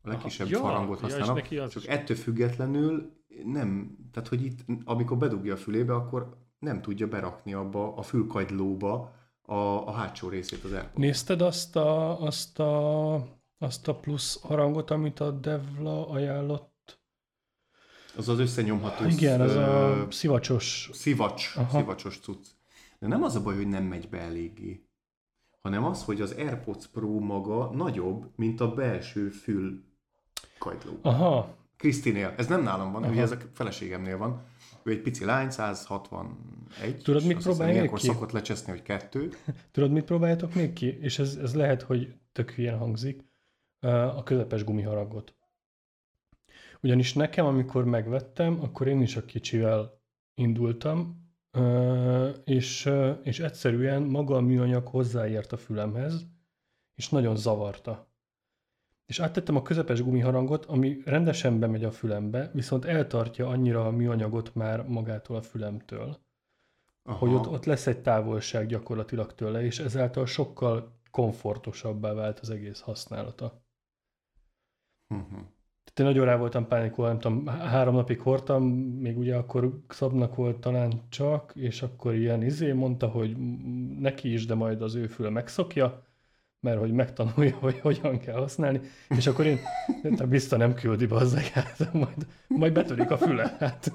A 0.02 0.10
legkisebb 0.10 0.48
ja, 0.50 0.60
farangot 0.60 1.00
ja, 1.00 1.08
és 1.08 1.14
használom. 1.14 1.36
neki 1.36 1.58
az 1.58 1.72
csak 1.72 1.84
is. 1.84 1.88
ettől 1.90 2.18
függetlenül 2.18 3.14
nem, 3.44 3.98
tehát 4.12 4.30
hogy 4.30 4.46
itt, 4.46 4.60
amikor 4.84 5.18
bedugja 5.18 5.54
a 5.54 5.58
fülébe, 5.58 5.94
akkor 5.94 6.38
nem 6.60 6.82
tudja 6.82 7.08
berakni 7.08 7.54
abba 7.54 7.96
a 7.96 8.02
fülkagylóba 8.02 9.14
a, 9.42 9.54
a 9.56 9.92
hátsó 9.92 10.30
részét 10.30 10.64
az 10.64 10.72
AirPods. 10.72 10.98
Nézted 10.98 11.42
azt 11.42 11.76
a, 11.76 12.22
azt 12.22 12.60
a, 12.60 13.14
azt 13.58 13.88
a 13.88 13.96
plusz 13.96 14.42
harangot, 14.42 14.92
amit 14.92 15.20
a 15.20 15.32
Devla 15.32 16.10
ajánlott? 16.10 17.00
Az 18.16 18.30
az 18.30 18.40
összenyomható 18.40 19.06
Igen, 19.06 19.42
az 19.42 19.56
a 19.56 20.08
szivacsos. 20.12 20.90
szivacs, 20.94 21.54
Aha. 21.56 21.78
szivacsos 21.78 22.20
cucc. 22.20 22.48
De 23.00 23.08
nem 23.08 23.24
az 23.24 23.36
a 23.36 23.42
baj, 23.42 23.56
hogy 23.56 23.68
nem 23.68 23.84
megy 23.84 24.10
be 24.10 24.20
eléggé, 24.20 24.89
hanem 25.62 25.86
az, 25.86 26.03
hogy 26.03 26.22
az 26.22 26.32
AirPods 26.32 26.88
Pro 26.88 27.20
maga 27.20 27.72
nagyobb, 27.74 28.32
mint 28.36 28.62
a 28.62 28.74
belső 28.74 29.30
fül 29.30 29.84
kagyló. 30.57 30.99
Aha, 31.01 31.57
Krisztinél, 31.78 32.34
ez 32.38 32.47
nem 32.47 32.64
nálam 32.64 32.91
van, 32.91 33.03
Aha. 33.03 33.12
ugye 33.12 33.22
ez 33.22 33.32
a 33.32 33.38
feleségemnél 33.53 34.18
van. 34.18 34.43
Ő 34.84 34.91
egy 34.91 35.01
pici 35.01 35.26
lány, 35.26 35.49
161. 35.51 37.01
Tudod, 37.03 37.03
mit 37.03 37.16
azt 37.16 37.24
hiszem, 37.24 37.41
próbálj 37.41 37.74
ilyenkor 37.74 37.99
ki? 37.99 38.05
szokott 38.05 38.32
lecseszni, 38.32 38.72
hogy 38.72 38.82
kettő. 38.82 39.30
tudod, 39.72 39.91
mit 39.91 40.03
próbáljátok 40.03 40.53
még 40.53 40.74
ki? 40.74 40.97
És 41.01 41.20
ez, 41.20 41.36
ez 41.36 41.55
lehet, 41.55 41.82
hogy 41.82 42.14
tök 42.32 42.51
hülyen 42.51 42.78
hangzik. 42.78 43.28
A 44.16 44.24
közepes 44.24 44.64
gumiharangot. 44.64 45.36
Ugyanis 46.82 47.14
nekem, 47.14 47.45
amikor 47.45 47.86
megvettem, 47.86 48.60
akkor 48.62 48.88
én 48.88 49.01
is 49.01 49.16
a 49.16 49.26
kicsivel 49.26 50.01
indultam, 50.34 51.29
és, 52.43 52.89
és 53.24 53.39
egyszerűen 53.39 54.02
maga 54.02 54.36
a 54.36 54.41
műanyag 54.41 54.88
hozzáért 54.88 55.52
a 55.52 55.58
fülemhez, 55.58 56.28
és 56.95 57.10
nagyon 57.10 57.36
zavarta. 57.36 58.08
És 59.06 59.20
áttettem 59.20 59.56
a 59.56 59.62
közepes 59.62 60.02
gumiharangot, 60.02 60.66
ami 60.66 61.02
rendesen 61.06 61.60
bemegy 61.60 61.84
a 61.84 61.91
fülembe, 61.91 62.52
viszont 62.54 62.86
eltartja 62.86 63.47
annyira 63.47 63.86
a 63.86 63.91
műanyagot 63.91 64.56
már 64.56 64.88
magától 64.88 65.36
a 65.36 65.41
fülemtől, 65.41 66.20
Aha. 67.04 67.18
hogy 67.18 67.34
ott, 67.34 67.47
ott 67.47 67.66
lesz 67.66 67.88
egy 67.88 68.02
távolság 68.02 68.68
gyakorlatilag 68.68 69.34
tőle, 69.34 69.64
és 69.64 69.80
ezáltal 69.80 70.26
sokkal 70.26 71.00
komfortosabbá 71.12 72.14
vált 72.14 72.39
az 72.39 72.50
egész 72.50 72.80
használata. 72.80 73.64
Mhm. 75.08 75.39
Tehát 75.94 76.00
én 76.00 76.06
nagyon 76.06 76.26
rá 76.26 76.40
voltam 76.40 76.68
pánikolva, 76.68 77.12
nem 77.12 77.20
tudom, 77.20 77.48
há- 77.48 77.68
három 77.68 77.96
napig 77.96 78.20
hordtam, 78.20 78.64
még 79.02 79.18
ugye 79.18 79.36
akkor 79.36 79.80
szabnak 79.88 80.36
volt 80.36 80.58
talán 80.58 81.02
csak, 81.10 81.52
és 81.56 81.82
akkor 81.82 82.16
ilyen 82.16 82.44
izé 82.44 82.72
mondta, 82.72 83.08
hogy 83.08 83.38
neki 84.00 84.34
is, 84.34 84.46
de 84.46 84.54
majd 84.54 84.82
az 84.82 84.96
ő 84.96 85.08
füle 85.08 85.30
megszokja, 85.30 86.04
mert 86.60 86.80
hogy 86.80 86.92
megtanulja, 86.92 87.56
hogy 87.60 87.80
hogyan 87.80 88.20
kell 88.20 88.36
használni, 88.36 88.82
és 89.10 89.28
akkor 89.28 89.46
én, 89.46 89.58
de 90.18 90.26
biztos 90.26 90.58
nem 90.58 90.74
küldi 90.74 91.06
bazzeg, 91.06 91.44
hát 91.44 91.94
majd, 91.94 92.28
majd 92.48 92.74
betörik 92.74 93.12
a 93.12 93.18
füle, 93.18 93.56
hát. 93.60 93.92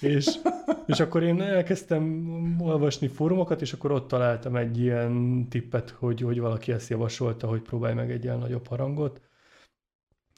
És, 0.00 0.38
és 0.86 1.00
akkor 1.00 1.22
én 1.22 1.42
elkezdtem 1.42 2.26
olvasni 2.60 3.08
fórumokat, 3.08 3.60
és 3.60 3.72
akkor 3.72 3.90
ott 3.92 4.08
találtam 4.08 4.56
egy 4.56 4.80
ilyen 4.80 5.46
tippet, 5.48 5.90
hogy, 5.90 6.20
hogy 6.20 6.40
valaki 6.40 6.72
ezt 6.72 6.88
javasolta, 6.88 7.46
hogy 7.46 7.60
próbálj 7.60 7.94
meg 7.94 8.10
egy 8.10 8.24
ilyen 8.24 8.38
nagyobb 8.38 8.66
harangot, 8.66 9.20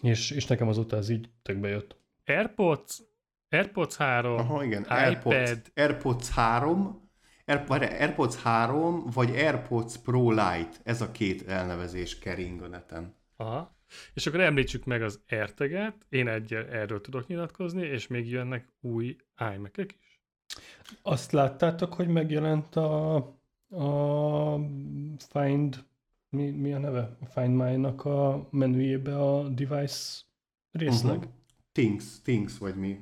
és, 0.03 0.31
és 0.31 0.47
nekem 0.47 0.69
azóta 0.69 0.97
ez 0.97 1.09
így 1.09 1.31
tökbe 1.43 1.69
jött. 1.69 1.97
AirPods, 2.25 3.03
AirPods 3.49 3.97
3, 3.97 4.37
Aha, 4.37 4.65
igen. 4.65 4.83
iPad. 4.83 4.99
AirPods, 4.99 5.71
AirPods 5.75 6.31
3, 6.31 7.03
Air, 7.45 7.83
AirPods 7.83 8.37
3, 8.37 9.05
vagy 9.11 9.31
AirPods 9.31 9.99
Pro 9.99 10.31
Lite. 10.31 10.77
Ez 10.83 11.01
a 11.01 11.11
két 11.11 11.49
elnevezés 11.49 12.19
kering 12.19 12.63
a 12.63 12.69
neten. 12.69 13.15
Aha. 13.37 13.77
És 14.15 14.27
akkor 14.27 14.41
említsük 14.41 14.85
meg 14.85 15.03
az 15.03 15.21
AirTag-et, 15.29 16.07
én 16.09 16.29
egy 16.29 16.55
erről 16.55 17.01
tudok 17.01 17.27
nyilatkozni, 17.27 17.83
és 17.83 18.07
még 18.07 18.31
jönnek 18.31 18.69
új 18.81 19.17
imac 19.55 19.79
is. 19.79 20.21
Azt 21.03 21.33
láttátok, 21.33 21.95
hogy 21.95 22.09
megjelent 22.09 22.77
a, 22.77 23.15
a 23.69 24.59
Find, 25.29 25.85
mi, 26.33 26.51
mi 26.51 26.73
a 26.73 26.79
neve? 26.79 27.17
A 27.21 27.27
Find 27.27 27.57
My-nak 27.57 28.05
a 28.05 28.49
menüjébe 28.51 29.19
a 29.19 29.49
device 29.49 30.21
részleg. 30.71 31.17
Uh-huh. 31.17 31.33
Things, 31.73 32.21
Things, 32.23 32.59
vagy 32.59 32.77
mi. 32.77 32.99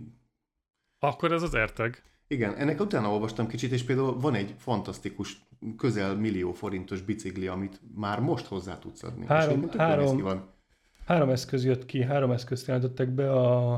Akkor 0.99 1.33
ez 1.33 1.43
az 1.43 1.55
AirTag. 1.55 1.95
Igen, 2.27 2.55
ennek 2.55 2.81
utána 2.81 3.13
olvastam 3.13 3.47
kicsit, 3.47 3.73
és 3.73 3.85
például 3.85 4.19
van 4.19 4.35
egy 4.35 4.55
fantasztikus, 4.59 5.49
közel 5.77 6.17
millió 6.17 6.53
forintos 6.53 7.03
bicikli, 7.03 7.47
amit 7.47 7.81
már 7.95 8.21
most 8.21 8.47
hozzá 8.47 8.79
tudsz 8.79 9.03
adni. 9.03 9.27
Három- 9.27 9.69
és 9.71 9.77
három- 9.77 10.17
ki 10.17 10.23
van. 10.23 10.49
Három 11.07 11.31
eszköz 11.31 11.65
jött 11.65 11.87
ki, 11.87 12.03
három 12.03 12.31
eszközt 12.31 12.67
jelentettek 12.67 13.11
be 13.11 13.33
a, 13.33 13.75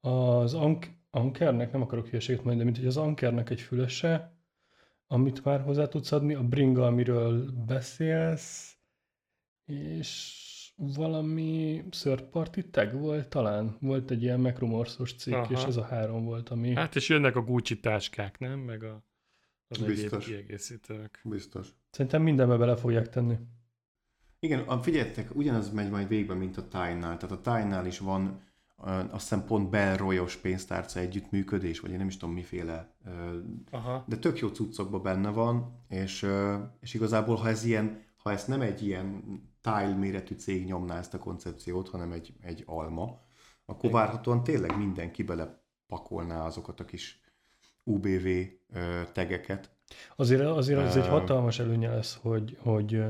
az 0.00 0.54
Ank, 0.54 0.86
Ankernek, 1.10 1.72
nem 1.72 1.82
akarok 1.82 2.06
hülyeséget 2.08 2.44
mondani, 2.44 2.58
de 2.58 2.64
mint 2.64 2.76
hogy 2.76 2.86
az 2.86 2.96
Ankernek 2.96 3.50
egy 3.50 3.60
fülese, 3.60 4.38
amit 5.06 5.44
már 5.44 5.60
hozzá 5.60 5.88
tudsz 5.88 6.12
adni, 6.12 6.34
a 6.34 6.42
Bringa, 6.42 6.86
amiről 6.86 7.50
beszélsz, 7.66 8.77
és 9.68 10.32
valami 10.76 11.84
third 11.90 12.22
party 12.22 12.60
tag 12.70 12.92
volt 12.92 13.28
talán. 13.28 13.76
Volt 13.80 14.10
egy 14.10 14.22
ilyen 14.22 14.40
MacRumorsos 14.40 15.14
cikk, 15.14 15.34
Aha. 15.34 15.52
és 15.52 15.62
ez 15.62 15.76
a 15.76 15.84
három 15.84 16.24
volt, 16.24 16.48
ami... 16.48 16.74
Hát 16.74 16.96
és 16.96 17.08
jönnek 17.08 17.36
a 17.36 17.42
Gucci 17.42 17.80
táskák, 17.80 18.38
nem? 18.38 18.58
Meg 18.58 18.82
a, 18.82 19.04
az 19.68 19.82
egyéb 19.82 19.94
Biztos. 19.94 20.24
kiegészítők. 20.24 21.20
Biztos. 21.24 21.68
Szerintem 21.90 22.22
mindenbe 22.22 22.56
bele 22.56 22.76
fogják 22.76 23.08
tenni. 23.08 23.36
Igen, 24.40 24.80
figyeljetek, 24.80 25.36
ugyanaz 25.36 25.72
megy 25.72 25.90
majd 25.90 26.08
végbe, 26.08 26.34
mint 26.34 26.56
a 26.56 26.68
Tine-nál. 26.68 27.16
Tehát 27.16 27.30
a 27.30 27.40
Tine-nál 27.40 27.86
is 27.86 27.98
van 27.98 28.46
azt 29.10 29.28
hiszem 29.28 29.44
pont 29.44 29.70
belroyos 29.70 30.36
pénztárca 30.36 31.00
együttműködés, 31.00 31.80
vagy 31.80 31.90
én 31.90 31.98
nem 31.98 32.06
is 32.06 32.16
tudom 32.16 32.34
miféle, 32.34 32.94
Aha. 33.70 34.04
de 34.06 34.16
tök 34.16 34.38
jó 34.38 34.48
cuccokban 34.48 35.02
benne 35.02 35.30
van, 35.30 35.82
és, 35.88 36.26
és 36.80 36.94
igazából 36.94 37.36
ha 37.36 37.48
ez 37.48 37.64
ilyen, 37.64 38.02
ha 38.16 38.32
ezt 38.32 38.48
nem 38.48 38.60
egy 38.60 38.86
ilyen 38.86 39.22
tile 39.72 39.94
méretű 39.94 40.34
cég 40.34 40.64
nyomná 40.64 40.98
ezt 40.98 41.14
a 41.14 41.18
koncepciót, 41.18 41.88
hanem 41.88 42.12
egy, 42.12 42.32
egy 42.40 42.62
alma, 42.66 43.20
akkor 43.66 43.90
várhatóan 43.90 44.44
tényleg 44.44 44.78
mindenki 44.78 45.22
belepakolná 45.22 46.44
azokat 46.44 46.80
a 46.80 46.84
kis 46.84 47.20
UBV 47.84 48.26
tegeket. 49.12 49.70
Azért, 50.16 50.40
azért 50.42 50.80
az 50.80 50.96
egy 50.96 51.06
hatalmas 51.06 51.58
előnye 51.58 51.90
lesz, 51.94 52.18
hogy, 52.22 52.56
hogy 52.60 53.02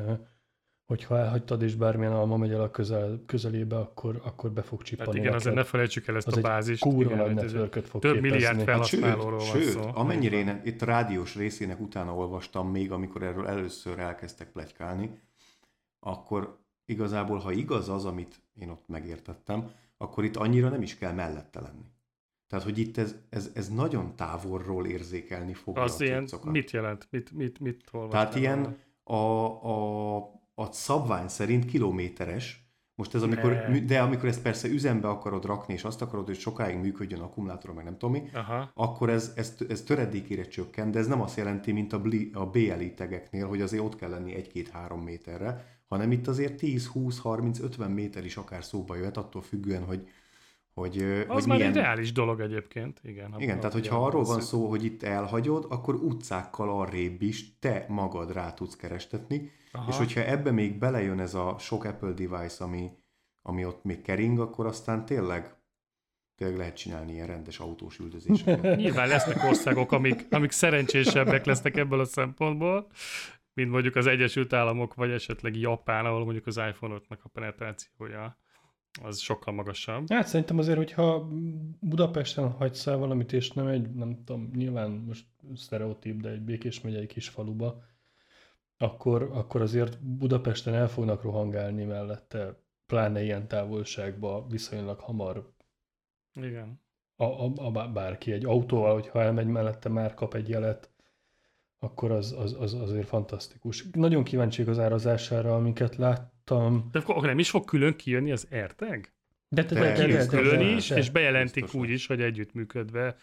hogyha 0.86 1.18
elhagytad, 1.18 1.62
és 1.62 1.74
bármilyen 1.74 2.12
alma 2.12 2.36
megy 2.36 2.52
el 2.52 2.60
a 2.60 2.70
közel, 2.70 3.22
közelébe, 3.26 3.76
akkor, 3.78 4.20
akkor 4.24 4.50
be 4.50 4.62
fog 4.62 4.78
Hát 4.78 4.86
csippani 4.86 5.18
igen, 5.18 5.32
azért 5.34 5.44
ne 5.44 5.54
neked. 5.54 5.70
felejtsük 5.70 6.06
el 6.06 6.16
ezt 6.16 6.26
Az 6.26 6.32
a 6.32 6.36
egy 6.36 6.42
bázist. 6.42 6.82
kurva 6.82 7.00
igen, 7.02 7.16
nagy 7.16 7.26
hogy 7.26 7.36
ez 7.36 7.42
networköt 7.52 7.86
fog 7.88 8.00
Több 8.00 8.12
képezni. 8.14 8.30
milliárd 8.36 8.56
Hát 8.68 8.84
sőt, 8.84 9.00
felhasználóról 9.00 9.38
van 9.38 9.46
sőt 9.46 9.70
szó. 9.70 9.80
amennyire 9.94 10.36
én 10.36 10.60
itt 10.64 10.82
a 10.82 10.84
rádiós 10.86 11.34
részének 11.36 11.80
utána 11.80 12.14
olvastam 12.14 12.70
még, 12.70 12.92
amikor 12.92 13.22
erről 13.22 13.46
először 13.46 13.98
elkezdtek 13.98 14.52
plegykálni, 14.52 15.20
akkor 16.00 16.58
igazából, 16.84 17.38
ha 17.38 17.52
igaz 17.52 17.88
az, 17.88 18.04
amit 18.04 18.42
én 18.60 18.68
ott 18.68 18.88
megértettem, 18.88 19.70
akkor 19.96 20.24
itt 20.24 20.36
annyira 20.36 20.68
nem 20.68 20.82
is 20.82 20.96
kell 20.98 21.12
mellette 21.12 21.60
lenni. 21.60 21.90
Tehát, 22.46 22.64
hogy 22.64 22.78
itt 22.78 22.96
ez, 22.96 23.14
ez, 23.30 23.50
ez 23.54 23.68
nagyon 23.68 24.16
távolról 24.16 24.86
érzékelni 24.86 25.54
fogja 25.54 25.82
Az 25.82 26.00
a 26.00 26.04
ilyen, 26.04 26.26
cuccokat. 26.26 26.52
mit 26.52 26.70
jelent? 26.70 27.06
Mit, 27.10 27.30
mit, 27.32 27.60
mit 27.60 27.84
olvastál 27.92 28.20
Tehát 28.22 28.38
ilyen 28.40 28.76
a, 29.02 29.14
a, 29.16 30.16
a 30.54 30.72
szabvány 30.72 31.28
szerint 31.28 31.64
kilométeres, 31.64 32.66
Most 32.94 33.14
ez 33.14 33.22
amikor, 33.22 33.52
Ne. 33.52 33.80
de 33.80 34.00
amikor 34.00 34.28
ezt 34.28 34.42
persze 34.42 34.68
üzembe 34.68 35.08
akarod 35.08 35.44
rakni, 35.44 35.74
és 35.74 35.84
azt 35.84 36.02
akarod, 36.02 36.26
hogy 36.26 36.38
sokáig 36.38 36.76
működjön 36.76 37.20
akkumulátor, 37.20 37.74
meg 37.74 37.84
nem 37.84 37.98
tudom 37.98 38.10
mi, 38.22 38.28
Aha. 38.32 38.70
akkor 38.74 39.10
ez, 39.10 39.32
ez, 39.36 39.54
ez 39.68 39.82
töredékére 39.82 40.42
csökken, 40.42 40.90
de 40.90 40.98
ez 40.98 41.06
nem 41.06 41.20
azt 41.20 41.36
jelenti, 41.36 41.72
mint 41.72 41.92
a, 41.92 42.00
bli, 42.00 42.30
a 42.34 42.46
BLI 42.46 42.94
tegeknél, 42.94 43.46
hogy 43.48 43.60
azért 43.60 43.82
ott 43.82 43.96
kell 43.96 44.10
lenni 44.10 44.34
1-2-3 44.54 45.04
méterre, 45.04 45.77
hanem 45.88 46.12
itt 46.12 46.26
azért 46.26 46.54
10, 46.54 46.86
20, 46.86 47.18
30, 47.18 47.58
50 47.58 47.90
méter 47.90 48.24
is 48.24 48.36
akár 48.36 48.64
szóba 48.64 48.96
jöhet, 48.96 49.16
attól 49.16 49.42
függően, 49.42 49.84
hogy, 49.84 50.08
hogy, 50.74 51.02
Az 51.02 51.34
hogy 51.34 51.46
már 51.46 51.56
milyen... 51.56 51.72
egy 51.72 51.76
reális 51.76 52.12
dolog 52.12 52.40
egyébként, 52.40 53.00
igen. 53.02 53.34
Igen, 53.38 53.56
tehát 53.56 53.72
hogyha 53.72 54.04
arról 54.04 54.24
van 54.24 54.40
szó, 54.40 54.68
hogy 54.68 54.84
itt 54.84 55.02
elhagyod, 55.02 55.66
akkor 55.68 55.94
utcákkal 55.94 56.70
arrébb 56.80 57.22
is 57.22 57.58
te 57.58 57.86
magad 57.88 58.32
rá 58.32 58.52
tudsz 58.52 58.76
kerestetni, 58.76 59.50
Aha. 59.72 59.90
és 59.90 59.96
hogyha 59.96 60.24
ebbe 60.24 60.50
még 60.50 60.78
belejön 60.78 61.20
ez 61.20 61.34
a 61.34 61.56
sok 61.58 61.84
Apple 61.84 62.12
device, 62.12 62.64
ami, 62.64 62.90
ami 63.42 63.64
ott 63.64 63.84
még 63.84 64.02
kering, 64.02 64.38
akkor 64.38 64.66
aztán 64.66 65.04
tényleg, 65.04 65.54
tényleg 66.36 66.56
lehet 66.56 66.76
csinálni 66.76 67.12
ilyen 67.12 67.26
rendes 67.26 67.58
autós 67.58 67.98
üldözéseket. 67.98 68.76
Nyilván 68.82 69.08
lesznek 69.08 69.44
országok, 69.44 69.92
amik, 69.92 70.26
amik 70.30 70.50
szerencsésebbek 70.50 71.44
lesznek 71.44 71.76
ebből 71.76 72.00
a 72.00 72.04
szempontból, 72.04 72.86
mint 73.58 73.70
mondjuk 73.70 73.96
az 73.96 74.06
Egyesült 74.06 74.52
Államok, 74.52 74.94
vagy 74.94 75.10
esetleg 75.10 75.56
Japán, 75.56 76.04
ahol 76.04 76.24
mondjuk 76.24 76.46
az 76.46 76.56
iPhone-oknak 76.56 77.20
a 77.24 77.28
penetrációja 77.28 78.38
az 79.02 79.18
sokkal 79.18 79.54
magasabb. 79.54 80.10
Hát 80.10 80.26
szerintem 80.26 80.58
azért, 80.58 80.76
hogyha 80.76 81.28
Budapesten 81.80 82.50
hagysz 82.50 82.86
el 82.86 82.96
valamit, 82.96 83.32
és 83.32 83.50
nem 83.50 83.66
egy, 83.66 83.90
nem 83.90 84.24
tudom, 84.24 84.50
nyilván 84.54 84.90
most 84.90 85.26
sztereotíp, 85.54 86.20
de 86.20 86.28
egy 86.28 86.40
Békés 86.40 86.80
megyei 86.80 87.06
kis 87.06 87.28
faluba, 87.28 87.82
akkor, 88.76 89.22
akkor 89.32 89.60
azért 89.60 90.02
Budapesten 90.02 90.74
el 90.74 90.88
fognak 90.88 91.22
rohangálni 91.22 91.84
mellette, 91.84 92.62
pláne 92.86 93.22
ilyen 93.22 93.48
távolságba 93.48 94.46
viszonylag 94.48 95.00
hamar 95.00 95.52
Igen. 96.34 96.80
a, 97.16 97.24
a, 97.24 97.52
a 97.56 97.70
bá- 97.70 97.92
bárki 97.92 98.32
egy 98.32 98.44
autóval, 98.44 98.92
hogyha 98.92 99.22
elmegy 99.22 99.46
mellette, 99.46 99.88
már 99.88 100.14
kap 100.14 100.34
egy 100.34 100.48
jelet, 100.48 100.90
akkor 101.78 102.10
az, 102.10 102.34
az, 102.38 102.56
az 102.60 102.74
azért 102.74 103.06
fantasztikus. 103.06 103.86
Nagyon 103.92 104.24
kíváncsi 104.24 104.62
az 104.62 104.78
árazására, 104.78 105.54
amiket 105.54 105.96
láttam. 105.96 106.88
De 106.92 106.98
akkor 106.98 107.26
nem 107.26 107.38
is 107.38 107.50
fog 107.50 107.64
külön 107.64 107.96
kijönni 107.96 108.32
az 108.32 108.46
AirTag? 108.50 109.08
De, 109.48 109.62
de, 109.62 109.80
De, 109.80 109.92
Kijön 109.92 110.10
de, 110.10 110.26
külön 110.26 110.58
de, 110.58 110.64
is, 110.64 110.88
de. 110.88 110.96
és 110.96 111.10
bejelentik 111.10 111.74
úgy 111.74 111.90
is, 111.90 112.06
hogy 112.06 112.20
együttműködve 112.20 113.16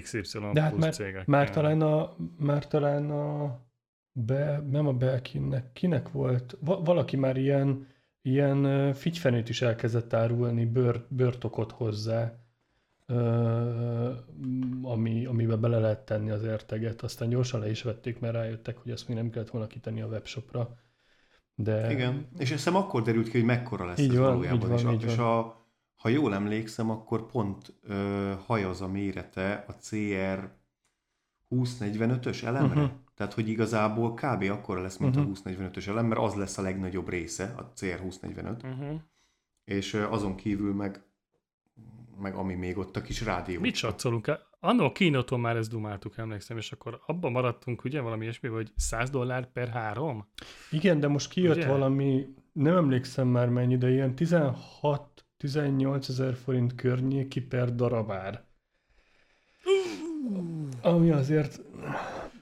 XY 0.00 0.38
De 0.52 0.60
hát 0.60 0.76
már, 0.76 1.24
már 1.26 1.50
talán 1.50 1.80
a, 1.80 2.16
már 2.38 2.66
talán 2.66 3.10
a 3.10 3.60
be, 4.12 4.62
nem 4.70 4.86
a 4.86 4.92
Belkinnek, 4.92 5.72
kinek 5.72 6.10
volt, 6.10 6.56
va, 6.60 6.80
valaki 6.82 7.16
már 7.16 7.36
ilyen, 7.36 7.86
ilyen 8.22 8.64
ö, 8.64 8.94
figyfenét 8.94 9.48
is 9.48 9.62
elkezdett 9.62 10.12
árulni, 10.12 10.64
bőr, 10.64 11.06
bőrtokot 11.08 11.72
hozzá, 11.72 12.34
ami, 14.82 15.24
amibe 15.26 15.56
bele 15.56 15.78
lehet 15.78 16.04
tenni 16.04 16.30
az 16.30 16.42
érteget, 16.42 17.02
aztán 17.02 17.28
gyorsan 17.28 17.60
le 17.60 17.70
is 17.70 17.82
vették, 17.82 18.18
mert 18.18 18.34
rájöttek, 18.34 18.78
hogy 18.78 18.92
ezt 18.92 19.08
még 19.08 19.16
nem 19.16 19.30
kellett 19.30 19.50
volna 19.50 19.66
kitenni 19.66 20.00
a 20.00 20.06
webshopra. 20.06 20.78
De 21.54 21.92
Igen, 21.92 22.28
és 22.38 22.50
hiszem 22.50 22.76
akkor 22.76 23.02
derült 23.02 23.28
ki, 23.28 23.36
hogy 23.36 23.46
mekkora 23.46 23.84
lesz 23.84 23.98
Így 23.98 24.10
ez 24.10 24.16
van, 24.16 24.26
valójában. 24.26 24.60
így 24.60 24.82
van, 24.82 24.94
és 24.94 25.02
így 25.02 25.10
és 25.10 25.16
van. 25.16 25.38
a, 25.38 25.66
ha 25.96 26.08
jól 26.08 26.34
emlékszem, 26.34 26.90
akkor 26.90 27.26
pont 27.26 27.74
ö, 27.82 28.32
hajaz 28.46 28.80
a 28.80 28.88
mérete 28.88 29.64
a 29.68 29.72
CR 29.72 30.58
2045-ös 31.50 32.44
elemre. 32.44 32.74
Mhm. 32.74 32.78
Uh-huh. 32.78 32.98
Tehát, 33.14 33.34
hogy 33.34 33.48
igazából 33.48 34.14
kb. 34.14 34.42
akkora 34.42 34.80
lesz, 34.80 34.96
mint 34.96 35.16
uh-huh. 35.16 35.30
Mhm. 35.30 35.62
a 35.62 35.70
2045-ös 35.70 35.88
elem, 35.88 36.06
mert 36.06 36.20
az 36.20 36.34
lesz 36.34 36.58
a 36.58 36.62
legnagyobb 36.62 37.08
része, 37.08 37.54
a 37.56 37.62
CR 37.62 38.00
2045, 38.00 38.62
uh-huh. 38.62 38.80
Uh-huh. 38.80 39.00
és 39.64 39.94
ö, 39.94 40.10
azon 40.10 40.34
kívül 40.34 40.74
meg, 40.74 41.04
meg 42.20 42.34
ami 42.34 42.54
még 42.54 42.78
ott 42.78 42.96
a 42.96 43.00
kis 43.02 43.20
rádió. 43.24 43.60
Mit 43.60 43.74
csatszolunk 43.74 44.26
el? 44.26 44.48
Annó 44.60 44.84
a 44.84 44.92
kínoton 44.92 45.40
már 45.40 45.56
ezt 45.56 45.70
dumáltuk, 45.70 46.16
emlékszem, 46.16 46.56
és 46.56 46.72
akkor 46.72 47.00
abban 47.06 47.32
maradtunk, 47.32 47.84
ugye, 47.84 48.00
valami 48.00 48.22
ilyesmi, 48.22 48.48
hogy 48.48 48.72
100 48.76 49.10
dollár 49.10 49.52
per 49.52 49.68
három? 49.68 50.28
Igen, 50.70 51.00
de 51.00 51.08
most 51.08 51.30
kijött 51.30 51.56
Ugye? 51.56 51.66
valami, 51.66 52.26
nem 52.52 52.76
emlékszem 52.76 53.28
már 53.28 53.48
mennyi, 53.48 53.76
de 53.76 53.90
ilyen 53.90 54.14
16-18 54.16 56.08
ezer 56.08 56.34
forint 56.34 56.74
környéki 56.74 57.40
per 57.40 57.74
darabár. 57.74 58.44
Ami 60.82 61.10
azért, 61.10 61.60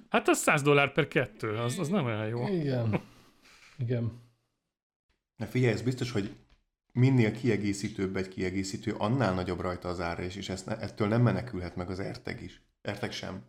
Hát 0.09 0.29
az 0.29 0.39
100 0.39 0.63
dollár 0.63 0.93
per 0.93 1.09
kettő, 1.09 1.55
az, 1.57 1.79
az 1.79 1.89
nem 1.89 2.05
olyan 2.05 2.27
jó. 2.27 2.49
igen, 2.49 3.01
igen. 3.79 4.13
Na 5.37 5.47
figyelj, 5.47 5.73
ez 5.73 5.83
biztos, 5.83 6.11
hogy 6.13 6.37
minél 6.99 7.33
kiegészítőbb 7.33 8.17
egy 8.17 8.29
kiegészítő, 8.29 8.95
annál 8.99 9.35
nagyobb 9.35 9.61
rajta 9.61 9.89
az 9.89 10.01
ára 10.01 10.23
is, 10.23 10.37
és 10.37 10.49
ezt 10.49 10.67
ne, 10.67 10.79
ettől 10.79 11.09
nem 11.09 11.23
menekülhet 11.23 11.77
meg 11.77 11.91
az 11.91 12.01
erteg 12.01 12.43
is. 12.43 12.63
Erteg 12.81 13.13
sem. 13.13 13.43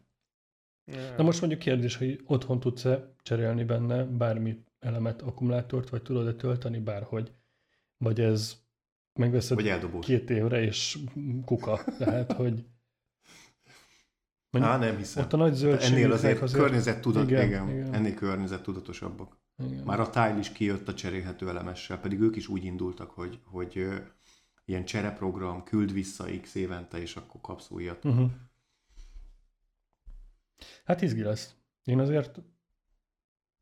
Na 1.18 1.24
most 1.24 1.40
mondjuk 1.40 1.62
kérdés, 1.62 1.96
hogy 1.96 2.22
otthon 2.26 2.60
tudsz-e 2.60 3.14
cserélni 3.22 3.64
benne 3.64 4.04
bármi 4.04 4.64
elemet, 4.80 5.22
akkumulátort, 5.22 5.90
vagy 5.90 6.02
tudod-e 6.02 6.34
tölteni 6.34 6.80
bárhogy? 6.80 7.32
Vagy 7.98 8.20
ez 8.20 8.58
megveszed 9.20 9.58
Vagy 9.58 9.68
eldobod. 9.68 10.04
két 10.04 10.30
évre, 10.30 10.62
és 10.62 10.98
kuka. 11.46 11.84
Tehát, 11.98 12.32
hogy 12.32 12.66
Á, 14.52 14.78
nem 14.78 14.98
hiszem. 14.98 15.24
ott 15.24 15.34
a 15.34 15.38
nagy 15.38 15.54
zöldségek 15.54 15.98
ennél 15.98 16.12
azért, 16.12 16.42
azért 16.42 16.64
környezettudat, 16.64 17.30
igen, 17.30 17.48
igen, 17.48 17.70
igen, 17.70 17.94
ennél 17.94 18.14
környezettudatosabbak. 18.14 19.38
igen. 19.58 19.84
Már 19.84 20.00
a 20.00 20.10
Tile 20.10 20.38
is 20.40 20.52
kijött 20.52 20.88
a 20.88 20.94
cserélhető 20.94 21.50
elemessel, 21.50 22.00
pedig 22.00 22.20
ők 22.20 22.36
is 22.36 22.48
úgy 22.48 22.64
indultak, 22.64 23.12
hogy, 23.12 23.40
hogy 23.44 23.88
ilyen 24.66 24.86
csereprogram, 24.86 25.64
küld 25.64 25.94
vissza 25.94 26.26
x 26.42 26.56
évente, 26.56 27.02
és 27.02 27.16
akkor 27.16 27.42
kapsz 27.42 27.70
újat. 27.70 28.06
Uh-huh. 28.06 28.30
Hát 30.84 31.02
izgi 31.02 31.22
lesz. 31.22 31.56
Én 31.84 32.00
azért 32.00 32.42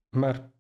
már 0.10 0.52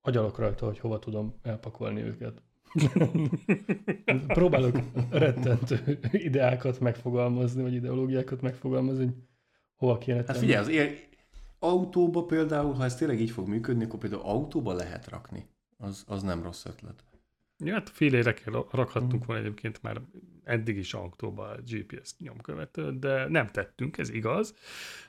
agyalok 0.00 0.38
rajta, 0.38 0.66
hogy 0.66 0.78
hova 0.78 0.98
tudom 0.98 1.34
elpakolni 1.42 2.02
őket. 2.02 2.42
Próbálok 4.26 4.78
rettentő 5.10 5.98
ideákat 6.12 6.80
megfogalmazni, 6.80 7.62
vagy 7.62 7.74
ideológiákat 7.74 8.40
megfogalmazni, 8.40 9.04
hogy 9.04 9.14
hova 9.78 9.98
kéne 9.98 10.16
Hát 10.16 10.26
tenni. 10.26 10.38
figyelj, 10.38 10.60
az 10.60 10.68
ér... 10.68 11.08
autóba 11.58 12.24
például, 12.24 12.74
ha 12.74 12.84
ez 12.84 12.96
tényleg 12.96 13.20
így 13.20 13.30
fog 13.30 13.48
működni, 13.48 13.84
akkor 13.84 13.98
például 13.98 14.22
autóba 14.22 14.72
lehet 14.72 15.08
rakni. 15.08 15.48
Az, 15.76 16.04
az 16.06 16.22
nem 16.22 16.42
rossz 16.42 16.64
ötlet. 16.64 17.04
Ja, 17.64 17.72
hát 17.74 17.88
félére 17.90 18.34
kell 18.34 18.66
rakhattunk 18.70 19.24
volna 19.24 19.42
egyébként 19.42 19.82
már 19.82 20.00
eddig 20.44 20.76
is 20.76 20.94
autóba 20.94 21.48
a 21.48 21.60
GPS 21.66 22.14
nyomkövetőt, 22.18 22.98
de 22.98 23.28
nem 23.28 23.46
tettünk, 23.46 23.98
ez 23.98 24.10
igaz, 24.10 24.54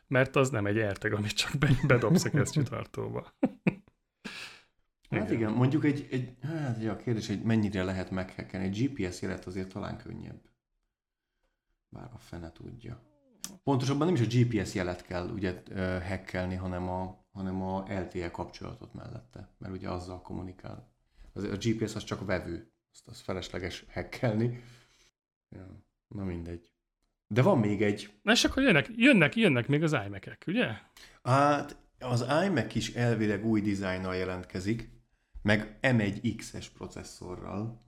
mert 0.07 0.35
az 0.35 0.49
nem 0.49 0.65
egy 0.65 0.77
erteg, 0.77 1.13
amit 1.13 1.31
csak 1.31 1.57
be- 1.57 1.79
bedobsz 1.87 2.25
a 2.25 2.29
kesztyűtartóba. 2.29 3.27
Hát 5.09 5.31
igen, 5.31 5.51
mondjuk 5.51 5.85
egy, 5.85 6.07
egy 6.11 6.35
hát 6.41 6.77
ugye 6.77 6.91
a 6.91 6.95
kérdés, 6.95 7.27
hogy 7.27 7.41
mennyire 7.41 7.83
lehet 7.83 8.11
meghekkelni. 8.11 8.65
Egy 8.65 8.83
GPS 8.83 9.21
jelet 9.21 9.45
azért 9.45 9.71
talán 9.73 9.97
könnyebb. 9.97 10.41
Bár 11.89 12.09
a 12.13 12.17
fene 12.17 12.51
tudja. 12.51 13.08
Pontosabban 13.63 14.05
nem 14.05 14.15
is 14.15 14.21
a 14.21 14.37
GPS 14.37 14.73
jelet 14.73 15.01
kell 15.01 15.29
ugye 15.29 15.61
hackelni, 16.07 16.55
hanem 16.55 16.89
a, 16.89 17.25
hanem 17.31 17.61
a 17.61 17.85
LTE 17.89 18.31
kapcsolatot 18.31 18.93
mellette, 18.93 19.49
mert 19.57 19.73
ugye 19.73 19.89
azzal 19.89 20.21
kommunikál. 20.21 20.91
Az, 21.33 21.43
a 21.43 21.57
GPS 21.57 21.95
az 21.95 22.03
csak 22.03 22.25
vevő, 22.25 22.71
azt 22.91 23.07
az 23.07 23.19
felesleges 23.19 23.85
hackelni. 23.93 24.63
Ja, 25.49 25.83
na 26.07 26.23
mindegy. 26.23 26.71
De 27.27 27.41
van 27.41 27.59
még 27.59 27.81
egy, 27.81 28.13
Na 28.21 28.31
és 28.31 28.43
akkor 28.43 28.63
jönnek, 28.63 28.89
jönnek, 28.95 29.35
jönnek 29.35 29.67
még 29.67 29.83
az 29.83 29.97
iMac-ek, 30.05 30.43
ugye? 30.47 30.67
hát 31.23 31.77
az 31.99 32.25
iMac 32.45 32.75
is 32.75 32.93
elvileg 32.93 33.45
új 33.45 33.61
dizájnnal 33.61 34.15
jelentkezik, 34.15 34.89
meg 35.41 35.77
M1X-es 35.81 36.65
processzorral. 36.73 37.81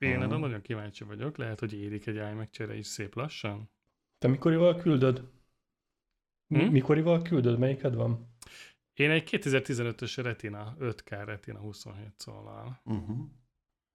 Én 0.00 0.14
Aha. 0.14 0.24
erre 0.24 0.36
nagyon 0.36 0.60
kíváncsi 0.60 1.04
vagyok, 1.04 1.36
lehet, 1.36 1.60
hogy 1.60 1.72
érik 1.72 2.06
egy 2.06 2.16
iMac 2.16 2.50
csere 2.50 2.76
is 2.76 2.86
szép 2.86 3.14
lassan. 3.14 3.70
Te 4.18 4.28
mikorival 4.28 4.76
küldöd? 4.76 5.30
Hm? 6.48 6.58
Hm? 6.58 6.70
Mikorival 6.70 7.22
küldöd? 7.22 7.58
Melyiked 7.58 7.94
van? 7.94 8.28
Én 8.94 9.10
egy 9.10 9.28
2015-ös 9.30 10.18
Retina, 10.22 10.76
5K 10.80 11.22
Retina 11.24 11.58
27 11.58 12.12
szólal. 12.16 12.80
Uh-huh. 12.84 13.18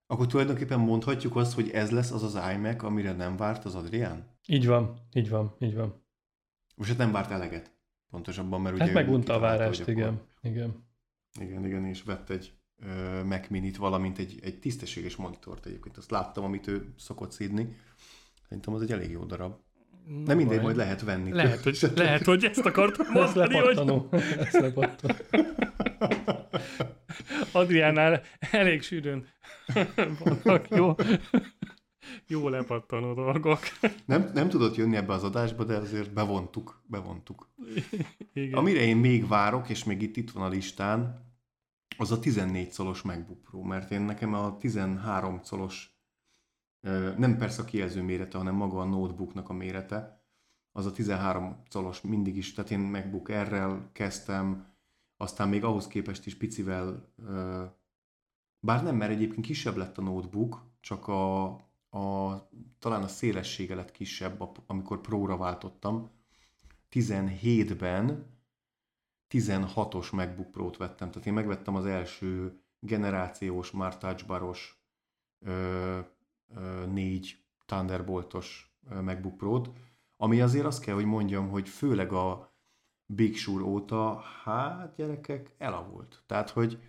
Akkor 0.07 0.27
tulajdonképpen 0.27 0.79
mondhatjuk 0.79 1.35
azt, 1.35 1.53
hogy 1.53 1.69
ez 1.69 1.91
lesz 1.91 2.11
az 2.11 2.23
az 2.23 2.39
iMac, 2.53 2.83
amire 2.83 3.11
nem 3.11 3.37
várt 3.37 3.65
az 3.65 3.75
Adrián? 3.75 4.37
Így 4.47 4.67
van, 4.67 4.99
így 5.13 5.29
van, 5.29 5.55
így 5.59 5.75
van. 5.75 6.03
Most 6.75 6.89
hát 6.89 6.97
nem 6.97 7.11
várt 7.11 7.31
eleget. 7.31 7.73
Pontosabban, 8.09 8.61
mert 8.61 8.75
ugye... 8.75 8.83
Hát 8.83 8.93
megunta 8.93 9.33
a 9.33 9.39
várást, 9.39 9.87
igen. 9.87 10.21
igen. 10.41 10.87
Igen, 11.39 11.65
igen, 11.65 11.85
és 11.85 12.03
vett 12.03 12.29
egy 12.29 12.53
Mac 13.25 13.47
Minit, 13.49 13.77
valamint 13.77 14.17
egy, 14.17 14.39
egy 14.43 14.59
tisztességes 14.59 15.15
monitort 15.15 15.65
egyébként. 15.65 15.97
Azt 15.97 16.11
láttam, 16.11 16.43
amit 16.43 16.67
ő 16.67 16.93
szokott 16.97 17.31
szídni. 17.31 17.75
Szerintem 18.43 18.73
az 18.73 18.81
egy 18.81 18.91
elég 18.91 19.11
jó 19.11 19.23
darab. 19.23 19.55
Na, 20.05 20.21
Nem 20.25 20.37
mindegy, 20.37 20.61
majd 20.61 20.75
lehet 20.75 21.01
venni. 21.01 21.31
Lehet, 21.31 21.63
hogy, 21.63 21.79
lehet, 21.95 22.25
hogy 22.25 22.43
ezt 22.43 22.65
akartam 22.65 23.05
mondani, 23.11 23.55
hogy 23.55 23.63
lepattanó. 23.65 24.09
Ez 24.11 24.53
lepattanó. 24.53 25.13
Adriánál 27.51 28.21
elég 28.51 28.81
sűrűn 28.81 29.27
vannak 30.19 30.69
jó, 30.69 30.95
jó 32.27 32.49
lepattanó 32.49 33.13
dolgok. 33.13 33.59
Nem, 34.05 34.29
nem 34.33 34.49
tudott 34.49 34.75
jönni 34.75 34.95
ebbe 34.95 35.13
az 35.13 35.23
adásba, 35.23 35.63
de 35.63 35.75
azért 35.75 36.13
bevontuk, 36.13 36.83
bevontuk. 36.87 37.49
Igen. 38.33 38.57
Amire 38.57 38.81
én 38.81 38.97
még 38.97 39.27
várok, 39.27 39.69
és 39.69 39.83
még 39.83 40.01
itt, 40.01 40.17
itt 40.17 40.31
van 40.31 40.43
a 40.43 40.49
listán, 40.49 41.24
az 41.97 42.11
a 42.11 42.19
14 42.19 42.71
szolos 42.71 43.01
MacBook 43.01 43.41
Pro, 43.41 43.61
mert 43.61 43.91
én 43.91 44.01
nekem 44.01 44.33
a 44.33 44.57
13 44.57 45.39
szolos, 45.43 45.99
ö, 46.81 47.13
nem 47.17 47.37
persze 47.37 47.61
a 47.61 47.65
kijelző 47.65 48.01
mérete, 48.01 48.37
hanem 48.37 48.55
maga 48.55 48.79
a 48.79 48.85
notebooknak 48.85 49.49
a 49.49 49.53
mérete, 49.53 50.23
az 50.71 50.85
a 50.85 50.91
13 50.91 51.63
szolos 51.69 52.01
mindig 52.01 52.37
is, 52.37 52.53
tehát 52.53 52.71
én 52.71 52.79
MacBook 52.79 53.31
R-rel 53.31 53.89
kezdtem, 53.91 54.73
aztán 55.17 55.49
még 55.49 55.63
ahhoz 55.63 55.87
képest 55.87 56.25
is 56.25 56.35
picivel, 56.35 57.13
bár 58.59 58.83
nem, 58.83 58.95
mert 58.95 59.11
egyébként 59.11 59.45
kisebb 59.45 59.75
lett 59.75 59.97
a 59.97 60.01
notebook, 60.01 60.63
csak 60.79 61.07
a, 61.07 61.45
a 61.89 62.49
talán 62.79 63.03
a 63.03 63.07
szélessége 63.07 63.75
lett 63.75 63.91
kisebb, 63.91 64.49
amikor 64.65 65.01
Pro-ra 65.01 65.37
váltottam. 65.37 66.09
17-ben 66.91 68.34
16-os 69.29 70.11
MacBook 70.11 70.51
Pro-t 70.51 70.77
vettem, 70.77 71.11
tehát 71.11 71.27
én 71.27 71.33
megvettem 71.33 71.75
az 71.75 71.85
első 71.85 72.59
generációs, 72.79 73.71
már 73.71 73.97
touchbaros 73.97 74.83
ö, 75.39 75.99
négy 76.91 77.43
Thunderboltos 77.65 78.77
MacBook 79.01 79.37
Pro-t, 79.37 79.69
ami 80.17 80.41
azért 80.41 80.65
azt 80.65 80.81
kell, 80.81 80.95
hogy 80.95 81.05
mondjam, 81.05 81.49
hogy 81.49 81.69
főleg 81.69 82.11
a 82.11 82.53
Big 83.05 83.37
Sur 83.37 83.61
óta, 83.61 84.19
hát 84.43 84.95
gyerekek, 84.95 85.55
elavult. 85.57 86.23
Tehát, 86.25 86.49
hogy 86.49 86.79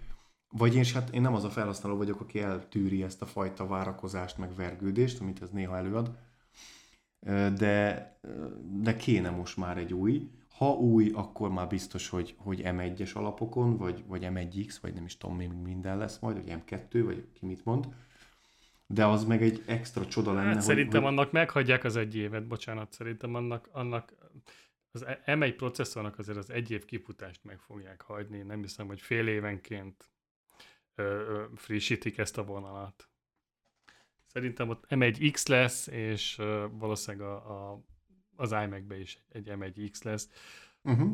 vagy 0.48 0.74
én, 0.74 0.84
hát 0.94 1.10
én 1.10 1.20
nem 1.20 1.34
az 1.34 1.44
a 1.44 1.50
felhasználó 1.50 1.96
vagyok, 1.96 2.20
aki 2.20 2.40
eltűri 2.40 3.02
ezt 3.02 3.22
a 3.22 3.26
fajta 3.26 3.66
várakozást, 3.66 4.38
meg 4.38 4.54
vergődést, 4.54 5.20
amit 5.20 5.42
ez 5.42 5.50
néha 5.50 5.76
előad, 5.76 6.18
de, 7.56 8.18
de 8.80 8.96
kéne 8.96 9.30
most 9.30 9.56
már 9.56 9.78
egy 9.78 9.92
új. 9.92 10.30
Ha 10.56 10.72
új, 10.72 11.10
akkor 11.14 11.50
már 11.50 11.66
biztos, 11.66 12.08
hogy, 12.08 12.34
hogy 12.38 12.60
M1-es 12.64 13.12
alapokon, 13.12 13.76
vagy, 13.76 14.04
vagy 14.06 14.22
M1X, 14.24 14.76
vagy 14.80 14.94
nem 14.94 15.04
is 15.04 15.16
tudom, 15.16 15.36
még 15.36 15.52
minden 15.52 15.98
lesz 15.98 16.18
majd, 16.18 16.36
vagy 16.36 16.62
M2, 16.66 17.02
vagy 17.04 17.26
ki 17.32 17.46
mit 17.46 17.64
mond. 17.64 17.88
De 18.86 19.06
az 19.06 19.24
meg 19.24 19.42
egy 19.42 19.62
extra 19.66 20.06
csoda 20.06 20.32
lenne, 20.32 20.46
Hát 20.46 20.54
hogy, 20.54 20.62
szerintem 20.62 21.02
hogy... 21.02 21.12
annak 21.12 21.32
meghagyják 21.32 21.84
az 21.84 21.96
egy 21.96 22.16
évet, 22.16 22.46
bocsánat, 22.46 22.92
szerintem 22.92 23.34
annak, 23.34 23.68
annak 23.72 24.14
az 24.90 25.04
M1 25.26 25.54
processzornak 25.56 26.18
azért 26.18 26.38
az 26.38 26.50
egy 26.50 26.70
év 26.70 26.84
kifutást 26.84 27.44
meg 27.44 27.58
fogják 27.58 28.02
hagyni. 28.02 28.42
Nem 28.42 28.60
hiszem, 28.60 28.86
hogy 28.86 29.00
fél 29.00 29.26
évenként 29.26 30.10
ö, 30.94 31.02
ö, 31.02 31.44
frissítik 31.54 32.18
ezt 32.18 32.38
a 32.38 32.44
vonalat. 32.44 33.08
Szerintem 34.26 34.68
ott 34.68 34.84
M1X 34.88 35.48
lesz, 35.48 35.86
és 35.86 36.38
ö, 36.38 36.66
valószínűleg 36.70 37.26
a, 37.26 37.34
a, 37.72 37.80
az 38.36 38.50
iMac-be 38.52 39.00
is 39.00 39.20
egy 39.32 39.52
M1X 39.58 40.02
lesz. 40.04 40.28
Uh-huh. 40.84 41.10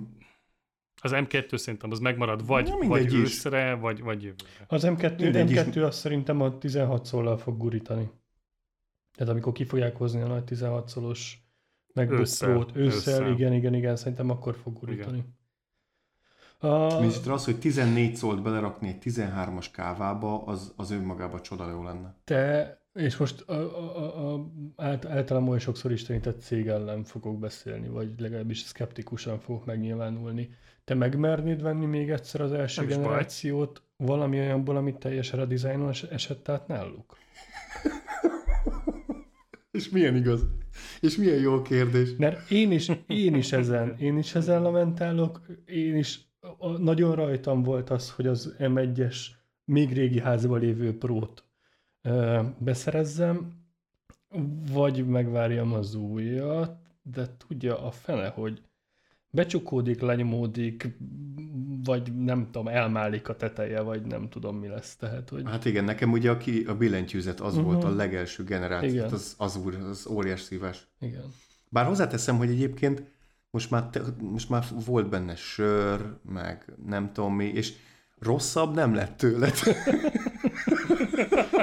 Az 1.01 1.11
M2 1.15 1.57
szerintem 1.57 1.91
az 1.91 1.99
megmarad 1.99 2.47
vagy, 2.47 2.69
Na, 2.69 2.87
vagy 2.87 3.05
is. 3.05 3.13
őszre, 3.13 3.75
vagy, 3.75 4.01
vagy 4.03 4.23
jövőre. 4.23 4.65
Az 4.67 4.83
M2, 4.87 5.19
Mindegy 5.19 5.51
is. 5.51 5.59
M2 5.59 5.87
azt 5.87 5.99
szerintem 5.99 6.41
a 6.41 6.59
16 6.59 7.05
szollal 7.05 7.39
fog 7.39 7.57
gurítani. 7.57 8.11
Tehát 9.15 9.33
amikor 9.33 9.53
ki 9.53 9.65
fogják 9.65 9.97
hozni 9.97 10.21
a 10.21 10.27
nagy 10.27 10.45
16 10.45 10.89
szolos 10.89 11.39
MacBook 11.95 12.21
Ősszel, 12.21 12.51
Pro-t, 12.53 12.77
ősszel, 12.77 13.13
ősszel. 13.21 13.33
igen, 13.33 13.53
igen, 13.53 13.75
igen, 13.75 13.97
szerintem 13.97 14.31
akkor 14.31 14.55
fog 14.55 14.79
gurítani. 14.79 15.25
A, 16.59 16.99
Miniszter 16.99 17.33
az, 17.33 17.45
hogy 17.45 17.59
14 17.59 18.17
szólt 18.17 18.43
belerakni 18.43 18.89
egy 18.89 18.99
13-as 19.03 19.67
kávába, 19.73 20.45
az, 20.45 20.73
az 20.77 20.91
önmagában 20.91 21.43
csoda 21.43 21.71
jó 21.71 21.83
lenne. 21.83 22.15
te, 22.25 22.82
és 22.95 23.17
most 23.17 23.41
a, 23.41 23.53
a, 23.53 24.33
a, 24.33 24.51
át, 24.77 25.05
általában 25.05 25.49
olyan 25.49 25.61
sokszor 25.61 25.93
istenített 25.93 26.41
cég 26.41 26.67
ellen 26.67 27.05
fogok 27.05 27.39
beszélni, 27.39 27.89
vagy 27.89 28.21
legalábbis 28.21 28.59
szkeptikusan 28.59 29.39
fogok 29.39 29.65
megnyilvánulni. 29.65 30.51
Te 30.85 30.95
megmernéd 30.95 31.63
venni 31.63 31.87
még 31.87 32.11
egyszer 32.11 32.41
az 32.41 32.53
első 32.53 32.81
Nem 32.81 32.91
generációt 32.91 33.83
valami 33.97 34.39
olyanból, 34.39 34.77
amit 34.77 34.99
teljesen 34.99 35.41
a 35.41 35.45
dizájnon 35.45 35.89
es- 35.89 36.11
esett 36.11 36.49
át 36.49 36.67
náluk? 36.67 37.17
És 39.71 39.89
milyen 39.89 40.17
igaz? 40.17 40.47
És 41.01 41.17
milyen 41.17 41.41
jó 41.41 41.63
kérdés? 41.63 42.17
Mert 42.17 42.51
én 42.51 42.73
is, 42.73 42.91
én 43.07 43.35
is 43.35 43.53
ezen, 43.53 43.97
én 43.99 44.19
is 44.19 44.35
ezen 44.35 44.63
lamentálok, 44.63 45.41
én 45.67 45.97
is 45.97 46.21
a, 46.59 46.69
nagyon 46.69 47.15
rajtam 47.15 47.63
volt 47.63 47.91
az, 47.91 48.11
hogy 48.11 48.27
az 48.27 48.55
M1-es 48.59 49.17
még 49.65 49.93
régi 49.93 50.21
házban 50.21 50.61
lévő 50.61 50.99
prót 50.99 51.45
beszerezzem, 52.59 53.53
vagy 54.73 55.07
megvárjam 55.07 55.73
az 55.73 55.95
újat, 55.95 56.77
de 57.03 57.37
tudja 57.49 57.87
a 57.87 57.91
fene, 57.91 58.29
hogy 58.29 58.63
becsukódik, 59.31 60.01
lenyomódik, 60.01 60.97
vagy 61.85 62.15
nem 62.17 62.45
tudom, 62.51 62.69
elmálik 62.69 63.29
a 63.29 63.37
teteje, 63.37 63.81
vagy 63.81 64.03
nem 64.03 64.29
tudom 64.29 64.57
mi 64.57 64.69
lesz. 64.69 64.97
Tehát, 64.97 65.29
hogy 65.29 65.43
Hát 65.47 65.65
igen, 65.65 65.85
nekem 65.85 66.13
ugye 66.13 66.31
a, 66.31 66.37
ki, 66.37 66.65
a 66.65 66.77
billentyűzet 66.77 67.41
az 67.41 67.57
uh-huh. 67.57 67.73
volt 67.73 67.85
a 67.85 67.89
Mhm. 67.89 67.97
legelső 67.97 68.45
generáció, 68.45 68.89
Igen. 68.89 68.99
tehát 69.03 69.13
az, 69.13 69.35
az, 69.39 69.57
úr, 69.57 69.75
az 69.75 70.07
óriás 70.11 70.41
szívás. 70.41 70.87
igen. 71.01 71.25
Bár 71.69 71.87
hozzáteszem, 71.87 72.37
hogy 72.37 72.51
egyébként 72.51 73.03
most 73.51 73.71
már, 73.71 73.89
te, 73.89 74.01
most 74.21 74.49
már 74.49 74.65
volt 74.85 75.09
benne 75.09 75.37
sör, 75.37 76.17
meg 76.23 76.73
nem 76.87 77.13
tudom 77.13 77.35
mi, 77.35 77.45
és 77.45 77.73
rosszabb 78.19 78.75
nem 78.75 78.95
lett 78.95 79.17
tőle. 79.17 79.51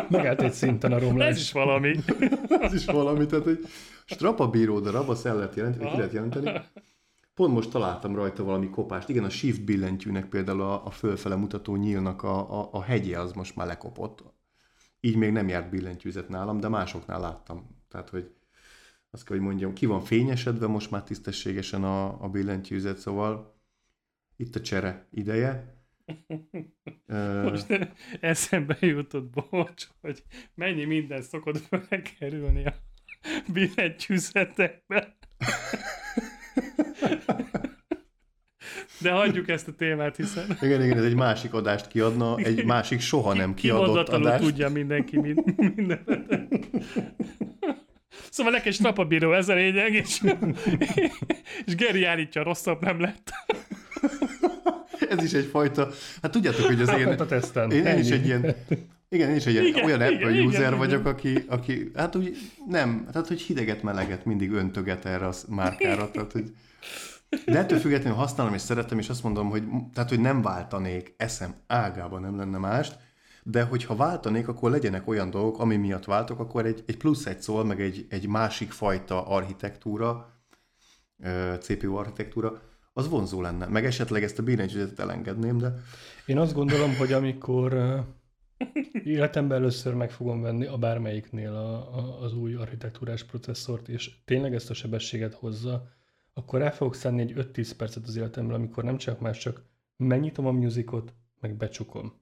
Megállt 0.10 0.42
egy 0.42 0.54
szinten 0.54 0.92
a 0.92 0.96
Ez 0.96 1.02
romlás. 1.02 1.38
is 1.40 1.52
valami. 1.52 1.96
az 2.62 2.74
is 2.74 2.86
valami, 2.86 3.26
tehát 3.26 3.46
hogy 3.46 3.60
strapa 4.06 4.50
bíró 4.50 4.80
darab, 4.80 5.10
azt 5.10 5.26
el 5.26 5.36
lehet 5.36 5.56
jelenteni, 5.56 5.90
ki 5.90 5.96
lehet 5.96 6.14
jelenteni. 6.14 6.62
Pont 7.34 7.54
most 7.54 7.70
találtam 7.70 8.16
rajta 8.16 8.44
valami 8.44 8.70
kopást. 8.70 9.10
Igen, 9.10 9.24
a 9.24 9.30
shift 9.30 9.66
billentyűnek 9.66 10.26
például 10.30 10.62
a, 10.62 10.86
a 10.86 10.90
fölfele 10.90 11.36
mutató 11.36 11.76
nyílnak 11.76 12.24
a, 12.24 12.60
a, 12.60 12.70
a 12.72 12.82
hegye 12.84 13.20
az 13.20 13.32
most 13.32 13.56
már 13.56 13.68
lekopott. 13.68 14.24
Így 15.00 15.16
még 15.16 15.32
nem 15.32 15.48
járt 15.48 15.70
billentyűzet 15.70 16.30
nálam, 16.30 16.60
de 16.60 16.68
másoknál 16.68 17.20
láttam. 17.20 17.78
Tehát, 17.90 18.10
hogy 18.10 18.32
azt 19.12 19.24
kell, 19.24 19.38
hogy 19.38 19.46
mondjam, 19.46 19.74
ki 19.74 19.86
van 19.86 20.02
fényesedve 20.02 20.68
most 20.68 20.92
már 20.92 21.04
tisztességesen 21.04 21.84
a, 21.84 22.24
a 22.24 22.28
billentyűzet, 22.28 22.98
szóval 22.98 23.62
itt 24.36 24.56
a 24.56 24.62
csere 24.62 25.08
ideje. 25.12 25.79
Most 27.44 27.66
eszembe 28.20 28.78
jutott, 28.80 29.30
bocs, 29.30 29.88
hogy 30.02 30.24
mennyi 30.56 30.86
minden 30.86 31.22
szokott 31.22 31.58
felkerülni 31.88 32.66
a 32.66 32.74
billentyűzetekbe. 33.54 35.18
De 39.02 39.12
hagyjuk 39.12 39.50
ezt 39.50 39.68
a 39.68 39.74
témát, 39.74 40.16
hiszen 40.16 40.58
igen, 40.62 40.84
igen, 40.84 40.98
ez 40.98 41.04
egy 41.04 41.16
másik 41.16 41.54
adást 41.54 41.88
kiadna, 41.88 42.38
egy 42.38 42.66
másik 42.66 43.00
soha 43.00 43.34
nem 43.34 43.54
kiadott 43.54 43.82
kimondatlanul 43.82 44.28
adást. 44.28 44.44
tudja 44.44 44.70
mindenki 44.70 45.18
mind, 45.18 45.44
mindenet. 45.76 46.20
Szóval 48.30 48.52
nekem 48.52 48.72
strapabíró, 48.72 49.34
ez 49.34 49.50
a 49.50 49.54
lényeg, 49.54 49.94
és, 49.94 50.22
és 51.66 51.76
Geri 51.76 52.04
állítja, 52.04 52.44
rosszabb 52.44 52.82
nem 52.82 53.00
lett. 53.00 53.32
Ez 55.10 55.24
is 55.24 55.34
egyfajta, 55.34 55.90
hát 56.22 56.32
tudjátok, 56.32 56.66
hogy 56.66 56.82
az 56.82 56.90
én, 56.90 57.18
én, 57.72 57.86
én 57.86 57.98
is 57.98 58.10
egy 58.10 58.26
ilyen, 58.26 58.56
igen, 59.10 59.30
én 59.30 59.36
is 59.36 59.46
egy 59.46 59.54
ilyen, 59.54 59.66
Igen, 59.66 59.86
olyan 59.86 60.02
igen, 60.02 60.14
Apple 60.14 60.32
igen, 60.32 60.46
user 60.46 60.60
igen. 60.62 60.78
vagyok, 60.78 61.06
aki, 61.06 61.44
aki, 61.48 61.92
hát 61.96 62.16
úgy 62.16 62.38
nem, 62.68 63.08
tehát 63.12 63.28
hogy 63.28 63.42
hideget, 63.42 63.84
meleget 63.84 64.26
mindig 64.26 64.52
öntöget 64.52 65.06
erre 65.06 65.26
a 65.26 65.34
márkára, 65.48 66.12
tehát 66.12 66.32
hogy 66.32 66.54
de 67.46 67.58
ettől 67.58 67.80
függetlenül 67.80 68.18
használom 68.18 68.54
és 68.54 68.62
szeretem, 68.62 69.00
és 69.00 69.10
azt 69.10 69.24
mondom, 69.24 69.50
hogy, 69.50 69.64
tehát, 69.94 70.10
hogy 70.10 70.20
nem 70.20 70.42
váltanék, 70.42 71.14
eszem 71.18 71.56
ágában 71.68 72.22
nem 72.22 72.38
lenne 72.38 72.58
mást, 72.58 72.98
de 73.44 73.64
hogyha 73.64 73.96
váltanék, 73.96 74.48
akkor 74.48 74.72
legyenek 74.72 75.08
olyan 75.08 75.30
dolgok, 75.30 75.60
ami 75.60 75.76
miatt 75.76 76.06
váltok, 76.06 76.40
akkor 76.40 76.66
egy, 76.66 76.84
egy 76.86 76.98
plusz 76.98 77.26
egy 77.26 77.42
szól, 77.42 77.66
meg 77.66 77.82
egy, 77.82 78.06
egy 78.10 78.28
másik 78.28 78.72
fajta 78.72 79.28
architektúra, 79.28 80.34
CPU 81.60 81.96
architektúra, 81.96 82.62
az 83.00 83.10
vonzó 83.10 83.42
lenne. 83.42 83.68
Meg 83.68 83.86
esetleg 83.86 84.24
ezt 84.24 84.40
a 84.40 84.44
billentyűzetet 84.44 85.00
elengedném, 85.00 85.58
de 85.58 85.84
Én 86.26 86.38
azt 86.38 86.54
gondolom, 86.54 86.96
hogy 86.96 87.12
amikor 87.12 88.04
életemben 89.04 89.58
először 89.58 89.94
meg 89.94 90.12
fogom 90.12 90.42
venni 90.42 90.66
a 90.66 90.78
bármelyiknél 90.78 91.54
a, 91.54 91.98
a, 91.98 92.22
az 92.22 92.34
új 92.34 92.54
architektúrás 92.54 93.24
processzort, 93.24 93.88
és 93.88 94.12
tényleg 94.26 94.54
ezt 94.54 94.70
a 94.70 94.74
sebességet 94.74 95.34
hozza, 95.34 95.88
akkor 96.34 96.62
el 96.62 96.74
fogok 96.74 96.96
szánni 96.96 97.22
egy 97.22 97.34
5-10 97.36 97.72
percet 97.78 98.08
az 98.08 98.16
életemben, 98.16 98.56
amikor 98.56 98.84
nem 98.84 98.98
csak 98.98 99.20
más, 99.20 99.38
csak 99.38 99.64
megnyitom 99.98 100.46
a 100.46 100.52
musicot, 100.52 101.14
meg 101.40 101.56
becsukom. 101.56 102.14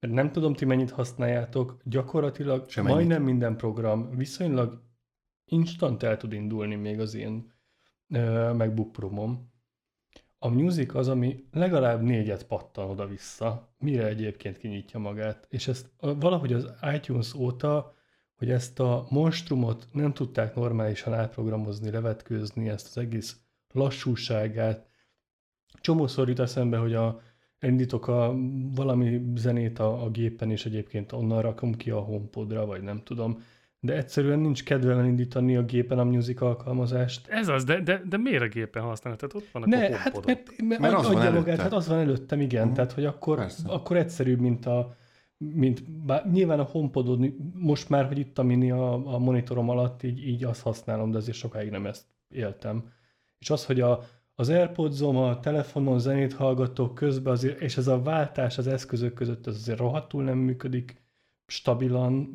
Mert 0.00 0.14
nem 0.14 0.32
tudom, 0.32 0.54
ti 0.54 0.64
mennyit 0.64 0.90
használjátok, 0.90 1.80
gyakorlatilag 1.84 2.68
Semennyit. 2.68 2.96
majdnem 2.96 3.22
minden 3.22 3.56
program 3.56 4.16
viszonylag 4.16 4.82
instant 5.44 6.02
el 6.02 6.16
tud 6.16 6.32
indulni 6.32 6.74
még 6.74 7.00
az 7.00 7.14
én 7.14 7.52
uh, 8.08 8.54
MacBook 8.54 8.92
Pro-mom. 8.92 9.52
A 10.44 10.48
music 10.48 10.94
az, 10.94 11.08
ami 11.08 11.44
legalább 11.52 12.02
négyet 12.02 12.46
pattan 12.46 12.90
oda-vissza, 12.90 13.68
mire 13.78 14.06
egyébként 14.06 14.58
kinyitja 14.58 14.98
magát. 14.98 15.46
És 15.50 15.68
ezt 15.68 15.90
valahogy 16.00 16.52
az 16.52 16.70
iTunes 16.94 17.34
óta, 17.34 17.94
hogy 18.36 18.50
ezt 18.50 18.80
a 18.80 19.06
monstrumot 19.10 19.88
nem 19.92 20.12
tudták 20.12 20.54
normálisan 20.54 21.14
átprogramozni, 21.14 21.90
levetkőzni, 21.90 22.68
ezt 22.68 22.86
az 22.86 22.98
egész 22.98 23.36
lassúságát. 23.72 24.86
Csomószor 25.80 26.28
jut 26.28 26.38
eszembe, 26.38 26.76
hogy 26.76 26.94
a, 26.94 27.20
indítok 27.60 28.08
a, 28.08 28.34
valami 28.74 29.22
zenét 29.34 29.78
a, 29.78 30.02
a 30.04 30.10
gépen, 30.10 30.50
és 30.50 30.66
egyébként 30.66 31.12
onnan 31.12 31.42
rakom 31.42 31.74
ki 31.74 31.90
a 31.90 32.00
homepodra, 32.00 32.66
vagy 32.66 32.82
nem 32.82 33.02
tudom 33.02 33.42
de 33.84 33.96
egyszerűen 33.96 34.38
nincs 34.38 34.64
kedve 34.64 35.04
indítani 35.04 35.56
a 35.56 35.62
gépen 35.62 35.98
a 35.98 36.04
music 36.04 36.40
alkalmazást. 36.40 37.28
Ez 37.28 37.48
az, 37.48 37.64
de, 37.64 37.80
de, 37.80 38.02
de 38.08 38.16
miért 38.16 38.42
a 38.42 38.48
gépen 38.48 38.82
használod? 38.82 39.18
Tehát 39.18 39.34
ott 39.34 39.50
vannak 39.52 39.68
ne, 39.68 39.86
a 39.86 39.96
hát 39.96 40.26
mert, 40.26 40.50
mert, 40.62 40.80
mert 40.80 40.94
az 40.94 41.12
van 41.12 41.32
magát, 41.32 41.60
hát 41.60 41.72
az 41.72 41.88
van 41.88 41.98
előttem, 41.98 42.40
igen, 42.40 42.60
uh-huh. 42.60 42.76
tehát 42.76 42.92
hogy 42.92 43.04
akkor, 43.04 43.46
akkor 43.66 43.96
egyszerűbb, 43.96 44.40
mint 44.40 44.66
a 44.66 44.96
mint, 45.36 45.90
bár, 45.90 46.30
nyilván 46.30 46.60
a 46.60 46.62
homepodod 46.62 47.32
most 47.54 47.88
már, 47.88 48.06
hogy 48.06 48.18
itt 48.18 48.38
a 48.38 48.42
mini 48.42 48.70
a, 48.70 49.14
a 49.14 49.18
monitorom 49.18 49.68
alatt, 49.68 50.02
így, 50.02 50.26
így 50.26 50.44
azt 50.44 50.62
használom, 50.62 51.10
de 51.10 51.16
azért 51.16 51.36
sokáig 51.36 51.70
nem 51.70 51.86
ezt 51.86 52.04
éltem. 52.28 52.92
És 53.38 53.50
az, 53.50 53.66
hogy 53.66 53.80
a, 53.80 54.00
az 54.34 54.48
airpods 54.48 55.00
a 55.00 55.38
telefonon 55.42 55.98
zenét 55.98 56.32
hallgatok 56.32 56.94
közben, 56.94 57.32
azért, 57.32 57.60
és 57.60 57.76
ez 57.76 57.86
a 57.86 58.02
váltás 58.02 58.58
az 58.58 58.66
eszközök 58.66 59.14
között, 59.14 59.46
az 59.46 59.54
azért 59.54 59.78
rohadtul 59.78 60.22
nem 60.22 60.38
működik 60.38 61.02
stabilan. 61.46 62.28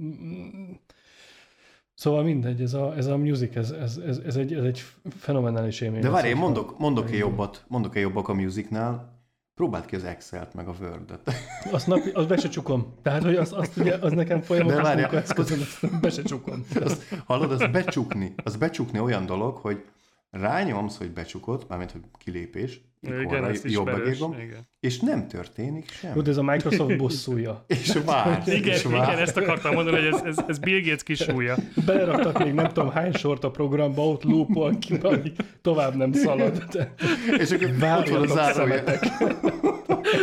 Szóval 1.99 2.23
mindegy, 2.23 2.61
ez 2.61 2.73
a, 2.73 2.95
ez 2.95 3.05
a 3.05 3.17
music, 3.17 3.55
ez, 3.55 3.71
ez, 3.71 3.97
ez, 3.97 4.17
ez, 4.17 4.35
egy, 4.35 4.53
ez 4.53 4.63
egy 4.63 4.83
fenomenális 5.17 5.81
élmény. 5.81 6.01
De 6.01 6.09
várj, 6.09 6.27
én 6.27 6.35
mondok, 6.35 6.79
mondok-e 6.79 7.15
jobbat, 7.15 7.65
mondok-e 7.67 7.99
jobbak 7.99 8.27
a 8.27 8.33
musicnál, 8.33 9.17
Próbáld 9.55 9.85
ki 9.85 9.95
az 9.95 10.03
Excel-t, 10.03 10.53
meg 10.53 10.67
a 10.67 10.73
Word-et. 10.81 11.31
Azt, 11.71 11.87
napi, 11.87 12.09
azt 12.09 12.27
be 12.27 12.37
se 12.37 12.49
csukom. 12.49 12.93
Tehát, 13.01 13.23
hogy 13.23 13.35
azt, 13.35 13.53
azt 13.53 13.77
ugye, 13.77 13.95
az 13.95 14.11
nekem 14.11 14.41
folyamatos 14.41 14.93
munkaeszközöm, 14.93 15.59
azt 15.59 15.99
be 16.01 16.09
se 16.09 16.21
csukom. 16.21 16.65
Azt, 16.85 17.15
hallod, 17.25 17.51
az 17.51 17.71
becsukni, 17.71 18.33
az 18.43 18.55
becsukni 18.55 18.99
olyan 18.99 19.25
dolog, 19.25 19.57
hogy 19.57 19.85
rányomsz, 20.29 20.97
hogy 20.97 21.11
becsukod, 21.11 21.65
mármint, 21.67 21.91
hogy 21.91 22.01
kilépés, 22.17 22.81
igen, 23.01 23.55
jobb 23.63 23.85
begégom, 23.85 24.35
és 24.79 24.99
nem 24.99 25.27
történik 25.27 25.91
sem. 25.91 26.11
Jó, 26.15 26.21
ez 26.25 26.37
a 26.37 26.43
Microsoft 26.43 26.97
bosszúja. 26.97 27.65
és 27.67 27.97
vár. 28.05 28.43
igen, 28.45 28.73
és 28.73 28.83
vár. 28.83 29.07
igen, 29.07 29.19
ezt 29.19 29.37
akartam 29.37 29.73
mondani, 29.73 29.97
hogy 29.97 30.13
ez, 30.13 30.21
ez, 30.21 30.43
ez 30.47 30.59
Bill 30.59 30.81
Gates 30.81 31.03
kisúja. 31.03 31.55
Beleraktak 31.85 32.43
még 32.43 32.53
nem 32.53 32.67
tudom 32.67 32.89
hány 32.89 33.13
sort 33.13 33.43
a 33.43 33.51
programba, 33.51 34.07
ott 34.07 34.23
loopol 34.23 34.77
ki, 34.77 34.93
ami 35.01 35.31
tovább 35.61 35.95
nem 35.95 36.13
szalad. 36.13 36.63
De... 36.71 36.93
és 37.41 37.51
akkor 37.51 37.69
ott 37.99 38.09
van 38.09 38.21
a 38.21 38.27
zárójel. 38.27 38.83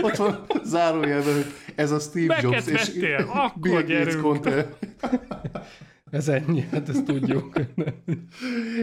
ott 0.02 0.16
van 0.16 0.46
zárójelben, 0.64 1.34
hogy 1.34 1.46
ez 1.74 1.90
a 1.90 1.98
Steve 1.98 2.38
Jobs 2.42 2.64
vettél, 2.64 2.74
és 2.74 2.92
Bill 3.54 3.82
Gates. 3.82 4.66
Ez 6.16 6.28
ennyi, 6.28 6.60
hát 6.60 6.88
ezt 6.88 7.04
tudjuk. 7.04 7.60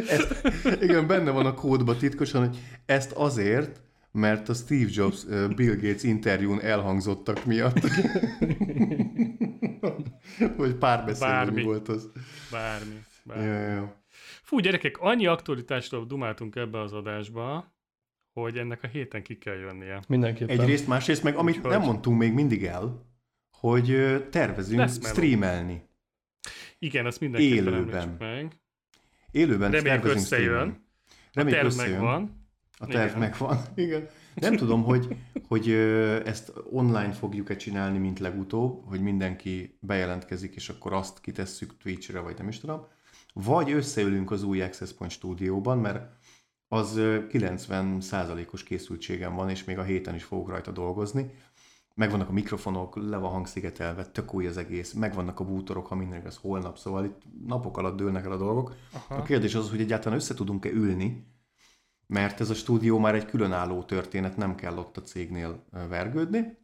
ezt, 0.10 0.48
igen, 0.82 1.08
benne 1.08 1.32
van 1.32 1.46
a 1.46 1.54
kódban 1.54 1.98
titkosan, 1.98 2.48
hogy 2.48 2.58
ezt 2.86 3.12
azért, 3.12 3.82
mert 4.12 4.50
a 4.50 4.54
Steve 4.54 4.90
Jobs 4.94 5.26
Bill 5.56 5.76
Gates 5.76 6.04
interjún 6.04 6.62
elhangzottak 6.62 7.46
miatt. 7.46 7.80
Vagy 10.58 10.76
párbeszéd 10.76 11.64
volt 11.64 11.88
az. 11.88 12.10
Bármi. 12.52 13.04
bármi. 13.24 13.46
Ja, 13.46 13.60
ja. 13.60 14.04
Fú, 14.44 14.60
gyerekek, 14.60 14.98
annyi 15.00 15.26
aktualitásról 15.26 16.06
dumáltunk 16.06 16.56
ebbe 16.56 16.80
az 16.80 16.94
adásba, 16.94 17.76
hogy 18.34 18.58
ennek 18.58 18.84
a 18.84 18.88
héten 18.88 19.24
ki 19.24 19.38
kell 19.38 19.56
jönnie. 19.56 20.02
Mindenképpen. 20.08 20.60
Egyrészt, 20.60 20.88
másrészt 20.88 21.24
meg, 21.24 21.36
amit 21.36 21.58
Úgy, 21.58 21.64
nem 21.64 21.82
mondtunk 21.82 22.18
még 22.18 22.34
mindig 22.34 22.66
el, 22.66 23.06
hogy 23.52 23.96
tervezünk 24.30 24.90
streamelni. 24.90 25.92
Igen, 26.84 27.06
azt 27.06 27.20
mindenképpen 27.20 27.74
Élőben. 27.74 28.16
meg. 28.20 28.58
Élőben 29.32 29.72
Reméljük 29.72 30.06
összejön. 30.06 30.88
Reméljük 31.34 31.62
a 31.62 31.64
terv 31.64 31.66
összejön. 31.66 31.92
megvan. 31.92 32.48
A 32.78 32.86
terv 32.86 33.08
Igen. 33.08 33.20
megvan. 33.20 33.58
Igen. 33.76 34.08
Nem 34.36 34.56
tudom, 34.56 34.84
hogy, 34.84 35.16
hogy 35.48 35.70
ezt 36.26 36.54
online 36.72 37.12
fogjuk-e 37.12 37.56
csinálni, 37.56 37.98
mint 37.98 38.20
legutóbb, 38.20 38.88
hogy 38.88 39.02
mindenki 39.02 39.78
bejelentkezik, 39.80 40.56
és 40.56 40.70
akkor 40.70 40.94
azt 40.94 41.22
kitesszük 41.22 41.78
Twitch-re, 41.78 42.20
vagy 42.20 42.38
nem 42.38 42.48
is 42.48 42.60
tudom. 42.60 42.88
Vagy 43.34 43.72
összeülünk 43.72 44.32
az 44.32 44.44
új 44.44 44.62
Access 44.62 44.92
Point 44.92 45.14
stúdióban, 45.14 45.78
mert 45.78 46.16
az 46.68 46.94
90%-os 46.98 48.64
készültségem 48.64 49.36
van, 49.36 49.50
és 49.50 49.64
még 49.64 49.78
a 49.78 49.84
héten 49.84 50.16
is 50.16 50.24
fogok 50.24 50.50
rajta 50.50 50.72
dolgozni 50.72 51.32
megvannak 51.94 52.30
a 52.30 52.34
mikrofonok, 52.34 52.96
le 52.96 53.18
van 53.18 53.32
hangszigetelve, 53.32 54.06
tök 54.06 54.34
új 54.34 54.48
az 54.48 54.58
egész, 54.58 54.94
megvannak 54.94 55.40
a 55.40 55.46
bútorok, 55.46 55.88
ha 55.88 55.96
minden 55.96 56.26
az 56.26 56.38
holnap, 56.38 56.78
szóval 56.78 57.06
itt 57.06 57.22
napok 57.46 57.78
alatt 57.78 57.98
dőlnek 57.98 58.26
el 58.26 58.32
a 58.32 58.38
dolgok. 58.38 58.76
Aha. 58.94 59.16
A 59.16 59.24
kérdés 59.24 59.56
az, 59.56 59.70
hogy 59.70 59.82
egyáltalán 59.82 60.18
össze 60.18 60.34
tudunk-e 60.34 60.70
ülni, 60.70 61.28
mert 62.08 62.40
ez 62.40 62.50
a 62.50 62.54
stúdió 62.54 63.00
már 63.00 63.16
egy 63.16 63.26
különálló 63.26 63.84
történet, 63.84 64.38
nem 64.38 64.56
kell 64.56 64.78
ott 64.78 64.98
a 64.98 65.02
cégnél 65.02 65.64
vergődni. 65.72 66.58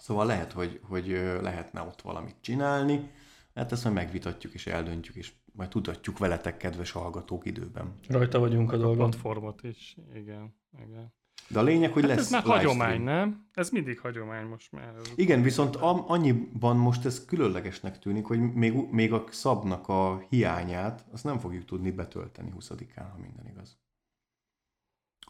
Szóval 0.00 0.26
lehet, 0.26 0.52
hogy, 0.52 0.80
hogy 0.82 1.06
lehetne 1.42 1.80
ott 1.80 2.02
valamit 2.02 2.36
csinálni, 2.40 3.10
hát 3.54 3.72
ezt 3.72 3.84
majd 3.84 3.96
megvitatjuk 3.96 4.54
és 4.54 4.66
eldöntjük, 4.66 5.16
és 5.16 5.32
majd 5.52 5.70
tudatjuk 5.70 6.18
veletek, 6.18 6.56
kedves 6.56 6.90
hallgatók 6.90 7.46
időben. 7.46 7.94
Rajta 8.08 8.38
vagyunk 8.38 8.72
a 8.72 8.76
dolgon. 8.76 9.10
Platformot 9.10 9.62
is, 9.62 9.96
igen, 10.14 10.54
igen. 10.86 11.14
De 11.50 11.58
a 11.58 11.62
lényeg, 11.62 11.92
hogy 11.92 12.02
hát 12.02 12.10
lesz 12.10 12.24
ez 12.24 12.30
már 12.30 12.42
hagyomány, 12.42 13.00
nem? 13.00 13.48
Ez 13.54 13.70
mindig 13.70 14.00
hagyomány 14.00 14.46
most 14.46 14.72
már. 14.72 14.94
Ez 14.96 15.12
Igen, 15.14 15.42
viszont 15.42 15.76
annyiban 16.06 16.76
most 16.76 17.04
ez 17.04 17.24
különlegesnek 17.24 17.98
tűnik, 17.98 18.24
hogy 18.24 18.52
még, 18.52 18.90
még 18.90 19.12
a 19.12 19.24
szabnak 19.30 19.88
a 19.88 20.26
hiányát, 20.28 21.04
azt 21.12 21.24
nem 21.24 21.38
fogjuk 21.38 21.64
tudni 21.64 21.90
betölteni 21.90 22.52
20-án, 22.58 23.06
ha 23.12 23.18
minden 23.20 23.46
igaz. 23.46 23.78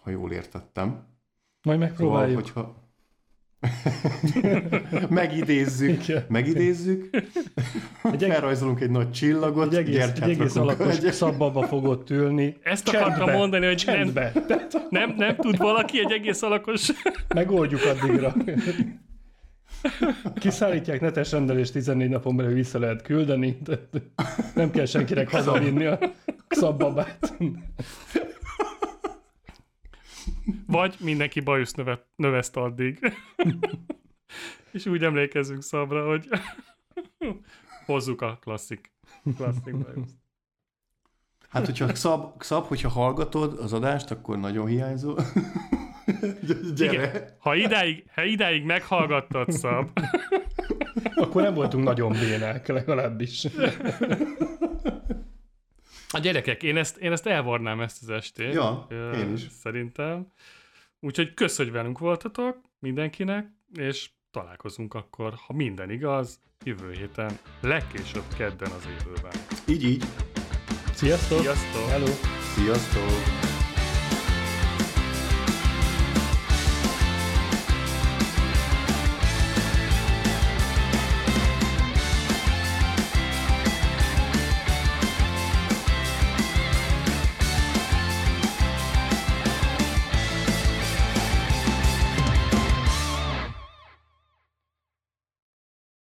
Ha 0.03 0.11
jól 0.11 0.33
értettem. 0.33 1.07
Majd 1.63 1.79
megpróbáljuk. 1.79 2.47
Szóval, 2.47 2.65
hogyha 2.65 2.88
megidézzük, 5.09 6.03
megidézzük, 6.29 7.09
egy 8.13 8.25
eg- 8.25 8.33
felrajzolunk 8.33 8.81
egy 8.81 8.91
nagy 8.91 9.11
csillagot, 9.11 9.75
egy 9.75 9.79
egész, 9.79 10.13
egy 10.21 10.31
egész 10.31 10.57
alakos 10.57 10.99
egy... 10.99 11.13
szabbaba 11.13 11.63
fogott 11.63 12.11
ülni. 12.11 12.57
Ezt 12.63 12.89
akartam 12.89 13.31
mondani, 13.31 13.67
hogy 13.67 13.85
nem, 13.87 14.13
nem, 14.91 15.15
nem 15.17 15.37
tud 15.37 15.57
valaki 15.57 15.99
egy 15.99 16.13
egész 16.13 16.43
alakos... 16.43 16.93
Megoldjuk 17.35 17.81
addigra. 17.85 18.35
Kiszállítják 20.35 21.01
netes 21.01 21.33
rendelést 21.33 21.73
14 21.73 22.09
napon 22.09 22.37
belül 22.37 22.53
vissza 22.55 22.79
lehet 22.79 23.03
küldeni, 23.03 23.59
nem 24.55 24.71
kell 24.71 24.85
senkinek 24.85 25.31
hazavinni 25.31 25.85
a 25.85 25.99
szabbabát. 26.49 27.37
Vagy 30.67 30.97
mindenki 31.01 31.41
bajusz 31.41 31.73
növet, 31.73 32.07
növeszt 32.17 32.57
addig. 32.57 32.99
És 34.73 34.87
úgy 34.87 35.05
emlékezünk 35.05 35.63
szabra, 35.63 36.07
hogy 36.07 36.29
hozzuk 37.87 38.23
a 38.23 38.39
klasszik, 38.41 38.93
klasszik 39.37 39.77
bajuszt. 39.77 40.17
Hát, 41.49 41.67
hogyha 41.67 41.87
Xab, 41.87 42.39
Xab, 42.39 42.65
hogyha 42.65 42.89
hallgatod 42.89 43.59
az 43.59 43.73
adást, 43.73 44.11
akkor 44.11 44.39
nagyon 44.39 44.67
hiányzó. 44.67 45.15
Gyere. 46.75 46.93
Igen. 46.93 47.37
Ha 47.39 47.55
idáig, 47.55 48.05
ha 48.15 48.25
idáig 48.25 48.65
meghallgattad, 48.65 49.51
Szab, 49.53 49.91
akkor 51.15 51.43
nem 51.43 51.55
voltunk 51.55 51.85
nagyon 51.85 52.13
bénák, 52.13 52.67
legalábbis. 52.67 53.47
A 56.13 56.19
gyerekek, 56.19 56.63
én 56.63 56.77
ezt, 56.77 56.97
én 56.97 57.13
ezt 57.13 57.27
elvarnám 57.27 57.81
ezt 57.81 58.03
az 58.03 58.11
estét. 58.11 58.53
Ja, 58.53 58.87
én 59.15 59.33
is. 59.33 59.47
Szerintem. 59.61 60.27
Úgyhogy 61.01 61.35
kösz, 61.35 61.57
hogy 61.57 61.73
velünk 61.73 61.99
voltatok 61.99 62.61
mindenkinek, 62.79 63.47
és 63.75 64.11
találkozunk 64.31 64.95
akkor, 64.95 65.35
ha 65.47 65.53
minden 65.53 65.91
igaz, 65.91 66.41
jövő 66.65 66.93
héten, 66.93 67.39
legkésőbb 67.61 68.25
kedden 68.37 68.71
az 68.71 68.89
évőben. 69.01 69.33
Így, 69.69 69.85
így. 69.85 70.05
Sziasztok! 70.93 71.41
Sziasztok! 71.41 71.89
Hello! 71.89 72.07
Sziasztok! 72.55 73.48